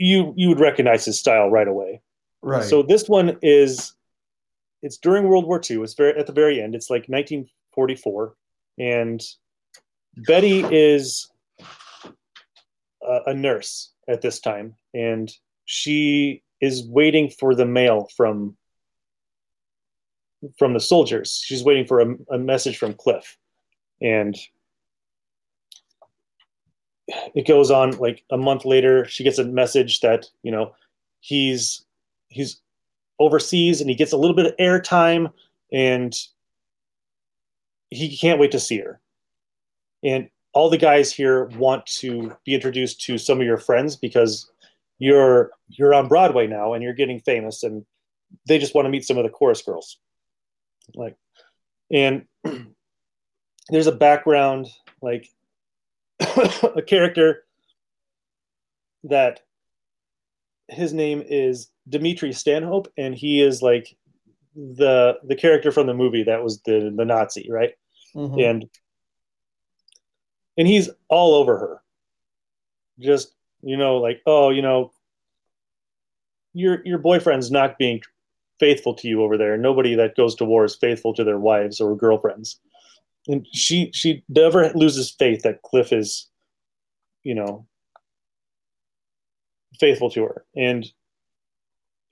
you 0.00 0.32
you 0.34 0.48
would 0.48 0.60
recognize 0.60 1.04
his 1.04 1.18
style 1.18 1.50
right 1.50 1.68
away. 1.68 2.00
Right. 2.42 2.64
So 2.64 2.82
this 2.82 3.08
one 3.08 3.36
is 3.42 3.92
it's 4.82 4.96
during 4.96 5.28
World 5.28 5.46
War 5.46 5.60
II. 5.68 5.82
It's 5.82 5.94
very 5.94 6.18
at 6.18 6.26
the 6.26 6.32
very 6.32 6.60
end. 6.60 6.74
It's 6.74 6.88
like 6.88 7.06
1944, 7.08 8.34
and 8.78 9.22
Betty 10.16 10.64
is 10.64 11.30
a, 13.06 13.20
a 13.26 13.34
nurse 13.34 13.92
at 14.08 14.22
this 14.22 14.40
time, 14.40 14.74
and 14.94 15.30
she 15.66 16.42
is 16.62 16.86
waiting 16.88 17.28
for 17.28 17.54
the 17.54 17.66
mail 17.66 18.08
from 18.16 18.56
from 20.58 20.72
the 20.72 20.80
soldiers. 20.80 21.42
She's 21.44 21.62
waiting 21.62 21.86
for 21.86 22.00
a, 22.00 22.14
a 22.30 22.38
message 22.38 22.78
from 22.78 22.94
Cliff, 22.94 23.36
and 24.00 24.34
it 27.08 27.46
goes 27.46 27.70
on 27.70 27.92
like 27.98 28.24
a 28.30 28.36
month 28.36 28.64
later. 28.64 29.04
She 29.06 29.24
gets 29.24 29.38
a 29.38 29.44
message 29.44 30.00
that 30.00 30.26
you 30.42 30.52
know 30.52 30.74
he's 31.20 31.84
he's 32.28 32.60
overseas 33.18 33.80
and 33.80 33.90
he 33.90 33.96
gets 33.96 34.12
a 34.12 34.16
little 34.16 34.34
bit 34.34 34.46
of 34.46 34.56
airtime 34.56 35.32
and 35.72 36.16
he 37.90 38.16
can't 38.16 38.40
wait 38.40 38.52
to 38.52 38.60
see 38.60 38.78
her. 38.78 39.00
And 40.02 40.30
all 40.52 40.70
the 40.70 40.78
guys 40.78 41.12
here 41.12 41.44
want 41.56 41.86
to 41.86 42.34
be 42.44 42.54
introduced 42.54 43.02
to 43.02 43.18
some 43.18 43.40
of 43.40 43.46
your 43.46 43.58
friends 43.58 43.96
because 43.96 44.50
you're 44.98 45.50
you're 45.68 45.94
on 45.94 46.08
Broadway 46.08 46.46
now 46.46 46.72
and 46.72 46.82
you're 46.82 46.94
getting 46.94 47.20
famous 47.20 47.62
and 47.62 47.84
they 48.46 48.58
just 48.58 48.74
want 48.74 48.86
to 48.86 48.90
meet 48.90 49.04
some 49.04 49.18
of 49.18 49.24
the 49.24 49.30
chorus 49.30 49.62
girls. 49.62 49.98
Like 50.94 51.16
and 51.92 52.26
there's 53.68 53.86
a 53.86 53.92
background 53.92 54.68
like 55.02 55.28
a 56.76 56.82
character 56.82 57.44
that 59.04 59.40
his 60.68 60.92
name 60.92 61.22
is 61.26 61.68
Dimitri 61.88 62.32
Stanhope, 62.32 62.88
and 62.96 63.14
he 63.14 63.40
is 63.40 63.62
like 63.62 63.96
the 64.54 65.18
the 65.24 65.36
character 65.36 65.72
from 65.72 65.86
the 65.86 65.94
movie 65.94 66.24
that 66.24 66.42
was 66.42 66.60
the 66.62 66.92
the 66.94 67.04
Nazi, 67.04 67.48
right? 67.50 67.72
Mhm. 68.14 68.50
And 68.50 68.70
and 70.56 70.68
he's 70.68 70.90
all 71.08 71.34
over 71.34 71.58
her. 71.58 71.82
Just 72.98 73.34
you 73.62 73.76
know, 73.76 73.96
like 73.96 74.20
oh, 74.26 74.50
you 74.50 74.62
know, 74.62 74.92
your 76.52 76.84
your 76.84 76.98
boyfriend's 76.98 77.50
not 77.50 77.78
being 77.78 78.02
faithful 78.58 78.94
to 78.94 79.08
you 79.08 79.22
over 79.22 79.38
there. 79.38 79.56
Nobody 79.56 79.94
that 79.94 80.16
goes 80.16 80.34
to 80.36 80.44
war 80.44 80.64
is 80.64 80.76
faithful 80.76 81.14
to 81.14 81.24
their 81.24 81.38
wives 81.38 81.80
or 81.80 81.96
girlfriends. 81.96 82.60
And 83.26 83.46
she 83.52 83.90
she 83.92 84.24
never 84.28 84.70
loses 84.74 85.10
faith 85.10 85.42
that 85.42 85.62
Cliff 85.62 85.92
is, 85.92 86.28
you 87.22 87.34
know, 87.34 87.66
faithful 89.78 90.10
to 90.10 90.24
her. 90.24 90.44
And 90.56 90.86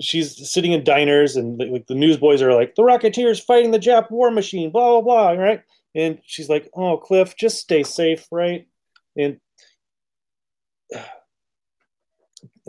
she's 0.01 0.51
sitting 0.51 0.73
in 0.73 0.85
diners 0.85 1.37
and 1.37 1.59
like 1.59 1.87
the 1.87 1.95
newsboys 1.95 2.43
are 2.43 2.55
like 2.55 2.75
the 2.75 2.83
rocketeers 2.83 3.43
fighting 3.43 3.71
the 3.71 3.79
jap 3.79 4.11
war 4.11 4.31
machine 4.31 4.71
blah 4.71 5.01
blah 5.01 5.35
blah 5.35 5.43
right? 5.43 5.63
And 5.95 6.19
she's 6.25 6.49
like 6.49 6.71
oh 6.75 6.97
cliff 6.97 7.37
just 7.37 7.59
stay 7.59 7.83
safe 7.83 8.27
right? 8.31 8.67
And 9.17 9.41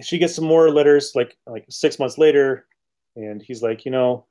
she 0.01 0.17
gets 0.17 0.33
some 0.35 0.45
more 0.45 0.71
letters 0.71 1.11
like 1.13 1.37
like 1.45 1.65
six 1.69 1.99
months 1.99 2.17
later 2.17 2.65
and 3.15 3.41
he's 3.41 3.61
like 3.61 3.85
you 3.85 3.91
know 3.91 4.25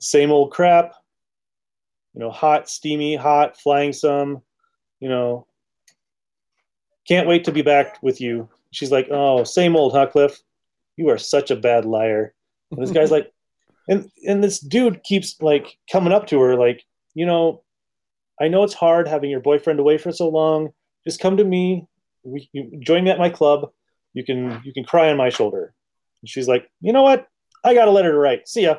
same 0.00 0.30
old 0.30 0.52
crap 0.52 0.94
you 2.14 2.20
know 2.20 2.30
hot 2.30 2.68
steamy 2.68 3.16
hot 3.16 3.58
flying 3.58 3.92
some 3.92 4.42
you 5.00 5.08
know 5.08 5.46
can't 7.08 7.28
wait 7.28 7.44
to 7.44 7.52
be 7.52 7.62
back 7.62 8.02
with 8.02 8.20
you 8.20 8.48
she's 8.70 8.92
like 8.92 9.08
oh 9.10 9.44
same 9.44 9.76
old 9.76 9.92
huh 9.92 10.06
cliff 10.06 10.42
you 10.96 11.08
are 11.08 11.18
such 11.18 11.50
a 11.50 11.56
bad 11.56 11.84
liar. 11.84 12.34
And 12.70 12.82
this 12.82 12.90
guy's 12.90 13.10
like, 13.16 13.32
and 13.88 14.10
and 14.26 14.42
this 14.42 14.60
dude 14.60 15.02
keeps 15.02 15.40
like 15.40 15.78
coming 15.90 16.12
up 16.12 16.26
to 16.28 16.40
her, 16.40 16.56
like, 16.56 16.84
you 17.14 17.26
know, 17.26 17.62
I 18.40 18.48
know 18.48 18.62
it's 18.62 18.74
hard 18.74 19.08
having 19.08 19.30
your 19.30 19.40
boyfriend 19.40 19.80
away 19.80 19.98
for 19.98 20.12
so 20.12 20.28
long. 20.28 20.72
Just 21.04 21.20
come 21.20 21.36
to 21.36 21.44
me. 21.44 21.86
We 22.22 22.48
you 22.52 22.78
join 22.80 23.04
me 23.04 23.10
at 23.10 23.18
my 23.18 23.30
club. 23.30 23.70
You 24.14 24.24
can 24.24 24.60
you 24.64 24.72
can 24.72 24.84
cry 24.84 25.10
on 25.10 25.16
my 25.16 25.30
shoulder. 25.30 25.74
And 26.22 26.28
she's 26.28 26.48
like, 26.48 26.70
you 26.80 26.92
know 26.92 27.02
what? 27.02 27.26
I 27.64 27.74
got 27.74 27.88
a 27.88 27.92
letter 27.92 28.12
to 28.12 28.18
write. 28.18 28.48
See 28.48 28.62
ya. 28.62 28.76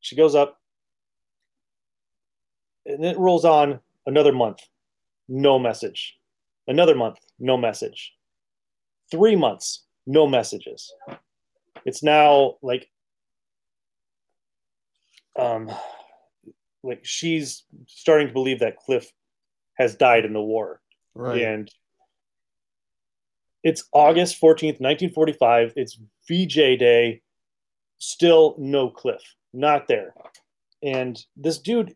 She 0.00 0.16
goes 0.16 0.34
up, 0.34 0.58
and 2.94 3.04
it 3.04 3.18
rolls 3.18 3.44
on 3.44 3.80
another 4.06 4.32
month. 4.32 4.60
No 5.28 5.58
message. 5.58 6.18
Another 6.66 6.94
month. 6.94 7.18
No 7.38 7.56
message. 7.56 8.14
Three 9.10 9.36
months. 9.36 9.84
No 10.06 10.26
messages. 10.26 10.92
It's 11.84 12.02
now 12.02 12.56
like, 12.62 12.90
um, 15.38 15.70
like 16.82 17.00
she's 17.04 17.64
starting 17.86 18.28
to 18.28 18.32
believe 18.32 18.60
that 18.60 18.76
Cliff 18.76 19.10
has 19.74 19.94
died 19.96 20.24
in 20.24 20.32
the 20.32 20.42
war, 20.42 20.80
Right. 21.14 21.42
and 21.42 21.70
it's 23.62 23.84
August 23.92 24.40
14th, 24.40 24.80
1945. 24.80 25.72
It's 25.76 25.98
VJ 26.28 26.76
Day. 26.78 27.22
Still 27.98 28.54
no 28.58 28.88
Cliff. 28.90 29.22
Not 29.52 29.86
there. 29.88 30.14
And 30.82 31.22
this 31.36 31.58
dude 31.58 31.94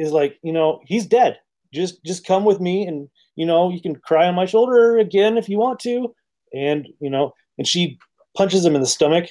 is 0.00 0.12
like, 0.12 0.38
you 0.42 0.52
know, 0.52 0.80
he's 0.86 1.06
dead. 1.06 1.38
Just 1.72 2.02
just 2.04 2.26
come 2.26 2.44
with 2.44 2.60
me 2.60 2.86
and 2.86 3.08
you 3.36 3.46
know, 3.46 3.70
you 3.70 3.80
can 3.80 3.94
cry 3.96 4.26
on 4.26 4.34
my 4.34 4.46
shoulder 4.46 4.98
again 4.98 5.38
if 5.38 5.48
you 5.48 5.58
want 5.58 5.78
to. 5.80 6.14
And, 6.52 6.88
you 7.00 7.08
know, 7.10 7.32
and 7.58 7.66
she 7.66 7.98
punches 8.36 8.64
him 8.64 8.74
in 8.74 8.80
the 8.80 8.86
stomach 8.86 9.30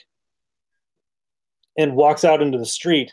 and 1.77 1.95
walks 1.95 2.23
out 2.23 2.41
into 2.41 2.57
the 2.57 2.65
street 2.65 3.11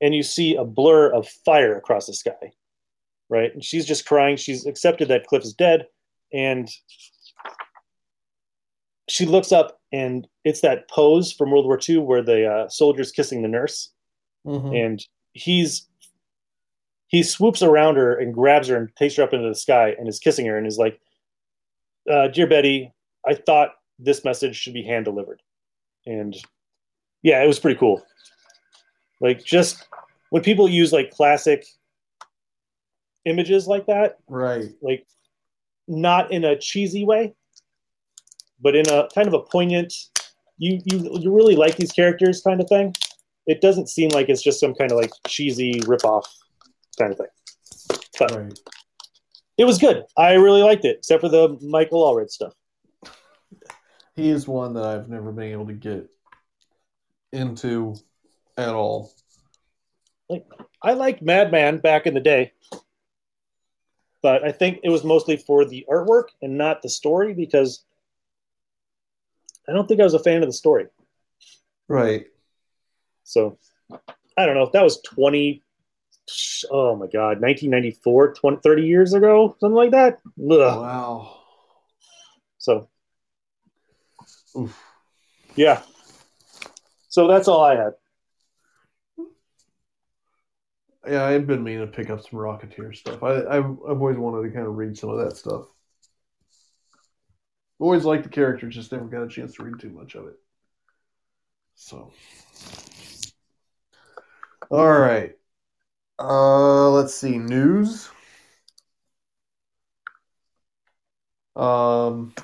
and 0.00 0.14
you 0.14 0.22
see 0.22 0.54
a 0.56 0.64
blur 0.64 1.10
of 1.12 1.26
fire 1.44 1.76
across 1.76 2.06
the 2.06 2.14
sky. 2.14 2.52
Right? 3.28 3.52
And 3.52 3.64
she's 3.64 3.86
just 3.86 4.06
crying. 4.06 4.36
She's 4.36 4.66
accepted 4.66 5.08
that 5.08 5.26
Cliff 5.26 5.42
is 5.42 5.54
dead 5.54 5.86
and 6.32 6.68
she 9.08 9.24
looks 9.24 9.52
up 9.52 9.80
and 9.92 10.26
it's 10.44 10.60
that 10.60 10.88
pose 10.90 11.32
from 11.32 11.50
World 11.50 11.64
War 11.66 11.78
II 11.88 11.98
where 11.98 12.22
the 12.22 12.46
uh, 12.46 12.68
soldier's 12.68 13.12
kissing 13.12 13.42
the 13.42 13.48
nurse, 13.48 13.90
Mhm. 14.46 14.84
and 14.84 15.06
he's 15.32 15.88
he 17.08 17.22
swoops 17.22 17.62
around 17.62 17.96
her 17.96 18.18
and 18.18 18.34
grabs 18.34 18.68
her 18.68 18.76
and 18.76 18.94
takes 18.96 19.16
her 19.16 19.22
up 19.22 19.32
into 19.32 19.48
the 19.48 19.54
sky 19.54 19.94
and 19.98 20.08
is 20.08 20.18
kissing 20.18 20.46
her 20.46 20.58
and 20.58 20.66
is 20.66 20.78
like, 20.78 21.00
uh, 22.10 22.28
"Dear 22.28 22.46
Betty, 22.46 22.92
I 23.26 23.34
thought 23.34 23.74
this 23.98 24.24
message 24.24 24.56
should 24.56 24.74
be 24.74 24.82
hand 24.82 25.04
delivered," 25.04 25.40
and 26.06 26.36
yeah, 27.22 27.42
it 27.42 27.46
was 27.46 27.58
pretty 27.60 27.78
cool. 27.78 28.04
Like 29.20 29.44
just 29.44 29.86
when 30.30 30.42
people 30.42 30.68
use 30.68 30.92
like 30.92 31.10
classic 31.10 31.64
images 33.24 33.66
like 33.66 33.86
that, 33.86 34.18
Right. 34.28 34.66
like 34.82 35.06
not 35.88 36.32
in 36.32 36.44
a 36.44 36.58
cheesy 36.58 37.04
way, 37.04 37.34
but 38.60 38.74
in 38.74 38.88
a 38.88 39.08
kind 39.14 39.28
of 39.28 39.34
a 39.34 39.40
poignant. 39.40 39.92
You 40.58 40.80
you 40.84 41.18
you 41.20 41.34
really 41.34 41.54
like 41.56 41.76
these 41.76 41.92
characters 41.92 42.40
kind 42.40 42.60
of 42.60 42.68
thing. 42.68 42.94
It 43.46 43.60
doesn't 43.60 43.88
seem 43.88 44.08
like 44.10 44.28
it's 44.28 44.42
just 44.42 44.58
some 44.58 44.74
kind 44.74 44.90
of 44.90 44.98
like 44.98 45.12
cheesy 45.26 45.74
ripoff 45.82 46.24
kind 46.98 47.12
of 47.12 47.18
thing. 47.18 47.26
But 48.18 48.30
Right. 48.32 48.58
it 49.58 49.64
was 49.64 49.78
good. 49.78 50.04
I 50.16 50.34
really 50.34 50.62
liked 50.62 50.84
it, 50.84 50.98
except 50.98 51.20
for 51.20 51.28
the 51.28 51.58
Michael 51.60 52.02
Allred 52.02 52.30
stuff. 52.30 52.54
He 54.14 54.30
is 54.30 54.48
one 54.48 54.74
that 54.74 54.84
I've 54.84 55.08
never 55.08 55.30
been 55.30 55.52
able 55.52 55.66
to 55.66 55.74
get 55.74 56.08
into 57.32 57.94
at 58.56 58.70
all. 58.70 59.12
Like 60.28 60.46
I 60.82 60.94
liked 60.94 61.22
Madman 61.22 61.78
back 61.78 62.06
in 62.06 62.14
the 62.14 62.20
day, 62.20 62.52
but 64.22 64.42
I 64.42 64.52
think 64.52 64.80
it 64.82 64.88
was 64.88 65.04
mostly 65.04 65.36
for 65.36 65.64
the 65.64 65.84
artwork 65.88 66.28
and 66.42 66.56
not 66.56 66.82
the 66.82 66.88
story 66.88 67.34
because 67.34 67.84
I 69.68 69.72
don't 69.72 69.86
think 69.86 70.00
I 70.00 70.04
was 70.04 70.14
a 70.14 70.18
fan 70.18 70.42
of 70.42 70.48
the 70.48 70.52
story. 70.52 70.86
Right. 71.88 72.26
So 73.24 73.58
I 74.36 74.46
don't 74.46 74.54
know. 74.54 74.70
That 74.72 74.82
was 74.82 75.00
20, 75.02 75.62
oh 76.70 76.96
my 76.96 77.06
God, 77.06 77.40
1994, 77.40 78.34
20, 78.34 78.56
30 78.62 78.82
years 78.82 79.14
ago, 79.14 79.56
something 79.60 79.74
like 79.74 79.90
that. 79.92 80.20
Ugh. 80.38 80.80
Wow. 80.80 81.40
So, 82.58 82.88
Oof. 84.56 84.78
yeah. 85.54 85.82
So 87.08 87.28
that's 87.28 87.48
all 87.48 87.62
I 87.62 87.76
had. 87.76 87.92
Yeah, 91.08 91.24
I've 91.24 91.46
been 91.46 91.62
meaning 91.62 91.86
to 91.86 91.86
pick 91.86 92.10
up 92.10 92.20
some 92.20 92.40
Rocketeer 92.40 92.94
stuff. 92.94 93.22
I, 93.22 93.44
I've, 93.46 93.64
I've 93.64 94.00
always 94.00 94.16
wanted 94.16 94.48
to 94.48 94.54
kind 94.54 94.66
of 94.66 94.76
read 94.76 94.98
some 94.98 95.10
of 95.10 95.18
that 95.18 95.36
stuff. 95.36 95.66
Always 97.78 98.04
liked 98.04 98.24
the 98.24 98.30
character, 98.30 98.68
just 98.68 98.90
never 98.90 99.04
got 99.04 99.22
a 99.22 99.28
chance 99.28 99.54
to 99.54 99.62
read 99.62 99.78
too 99.78 99.90
much 99.90 100.14
of 100.14 100.26
it. 100.26 100.36
So, 101.76 102.10
all 104.70 104.98
right. 104.98 105.35
Uh, 106.18 106.90
let's 106.90 107.14
see 107.14 107.38
news. 107.38 108.08
Um, 111.54 112.34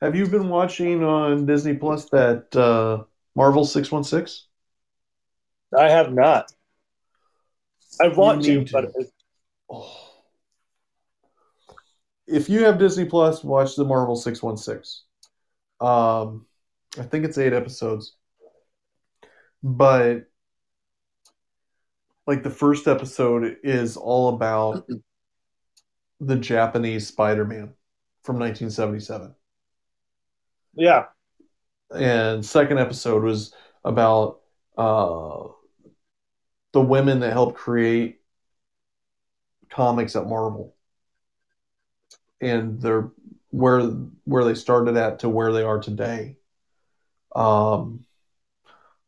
have 0.00 0.16
you 0.16 0.26
been 0.26 0.48
watching 0.48 1.02
on 1.04 1.46
Disney 1.46 1.74
Plus 1.74 2.08
that 2.10 2.54
uh, 2.56 3.04
Marvel 3.34 3.64
Six 3.64 3.90
One 3.90 4.04
Six? 4.04 4.46
I 5.76 5.88
have 5.88 6.12
not. 6.12 6.52
I 8.00 8.08
want 8.08 8.44
to, 8.44 8.64
to. 8.64 8.72
but 8.72 8.92
Oh. 9.70 10.00
If 12.26 12.48
you 12.48 12.64
have 12.64 12.78
Disney 12.78 13.04
Plus, 13.04 13.44
watch 13.44 13.76
the 13.76 13.84
Marvel 13.84 14.16
616. 14.16 15.04
Um, 15.80 16.46
I 16.98 17.02
think 17.02 17.24
it's 17.24 17.38
eight 17.38 17.52
episodes. 17.52 18.16
But 19.62 20.26
like 22.26 22.42
the 22.42 22.50
first 22.50 22.86
episode 22.88 23.58
is 23.62 23.96
all 23.96 24.30
about 24.34 24.86
the 26.20 26.36
Japanese 26.36 27.06
Spider-Man 27.06 27.74
from 28.22 28.38
1977. 28.38 29.34
yeah, 30.74 31.06
And 31.90 32.44
second 32.44 32.78
episode 32.78 33.22
was 33.22 33.54
about 33.84 34.40
uh, 34.76 35.48
the 36.72 36.80
women 36.80 37.20
that 37.20 37.32
helped 37.32 37.56
create 37.56 38.20
comics 39.70 40.16
at 40.16 40.26
Marvel 40.26 40.74
and 42.40 42.80
their 42.80 43.10
where 43.50 43.82
where 44.24 44.44
they 44.44 44.54
started 44.54 44.96
at 44.96 45.20
to 45.20 45.28
where 45.28 45.52
they 45.52 45.62
are 45.62 45.80
today. 45.80 46.36
Um, 47.34 48.04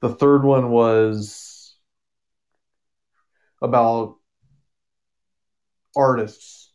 the 0.00 0.14
third 0.14 0.44
one 0.44 0.70
was 0.70 1.55
about 3.62 4.16
artists 5.96 6.72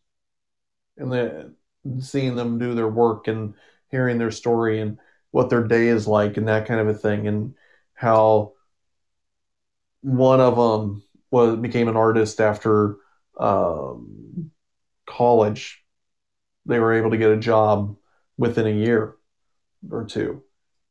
and 0.98 1.12
the 1.12 1.54
seeing 2.00 2.36
them 2.36 2.60
do 2.60 2.74
their 2.76 2.88
work 2.88 3.28
and 3.28 3.54
hearing 3.90 4.18
their 4.18 4.32
story 4.32 4.80
and 4.80 4.98
what 5.32 5.50
their 5.50 5.64
day 5.64 5.88
is 5.88 6.08
like 6.08 6.38
and 6.38 6.48
that 6.48 6.66
kind 6.66 6.80
of 6.80 6.88
a 6.88 6.94
thing 6.94 7.28
and 7.28 7.56
how 7.94 8.54
one 10.02 10.40
of 10.42 10.56
them 10.56 11.04
was 11.30 11.58
became 11.58 11.88
an 11.88 11.96
artist 11.96 12.42
after 12.42 12.98
um, 13.40 14.52
college. 15.06 15.84
They 16.66 16.80
were 16.80 16.94
able 16.94 17.12
to 17.12 17.18
get 17.18 17.32
a 17.32 17.38
job 17.38 17.96
within 18.38 18.68
a 18.68 18.72
year 18.72 19.16
or 19.90 20.06
two 20.06 20.44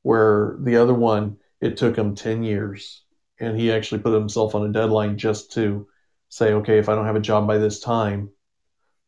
where 0.03 0.57
the 0.61 0.77
other 0.77 0.95
one 0.95 1.37
it 1.61 1.77
took 1.77 1.97
him 1.97 2.15
10 2.15 2.43
years 2.43 3.03
and 3.41 3.59
he 3.59 3.73
actually 3.73 4.01
put 4.01 4.15
himself 4.15 4.55
on 4.55 4.69
a 4.69 4.73
deadline 4.73 5.17
just 5.17 5.53
to 5.53 5.87
say 6.29 6.53
okay 6.53 6.79
if 6.79 6.89
i 6.89 6.95
don't 6.95 7.07
have 7.07 7.17
a 7.17 7.21
job 7.21 7.47
by 7.47 7.59
this 7.59 7.81
time 7.81 8.31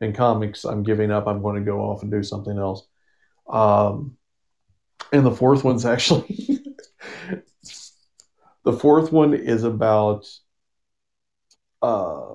in 0.01 0.13
comics 0.13 0.65
i'm 0.65 0.83
giving 0.83 1.11
up. 1.11 1.27
I'm 1.27 1.43
going 1.43 1.57
to 1.57 1.71
go 1.71 1.81
off 1.81 2.03
and 2.03 2.11
do 2.11 2.23
something 2.23 2.59
else. 2.59 2.87
Um, 3.49 4.17
and 5.13 5.25
the 5.25 5.31
fourth 5.31 5.63
one's 5.63 5.87
actually 5.87 6.63
the 8.65 8.73
fourth 8.73 9.13
one 9.13 9.35
is 9.35 9.65
about 9.65 10.27
uh, 11.81 12.35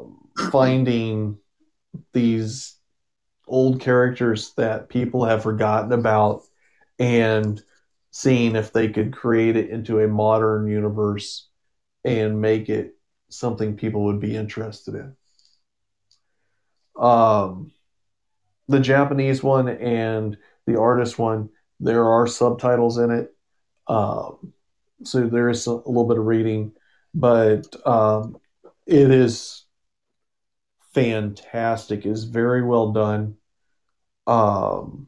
finding 0.51 1.37
these 2.13 2.75
old 3.47 3.79
characters 3.79 4.53
that 4.55 4.89
people 4.89 5.25
have 5.25 5.43
forgotten 5.43 5.93
about 5.93 6.43
and 6.99 7.61
seeing 8.11 8.55
if 8.55 8.73
they 8.73 8.89
could 8.89 9.13
create 9.13 9.55
it 9.55 9.69
into 9.69 9.99
a 9.99 10.07
modern 10.07 10.67
universe 10.67 11.47
and 12.08 12.39
make 12.39 12.70
it 12.70 12.95
something 13.30 13.76
people 13.76 14.05
would 14.05 14.20
be 14.22 14.36
interested 14.36 14.95
in. 14.95 15.16
Um, 17.03 17.72
the 18.70 18.80
Japanese 18.80 19.43
one 19.43 19.68
and 19.68 20.38
the 20.66 20.80
artist 20.80 21.20
one, 21.20 21.49
there 21.80 22.05
are 22.05 22.26
subtitles 22.26 22.97
in 22.97 23.12
it. 23.12 23.36
Um, 23.88 24.53
so 25.03 25.28
there 25.28 25.49
is 25.49 25.68
a 25.68 25.74
little 25.74 26.08
bit 26.08 26.18
of 26.18 26.26
reading, 26.26 26.72
but 27.14 27.76
um, 27.86 28.38
it 28.86 29.12
is 29.12 29.66
fantastic. 30.93 32.05
It's 32.05 32.24
very 32.24 32.64
well 32.64 32.93
done. 32.93 33.36
Um, 34.26 35.08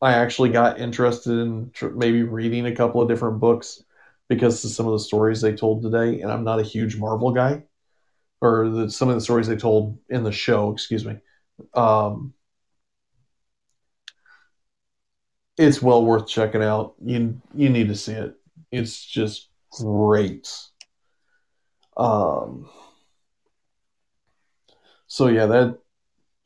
I 0.00 0.12
actually 0.14 0.50
got 0.50 0.78
interested 0.80 1.38
in 1.38 1.70
tr- 1.72 1.88
maybe 1.88 2.22
reading 2.22 2.66
a 2.66 2.74
couple 2.74 3.02
of 3.02 3.08
different 3.08 3.40
books 3.40 3.82
because 4.28 4.64
of 4.64 4.70
some 4.70 4.86
of 4.86 4.92
the 4.92 4.98
stories 4.98 5.40
they 5.40 5.54
told 5.54 5.82
today. 5.82 6.20
And 6.20 6.30
I'm 6.30 6.44
not 6.44 6.60
a 6.60 6.64
huge 6.64 6.96
Marvel 6.96 7.32
guy, 7.32 7.64
or 8.40 8.68
the, 8.68 8.90
some 8.90 9.08
of 9.08 9.14
the 9.14 9.20
stories 9.20 9.46
they 9.46 9.56
told 9.56 9.98
in 10.08 10.22
the 10.24 10.32
show. 10.32 10.72
Excuse 10.72 11.04
me. 11.04 11.18
Um, 11.74 12.34
it's 15.56 15.82
well 15.82 16.04
worth 16.04 16.26
checking 16.26 16.62
out. 16.62 16.94
You 17.04 17.40
you 17.54 17.70
need 17.70 17.88
to 17.88 17.94
see 17.94 18.12
it. 18.12 18.34
It's 18.72 19.04
just 19.04 19.48
great. 19.70 20.50
Um, 21.96 22.68
so 25.06 25.28
yeah, 25.28 25.46
that 25.46 25.78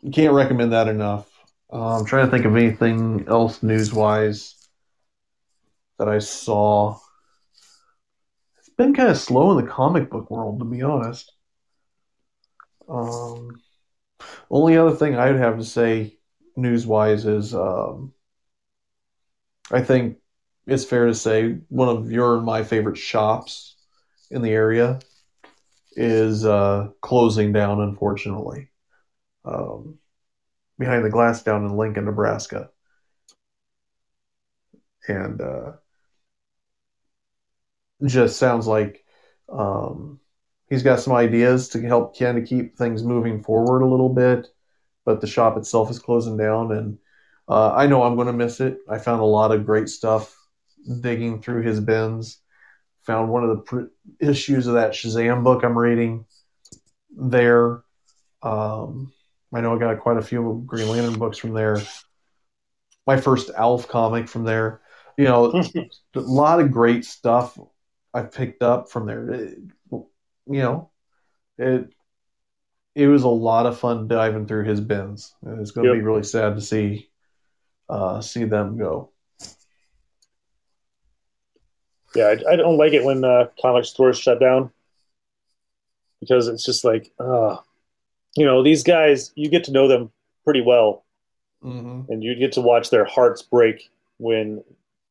you 0.03 0.11
can't 0.11 0.35
recommend 0.35 0.73
that 0.73 0.89
enough. 0.89 1.27
Uh, 1.73 1.99
I'm 1.99 2.05
trying 2.05 2.27
to 2.27 2.31
think 2.31 2.45
of 2.45 2.57
anything 2.57 3.27
else 3.29 3.63
news 3.63 3.93
wise 3.93 4.55
that 5.99 6.09
I 6.09 6.19
saw. 6.19 6.99
Been 8.79 8.95
kind 8.95 9.11
of 9.11 9.19
slow 9.19 9.51
in 9.51 9.65
the 9.65 9.71
comic 9.71 10.09
book 10.09 10.31
world, 10.31 10.61
to 10.61 10.65
be 10.65 10.83
honest. 10.83 11.33
Um, 12.89 13.61
only 14.51 14.77
other 14.77 14.95
thing 14.95 15.17
I'd 15.17 15.37
have 15.37 15.59
to 15.59 15.65
say 15.65 16.17
news 16.57 16.87
wise 16.87 17.27
is 17.27 17.55
um, 17.55 18.15
I 19.71 19.83
think 19.83 20.19
it's 20.67 20.85
fair 20.85 21.07
to 21.07 21.15
say 21.15 21.59
one 21.69 21.89
of 21.89 22.11
your 22.13 22.37
and 22.37 22.47
my 22.47 22.63
favorite 22.63 22.97
shops 22.97 23.77
in 24.31 24.43
the 24.43 24.51
area 24.51 25.01
is 25.93 26.45
uh, 26.45 26.89
closing 27.01 27.53
down, 27.53 27.81
unfortunately. 27.81 28.71
Um, 29.45 29.99
behind 30.79 31.05
the 31.05 31.11
glass 31.11 31.43
down 31.43 31.65
in 31.65 31.77
Lincoln, 31.77 32.05
Nebraska. 32.05 32.71
And 35.09 35.41
uh, 35.41 35.73
just 38.05 38.39
sounds 38.39 38.67
like 38.67 39.05
um, 39.49 40.21
he's 40.69 40.83
got 40.83 41.01
some 41.01 41.15
ideas 41.15 41.69
to 41.71 41.81
help 41.81 42.19
kind 42.19 42.39
of 42.39 42.47
keep 42.47 42.77
things 42.77 43.03
moving 43.03 43.43
forward 43.43 43.83
a 43.83 43.87
little 43.87 44.09
bit, 44.09 44.49
but 45.05 45.21
the 45.21 45.27
shop 45.27 45.57
itself 45.57 45.91
is 45.91 45.99
closing 45.99 46.37
down. 46.37 46.73
And 46.73 46.99
uh, 47.49 47.73
I 47.75 47.87
know 47.87 48.03
I'm 48.03 48.15
going 48.15 48.27
to 48.27 48.33
miss 48.33 48.61
it. 48.61 48.79
I 48.89 48.99
found 48.99 49.21
a 49.21 49.27
lot 49.27 49.53
of 49.53 49.67
great 49.67 49.89
stuff 49.89 50.37
digging 51.01 51.43
through 51.43 51.63
his 51.63 51.81
bins. 51.81 52.41
Found 53.07 53.31
one 53.31 53.43
of 53.43 53.51
the 53.51 53.63
pr- 53.63 53.91
issues 54.21 54.67
of 54.67 54.75
that 54.75 54.93
Shazam 54.93 55.43
book 55.43 55.65
I'm 55.65 55.79
reading 55.79 56.27
there. 57.17 57.83
Um, 58.43 59.13
I 59.53 59.63
know 59.63 59.75
I 59.75 59.79
got 59.79 60.01
quite 60.01 60.19
a 60.19 60.23
few 60.23 60.63
Green 60.67 60.89
Lantern 60.89 61.19
books 61.19 61.39
from 61.39 61.55
there. 61.55 61.81
My 63.07 63.19
first 63.19 63.51
Alf 63.57 63.89
comic 63.89 64.29
from 64.29 64.45
there. 64.45 64.83
You 65.17 65.25
know, 65.25 65.63
a 66.15 66.21
lot 66.21 66.61
of 66.61 66.71
great 66.71 67.05
stuff 67.07 67.59
I 68.15 68.23
picked 68.23 68.63
up 68.63 68.91
from 68.91 69.07
there. 69.07 69.31
It, 69.31 69.59
you 69.91 70.63
know, 70.63 70.91
it 71.59 71.91
it 72.95 73.07
was 73.07 73.23
a 73.23 73.29
lot 73.29 73.67
of 73.67 73.79
fun 73.79 74.09
diving 74.09 74.47
through 74.47 74.65
his 74.65 74.81
bins. 74.81 75.35
It's 75.47 75.71
going 75.71 75.87
to 75.87 75.93
yep. 75.93 76.01
be 76.01 76.05
really 76.05 76.25
sad 76.25 76.57
to 76.57 76.61
see 76.61 77.11
uh, 77.89 78.21
see 78.21 78.45
them 78.45 78.77
go. 78.77 79.11
Yeah, 82.15 82.35
I, 82.49 82.53
I 82.53 82.57
don't 82.57 82.79
like 82.79 82.93
it 82.93 83.05
when 83.05 83.25
uh, 83.25 83.49
comic 83.61 83.85
stores 83.85 84.19
shut 84.19 84.41
down 84.41 84.71
because 86.21 86.49
it's 86.49 86.65
just 86.65 86.85
like, 86.85 87.13
uh, 87.21 87.59
you 88.37 88.45
know, 88.45 88.63
these 88.63 88.83
guys, 88.83 89.33
you 89.37 89.49
get 89.49 89.65
to 89.65 89.73
know 89.73 89.89
them 89.89 90.11
pretty 90.45 90.61
well, 90.63 91.05
mm-hmm. 91.63 92.11
and 92.11 92.25
you 92.25 92.35
get 92.35 92.53
to 92.53 92.61
watch 92.61 92.91
their 92.91 93.05
hearts 93.05 93.43
break 93.43 93.91
when 94.17 94.65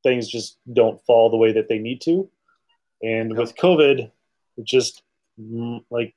things 0.04 0.28
just 0.28 0.58
don't 0.74 1.02
fall 1.06 1.30
the 1.30 1.38
way 1.38 1.54
that 1.54 1.70
they 1.70 1.78
need 1.78 2.02
to. 2.02 2.30
And 3.02 3.30
yep. 3.30 3.40
with 3.40 3.56
COVID, 3.56 4.12
it 4.58 4.66
just 4.66 5.04
mm, 5.40 5.84
like 5.90 6.16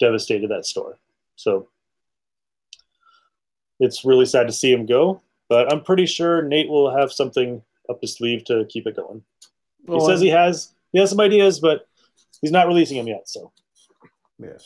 devastated 0.00 0.50
that 0.50 0.66
store. 0.66 0.98
So 1.36 1.68
it's 3.80 4.04
really 4.04 4.26
sad 4.26 4.46
to 4.46 4.52
see 4.52 4.72
him 4.72 4.86
go, 4.86 5.22
but 5.48 5.72
I'm 5.72 5.82
pretty 5.82 6.06
sure 6.06 6.42
Nate 6.42 6.68
will 6.68 6.96
have 6.96 7.12
something 7.12 7.62
up 7.88 7.98
his 8.00 8.14
sleeve 8.14 8.44
to 8.44 8.64
keep 8.68 8.86
it 8.86 8.96
going. 8.96 9.22
Well, 9.86 10.00
he 10.00 10.06
says 10.06 10.20
he 10.20 10.28
has 10.28 10.74
he 10.92 11.00
has 11.00 11.10
some 11.10 11.20
ideas, 11.20 11.60
but 11.60 11.86
he's 12.40 12.52
not 12.52 12.66
releasing 12.66 12.96
them 12.96 13.08
yet. 13.08 13.28
So 13.28 13.52
yeah, 14.38 14.58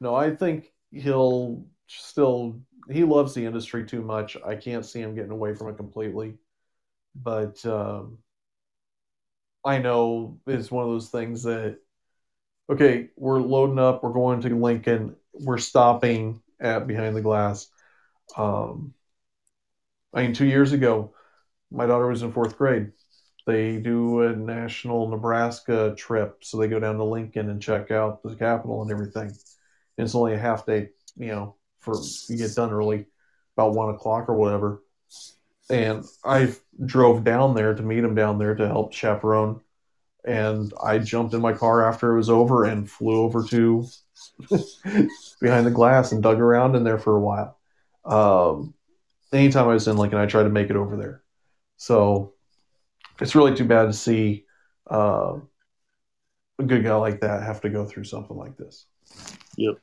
no, 0.00 0.14
I 0.14 0.34
think 0.34 0.72
he'll 0.92 1.64
still 1.86 2.60
he 2.90 3.04
loves 3.04 3.34
the 3.34 3.44
industry 3.44 3.84
too 3.84 4.02
much. 4.02 4.36
I 4.44 4.54
can't 4.54 4.84
see 4.84 5.00
him 5.00 5.14
getting 5.14 5.30
away 5.30 5.54
from 5.54 5.68
it 5.68 5.76
completely, 5.76 6.34
but 7.14 7.64
um, 7.66 8.18
I 9.64 9.78
know 9.78 10.38
it's 10.46 10.70
one 10.70 10.84
of 10.84 10.90
those 10.90 11.10
things 11.10 11.42
that 11.44 11.78
okay, 12.70 13.10
we're 13.16 13.40
loading 13.40 13.78
up, 13.78 14.02
we're 14.02 14.12
going 14.12 14.40
to 14.42 14.48
Lincoln, 14.56 15.16
we're 15.32 15.58
stopping 15.58 16.40
at 16.60 16.86
behind 16.86 17.16
the 17.16 17.20
glass. 17.20 17.68
Um, 18.36 18.94
I 20.14 20.22
mean, 20.22 20.34
two 20.34 20.46
years 20.46 20.72
ago, 20.72 21.14
my 21.70 21.86
daughter 21.86 22.06
was 22.06 22.22
in 22.22 22.32
fourth 22.32 22.56
grade. 22.56 22.92
They 23.46 23.78
do 23.78 24.22
a 24.22 24.36
national 24.36 25.08
Nebraska 25.08 25.94
trip, 25.96 26.44
so 26.44 26.58
they 26.58 26.68
go 26.68 26.78
down 26.78 26.96
to 26.96 27.04
Lincoln 27.04 27.50
and 27.50 27.60
check 27.60 27.90
out 27.90 28.22
the 28.22 28.36
Capitol 28.36 28.82
and 28.82 28.90
everything. 28.90 29.28
And 29.28 30.04
it's 30.06 30.14
only 30.14 30.34
a 30.34 30.38
half 30.38 30.66
day 30.66 30.90
you 31.16 31.28
know, 31.28 31.56
for 31.80 31.94
you 32.28 32.36
get 32.36 32.54
done 32.54 32.70
early, 32.70 33.06
about 33.56 33.74
one 33.74 33.94
o'clock 33.94 34.28
or 34.28 34.34
whatever. 34.34 34.82
And 35.70 36.04
I 36.24 36.52
drove 36.84 37.24
down 37.24 37.54
there 37.54 37.74
to 37.74 37.82
meet 37.82 38.04
him 38.04 38.14
down 38.14 38.38
there 38.38 38.54
to 38.54 38.66
help 38.66 38.92
chaperone. 38.92 39.60
And 40.24 40.72
I 40.82 40.98
jumped 40.98 41.32
in 41.32 41.40
my 41.40 41.52
car 41.52 41.88
after 41.88 42.12
it 42.12 42.16
was 42.16 42.28
over 42.28 42.64
and 42.64 42.90
flew 42.90 43.22
over 43.22 43.42
to 43.44 43.86
behind 45.40 45.66
the 45.66 45.70
glass 45.70 46.12
and 46.12 46.22
dug 46.22 46.40
around 46.40 46.74
in 46.74 46.84
there 46.84 46.98
for 46.98 47.16
a 47.16 47.20
while. 47.20 47.56
Um, 48.04 48.74
anytime 49.32 49.68
I 49.68 49.74
was 49.74 49.88
in 49.88 49.96
Lincoln, 49.96 50.18
I 50.18 50.26
tried 50.26 50.42
to 50.42 50.50
make 50.50 50.70
it 50.70 50.76
over 50.76 50.96
there. 50.96 51.22
So 51.76 52.34
it's 53.20 53.34
really 53.34 53.54
too 53.54 53.64
bad 53.64 53.86
to 53.86 53.92
see 53.92 54.44
uh, 54.90 55.36
a 56.58 56.62
good 56.62 56.84
guy 56.84 56.94
like 56.96 57.20
that 57.20 57.42
have 57.42 57.60
to 57.62 57.70
go 57.70 57.86
through 57.86 58.04
something 58.04 58.36
like 58.36 58.56
this. 58.56 58.86
Yep. 59.56 59.76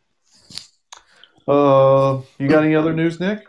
Uh, 1.48 2.22
you 2.38 2.48
got 2.48 2.64
any 2.64 2.76
other 2.76 2.94
news, 2.94 3.20
Nick? 3.20 3.48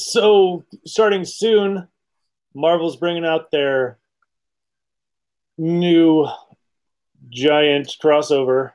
So, 0.00 0.64
starting 0.86 1.24
soon, 1.24 1.86
Marvel's 2.54 2.96
bringing 2.96 3.26
out 3.26 3.50
their 3.50 3.98
new 5.58 6.26
giant 7.28 7.94
crossover 8.02 8.72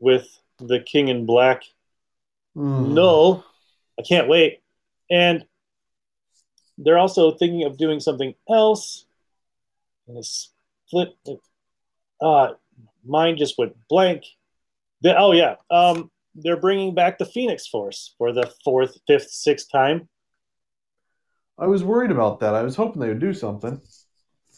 with 0.00 0.26
the 0.58 0.80
King 0.80 1.08
in 1.08 1.26
Black. 1.26 1.62
Mm. 2.56 2.92
Knull. 2.94 3.44
I 3.98 4.02
can't 4.02 4.28
wait. 4.28 4.62
And 5.10 5.44
they're 6.78 6.98
also 6.98 7.32
thinking 7.32 7.64
of 7.64 7.76
doing 7.76 8.00
something 8.00 8.34
else. 8.48 9.04
And 10.08 10.24
split. 10.24 11.16
Uh, 12.20 12.54
mine 13.04 13.36
just 13.36 13.58
went 13.58 13.76
blank. 13.88 14.24
The, 15.02 15.16
oh 15.18 15.32
yeah. 15.32 15.56
Um, 15.70 16.10
they're 16.34 16.56
bringing 16.56 16.94
back 16.94 17.18
the 17.18 17.26
Phoenix 17.26 17.66
Force 17.66 18.14
for 18.16 18.32
the 18.32 18.50
fourth, 18.64 18.98
fifth, 19.06 19.30
sixth 19.30 19.70
time. 19.70 20.08
I 21.58 21.66
was 21.66 21.84
worried 21.84 22.10
about 22.10 22.40
that. 22.40 22.54
I 22.54 22.62
was 22.62 22.76
hoping 22.76 23.00
they 23.00 23.08
would 23.08 23.20
do 23.20 23.34
something. 23.34 23.80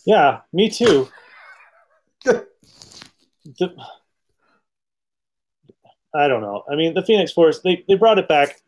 Yeah, 0.06 0.40
me 0.52 0.70
too. 0.70 1.08
the, 2.24 2.44
I 6.14 6.28
don't 6.28 6.42
know. 6.42 6.62
I 6.70 6.76
mean, 6.76 6.94
the 6.94 7.02
Phoenix 7.02 7.32
Force, 7.32 7.60
they, 7.60 7.84
they 7.88 7.94
brought 7.94 8.18
it 8.18 8.28
back 8.28 8.60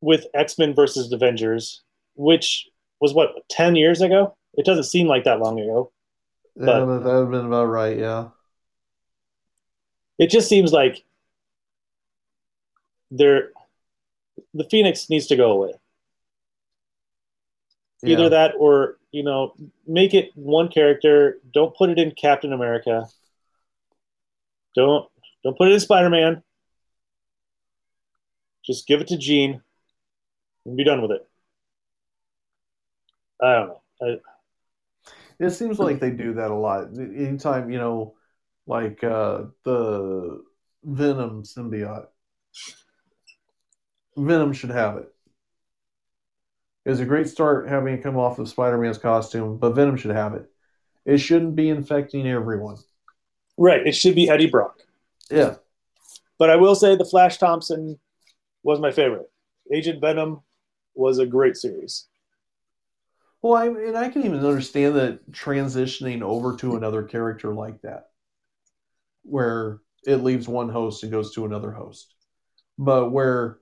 with 0.00 0.26
X 0.34 0.58
Men 0.58 0.74
versus 0.74 1.12
Avengers, 1.12 1.82
which 2.14 2.68
was 3.00 3.14
what, 3.14 3.30
10 3.50 3.76
years 3.76 4.00
ago? 4.00 4.36
It 4.54 4.66
doesn't 4.66 4.84
seem 4.84 5.06
like 5.06 5.24
that 5.24 5.40
long 5.40 5.58
ago. 5.58 5.92
But 6.56 6.66
yeah, 6.66 6.78
that 6.80 6.86
would 6.86 7.06
have 7.06 7.30
been 7.30 7.46
about 7.46 7.66
right, 7.66 7.96
yeah. 7.96 8.28
It 10.18 10.30
just 10.30 10.48
seems 10.48 10.72
like 10.72 11.04
there 13.10 13.50
the 14.54 14.64
Phoenix 14.64 15.08
needs 15.08 15.28
to 15.28 15.36
go 15.36 15.52
away. 15.52 15.72
Yeah. 18.02 18.14
Either 18.14 18.28
that 18.30 18.54
or, 18.58 18.98
you 19.10 19.22
know, 19.22 19.54
make 19.86 20.14
it 20.14 20.30
one 20.34 20.68
character. 20.68 21.38
Don't 21.52 21.76
put 21.76 21.90
it 21.90 21.98
in 21.98 22.12
Captain 22.12 22.52
America. 22.52 23.06
Don't 24.74 25.08
don't 25.42 25.56
put 25.56 25.68
it 25.68 25.74
in 25.74 25.80
Spider 25.80 26.10
Man. 26.10 26.42
Just 28.64 28.86
give 28.86 29.00
it 29.00 29.08
to 29.08 29.16
Jean 29.16 29.62
and 30.64 30.76
be 30.76 30.84
done 30.84 31.02
with 31.02 31.12
it. 31.12 31.26
I 33.42 33.52
don't 33.54 33.68
know. 33.68 33.82
I, 34.02 34.18
it 35.40 35.50
seems 35.50 35.78
like 35.78 36.00
they 36.00 36.10
do 36.10 36.34
that 36.34 36.50
a 36.50 36.54
lot. 36.54 36.88
Anytime, 36.96 37.70
you 37.70 37.78
know, 37.78 38.14
like 38.66 39.02
uh, 39.02 39.44
the 39.64 40.42
Venom 40.84 41.44
symbiote 41.44 42.08
Venom 44.16 44.52
should 44.52 44.70
have 44.70 44.96
it. 44.96 45.14
It 46.88 46.92
was 46.92 47.00
a 47.00 47.04
great 47.04 47.28
start 47.28 47.68
having 47.68 47.92
it 47.92 48.02
come 48.02 48.16
off 48.16 48.38
of 48.38 48.48
Spider 48.48 48.78
Man's 48.78 48.96
costume, 48.96 49.58
but 49.58 49.74
Venom 49.74 49.98
should 49.98 50.10
have 50.10 50.32
it. 50.32 50.50
It 51.04 51.18
shouldn't 51.18 51.54
be 51.54 51.68
infecting 51.68 52.26
everyone. 52.26 52.78
Right. 53.58 53.86
It 53.86 53.94
should 53.94 54.14
be 54.14 54.30
Eddie 54.30 54.48
Brock. 54.48 54.80
Yeah. 55.30 55.56
But 56.38 56.48
I 56.48 56.56
will 56.56 56.74
say 56.74 56.96
the 56.96 57.04
Flash 57.04 57.36
Thompson 57.36 57.98
was 58.62 58.80
my 58.80 58.90
favorite. 58.90 59.30
Agent 59.70 60.00
Venom 60.00 60.40
was 60.94 61.18
a 61.18 61.26
great 61.26 61.58
series. 61.58 62.06
Well, 63.42 63.52
I 63.52 63.66
and 63.66 63.98
I 63.98 64.08
can 64.08 64.24
even 64.24 64.42
understand 64.42 64.96
that 64.96 65.30
transitioning 65.30 66.22
over 66.22 66.56
to 66.56 66.76
another 66.76 67.02
character 67.02 67.52
like 67.52 67.82
that, 67.82 68.08
where 69.24 69.80
it 70.06 70.24
leaves 70.24 70.48
one 70.48 70.70
host 70.70 71.02
and 71.02 71.12
goes 71.12 71.34
to 71.34 71.44
another 71.44 71.70
host, 71.70 72.14
but 72.78 73.10
where 73.10 73.58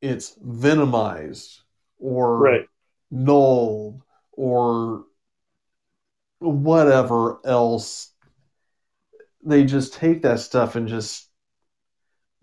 it's 0.00 0.38
venomized 0.38 1.58
or 2.04 2.38
Right. 2.38 2.68
or 4.36 5.06
whatever 6.38 7.40
else, 7.44 8.12
they 9.44 9.64
just 9.64 9.94
take 9.94 10.22
that 10.22 10.40
stuff 10.40 10.76
and 10.76 10.88
just 10.88 11.28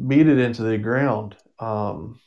beat 0.05 0.27
it 0.27 0.39
into 0.39 0.63
the 0.63 0.77
ground. 0.77 1.35
Um, 1.59 2.19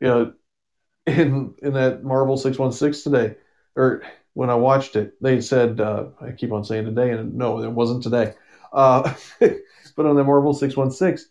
you 0.00 0.08
know, 0.08 0.32
in 1.06 1.54
in 1.62 1.72
that 1.74 2.04
Marvel 2.04 2.36
six 2.36 2.58
one 2.58 2.72
six 2.72 3.02
today, 3.02 3.36
or 3.76 4.02
when 4.34 4.50
I 4.50 4.54
watched 4.54 4.96
it, 4.96 5.14
they 5.22 5.40
said 5.40 5.80
uh, 5.80 6.06
I 6.20 6.32
keep 6.32 6.52
on 6.52 6.64
saying 6.64 6.86
today, 6.86 7.10
and 7.12 7.34
no, 7.34 7.62
it 7.62 7.70
wasn't 7.72 8.02
today. 8.02 8.34
Uh, 8.72 9.14
but 9.40 10.06
on 10.06 10.16
the 10.16 10.24
Marvel 10.24 10.54
six 10.54 10.76
one 10.76 10.90
six, 10.90 11.26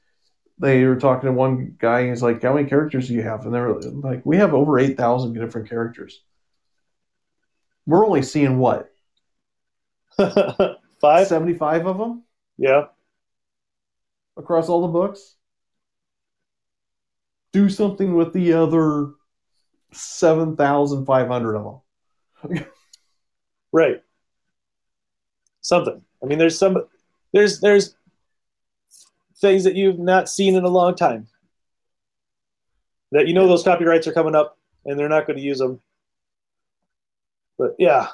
they 0.59 0.83
were 0.85 0.95
talking 0.95 1.27
to 1.27 1.33
one 1.33 1.75
guy, 1.79 2.01
and 2.01 2.09
he's 2.09 2.23
like, 2.23 2.41
"How 2.41 2.53
many 2.53 2.67
characters 2.67 3.07
do 3.07 3.13
you 3.13 3.21
have?" 3.23 3.45
And 3.45 3.53
they 3.53 3.59
were 3.59 3.79
like, 3.81 4.25
"We 4.25 4.37
have 4.37 4.53
over 4.53 4.79
eight 4.79 4.97
thousand 4.97 5.33
different 5.33 5.69
characters. 5.69 6.21
We're 7.85 8.05
only 8.05 8.21
seeing 8.23 8.57
what 8.57 8.91
Five? 10.99 11.27
seventy 11.27 11.53
five 11.53 11.85
of 11.85 11.97
them 11.97 12.23
Yeah. 12.57 12.85
across 14.35 14.67
all 14.67 14.81
the 14.81 14.87
books. 14.87 15.35
Do 17.53 17.69
something 17.69 18.15
with 18.15 18.33
the 18.33 18.53
other 18.53 19.11
seven 19.93 20.55
thousand 20.55 21.05
five 21.05 21.27
hundred 21.27 21.55
of 21.55 21.81
them." 22.43 22.65
Right. 23.71 24.01
Something. 25.61 26.01
I 26.23 26.25
mean, 26.25 26.39
there's 26.39 26.57
some, 26.57 26.77
there's, 27.33 27.59
there's 27.59 27.95
things 29.39 29.63
that 29.63 29.75
you've 29.75 29.99
not 29.99 30.29
seen 30.29 30.55
in 30.55 30.63
a 30.63 30.69
long 30.69 30.95
time 30.95 31.27
that 33.11 33.27
you 33.27 33.33
know 33.33 33.47
those 33.47 33.63
copyrights 33.63 34.07
are 34.07 34.11
coming 34.13 34.35
up 34.35 34.57
and 34.85 34.99
they're 34.99 35.07
not 35.09 35.25
going 35.27 35.37
to 35.37 35.43
use 35.43 35.59
them. 35.59 35.79
But 37.57 37.75
yeah, 37.79 38.07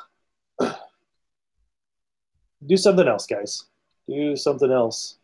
do 2.65 2.77
something 2.77 3.07
else, 3.07 3.25
guys. 3.25 3.63
Do 4.07 4.35
something 4.35 4.71
else. 4.71 5.17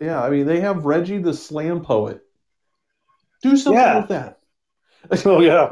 Yeah, 0.00 0.20
I 0.22 0.30
mean 0.30 0.46
they 0.46 0.60
have 0.60 0.84
Reggie 0.84 1.18
the 1.18 1.32
slam 1.34 1.82
poet. 1.82 2.22
Do 3.42 3.56
something 3.56 3.80
Yeah. 3.80 3.98
with 4.00 4.08
that. 4.08 4.38
Oh 5.26 5.40
yeah. 5.40 5.68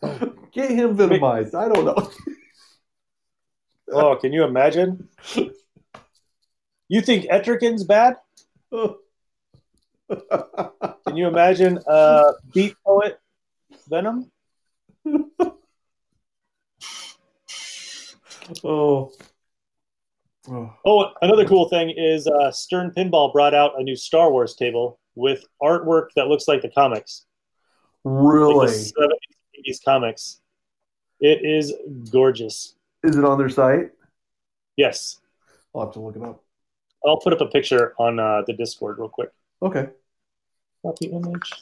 Get 0.52 0.70
him 0.70 0.96
venomized. 0.96 1.54
I 1.54 1.68
don't 1.68 1.84
know. 1.84 2.10
Oh, 3.92 4.16
can 4.16 4.32
you 4.32 4.44
imagine? 4.44 5.08
You 6.88 7.00
think 7.02 7.24
Etrigan's 7.26 7.84
bad? 7.84 8.16
Can 8.70 8.96
you 11.16 11.28
imagine 11.28 11.78
uh, 11.86 12.32
beat 12.54 12.74
poet 12.84 13.20
Venom? 13.88 14.30
oh. 18.64 19.12
Oh. 20.50 20.72
Oh, 20.84 21.10
another 21.20 21.46
cool 21.46 21.68
thing 21.68 21.90
is 21.90 22.26
uh, 22.26 22.50
Stern 22.50 22.90
Pinball 22.96 23.32
brought 23.32 23.52
out 23.52 23.78
a 23.78 23.82
new 23.82 23.96
Star 23.96 24.30
Wars 24.30 24.54
table 24.54 24.98
with 25.14 25.44
artwork 25.62 26.06
that 26.16 26.28
looks 26.28 26.48
like 26.48 26.62
the 26.62 26.70
comics, 26.70 27.26
like 28.04 28.14
Really? 28.14 28.66
the 28.68 28.92
70s, 28.98 29.58
80s 29.58 29.80
comics. 29.84 30.40
It 31.20 31.44
is 31.44 31.74
gorgeous. 32.10 32.76
Is 33.02 33.16
it 33.16 33.24
on 33.24 33.38
their 33.38 33.48
site? 33.48 33.92
Yes, 34.76 35.20
I'll 35.74 35.82
have 35.82 35.92
to 35.94 36.00
look 36.00 36.16
it 36.16 36.22
up. 36.22 36.42
I'll 37.06 37.18
put 37.18 37.32
up 37.32 37.40
a 37.40 37.46
picture 37.46 37.94
on 37.98 38.18
uh, 38.18 38.42
the 38.46 38.52
Discord 38.52 38.98
real 38.98 39.08
quick. 39.08 39.30
Okay. 39.62 39.88
Copy 40.82 41.06
image. 41.06 41.52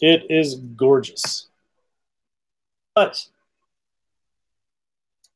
It 0.00 0.26
is 0.30 0.56
gorgeous. 0.56 1.48
But 2.94 3.26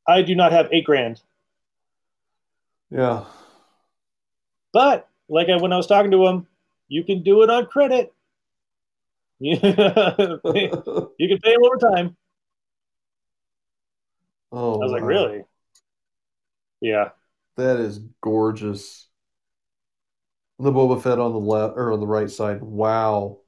I 0.06 0.22
do 0.22 0.34
not 0.34 0.52
have 0.52 0.68
eight 0.72 0.84
grand. 0.84 1.20
Yeah. 2.90 3.24
But 4.72 5.08
like 5.28 5.48
I, 5.48 5.56
when 5.56 5.72
I 5.72 5.76
was 5.76 5.86
talking 5.86 6.10
to 6.10 6.26
him, 6.26 6.46
you 6.88 7.02
can 7.04 7.22
do 7.22 7.42
it 7.42 7.50
on 7.50 7.66
credit. 7.66 8.12
you 9.40 9.58
can 9.58 10.40
pay 10.42 10.70
him 11.52 11.64
over 11.64 11.94
time. 11.94 12.16
Oh, 14.52 14.80
I 14.80 14.84
was 14.84 14.92
like, 14.92 15.02
wow. 15.02 15.08
really? 15.08 15.44
Yeah. 16.80 17.10
That 17.56 17.78
is 17.80 18.00
gorgeous. 18.20 19.08
The 20.58 20.72
Boba 20.72 21.02
Fett 21.02 21.18
on 21.18 21.32
the 21.32 21.38
left 21.38 21.76
or 21.76 21.92
on 21.92 22.00
the 22.00 22.06
right 22.06 22.30
side. 22.30 22.62
Wow. 22.62 23.40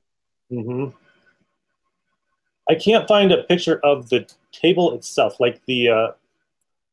hmm 0.50 0.88
I 2.70 2.74
can't 2.74 3.08
find 3.08 3.32
a 3.32 3.44
picture 3.44 3.80
of 3.82 4.10
the 4.10 4.30
table 4.52 4.94
itself, 4.94 5.40
like 5.40 5.64
the 5.64 5.88
uh, 5.88 6.08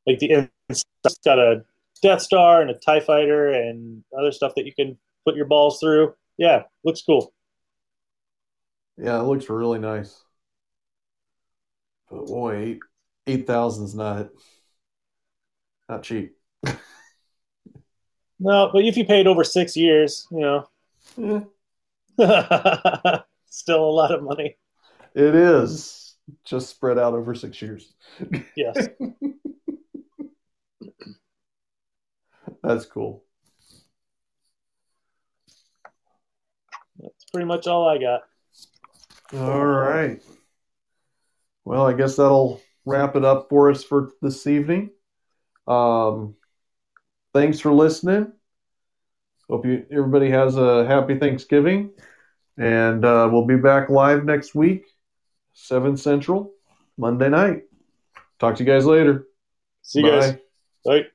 like 0.07 0.19
the 0.19 0.49
it's 0.69 0.85
got 1.25 1.37
a 1.37 1.65
Death 2.01 2.21
Star 2.21 2.61
and 2.61 2.69
a 2.69 2.75
Tie 2.75 3.01
Fighter 3.01 3.51
and 3.51 4.03
other 4.17 4.31
stuff 4.31 4.55
that 4.55 4.65
you 4.65 4.73
can 4.73 4.97
put 5.25 5.35
your 5.35 5.45
balls 5.45 5.79
through. 5.79 6.13
Yeah, 6.37 6.63
looks 6.83 7.01
cool. 7.01 7.33
Yeah, 8.97 9.19
it 9.19 9.23
looks 9.23 9.49
really 9.49 9.79
nice. 9.79 10.23
But 12.09 12.25
boy, 12.25 12.79
eight 13.27 13.33
eight 13.41 13.47
thousand's 13.47 13.95
not 13.95 14.29
not 15.89 16.03
cheap. 16.03 16.35
No, 18.39 18.69
but 18.73 18.83
if 18.83 18.97
you 18.97 19.05
paid 19.05 19.27
over 19.27 19.43
six 19.45 19.77
years, 19.77 20.27
you 20.31 20.39
know, 20.41 20.67
Eh, 21.17 21.41
still 23.45 23.83
a 23.85 23.91
lot 23.91 24.11
of 24.13 24.23
money. 24.23 24.57
it 25.13 25.35
is 25.35 26.15
just 26.43 26.69
spread 26.69 26.97
out 26.99 27.13
over 27.13 27.33
six 27.35 27.61
years. 27.61 27.93
Yes. 28.55 28.75
That's 32.63 32.85
cool. 32.85 33.23
That's 36.99 37.25
pretty 37.31 37.45
much 37.45 37.67
all 37.67 37.87
I 37.87 37.97
got. 37.97 38.21
All 39.33 39.65
right. 39.65 40.21
Well, 41.63 41.85
I 41.87 41.93
guess 41.93 42.15
that'll 42.15 42.61
wrap 42.85 43.15
it 43.15 43.25
up 43.25 43.47
for 43.49 43.69
us 43.69 43.83
for 43.83 44.11
this 44.21 44.47
evening. 44.47 44.91
Um, 45.67 46.35
thanks 47.33 47.59
for 47.59 47.71
listening. 47.71 48.31
Hope 49.49 49.65
you 49.65 49.85
everybody 49.91 50.29
has 50.29 50.57
a 50.57 50.85
happy 50.85 51.17
Thanksgiving, 51.19 51.91
and 52.57 53.05
uh, 53.05 53.29
we'll 53.31 53.45
be 53.45 53.57
back 53.57 53.89
live 53.89 54.25
next 54.25 54.55
week, 54.55 54.85
seven 55.53 55.97
Central, 55.97 56.53
Monday 56.97 57.29
night. 57.29 57.63
Talk 58.39 58.55
to 58.55 58.63
you 58.63 58.71
guys 58.71 58.85
later. 58.85 59.27
See 59.83 60.01
you 60.01 60.09
guys. 60.09 60.33
Bye. 60.83 61.01
Bye. 61.01 61.05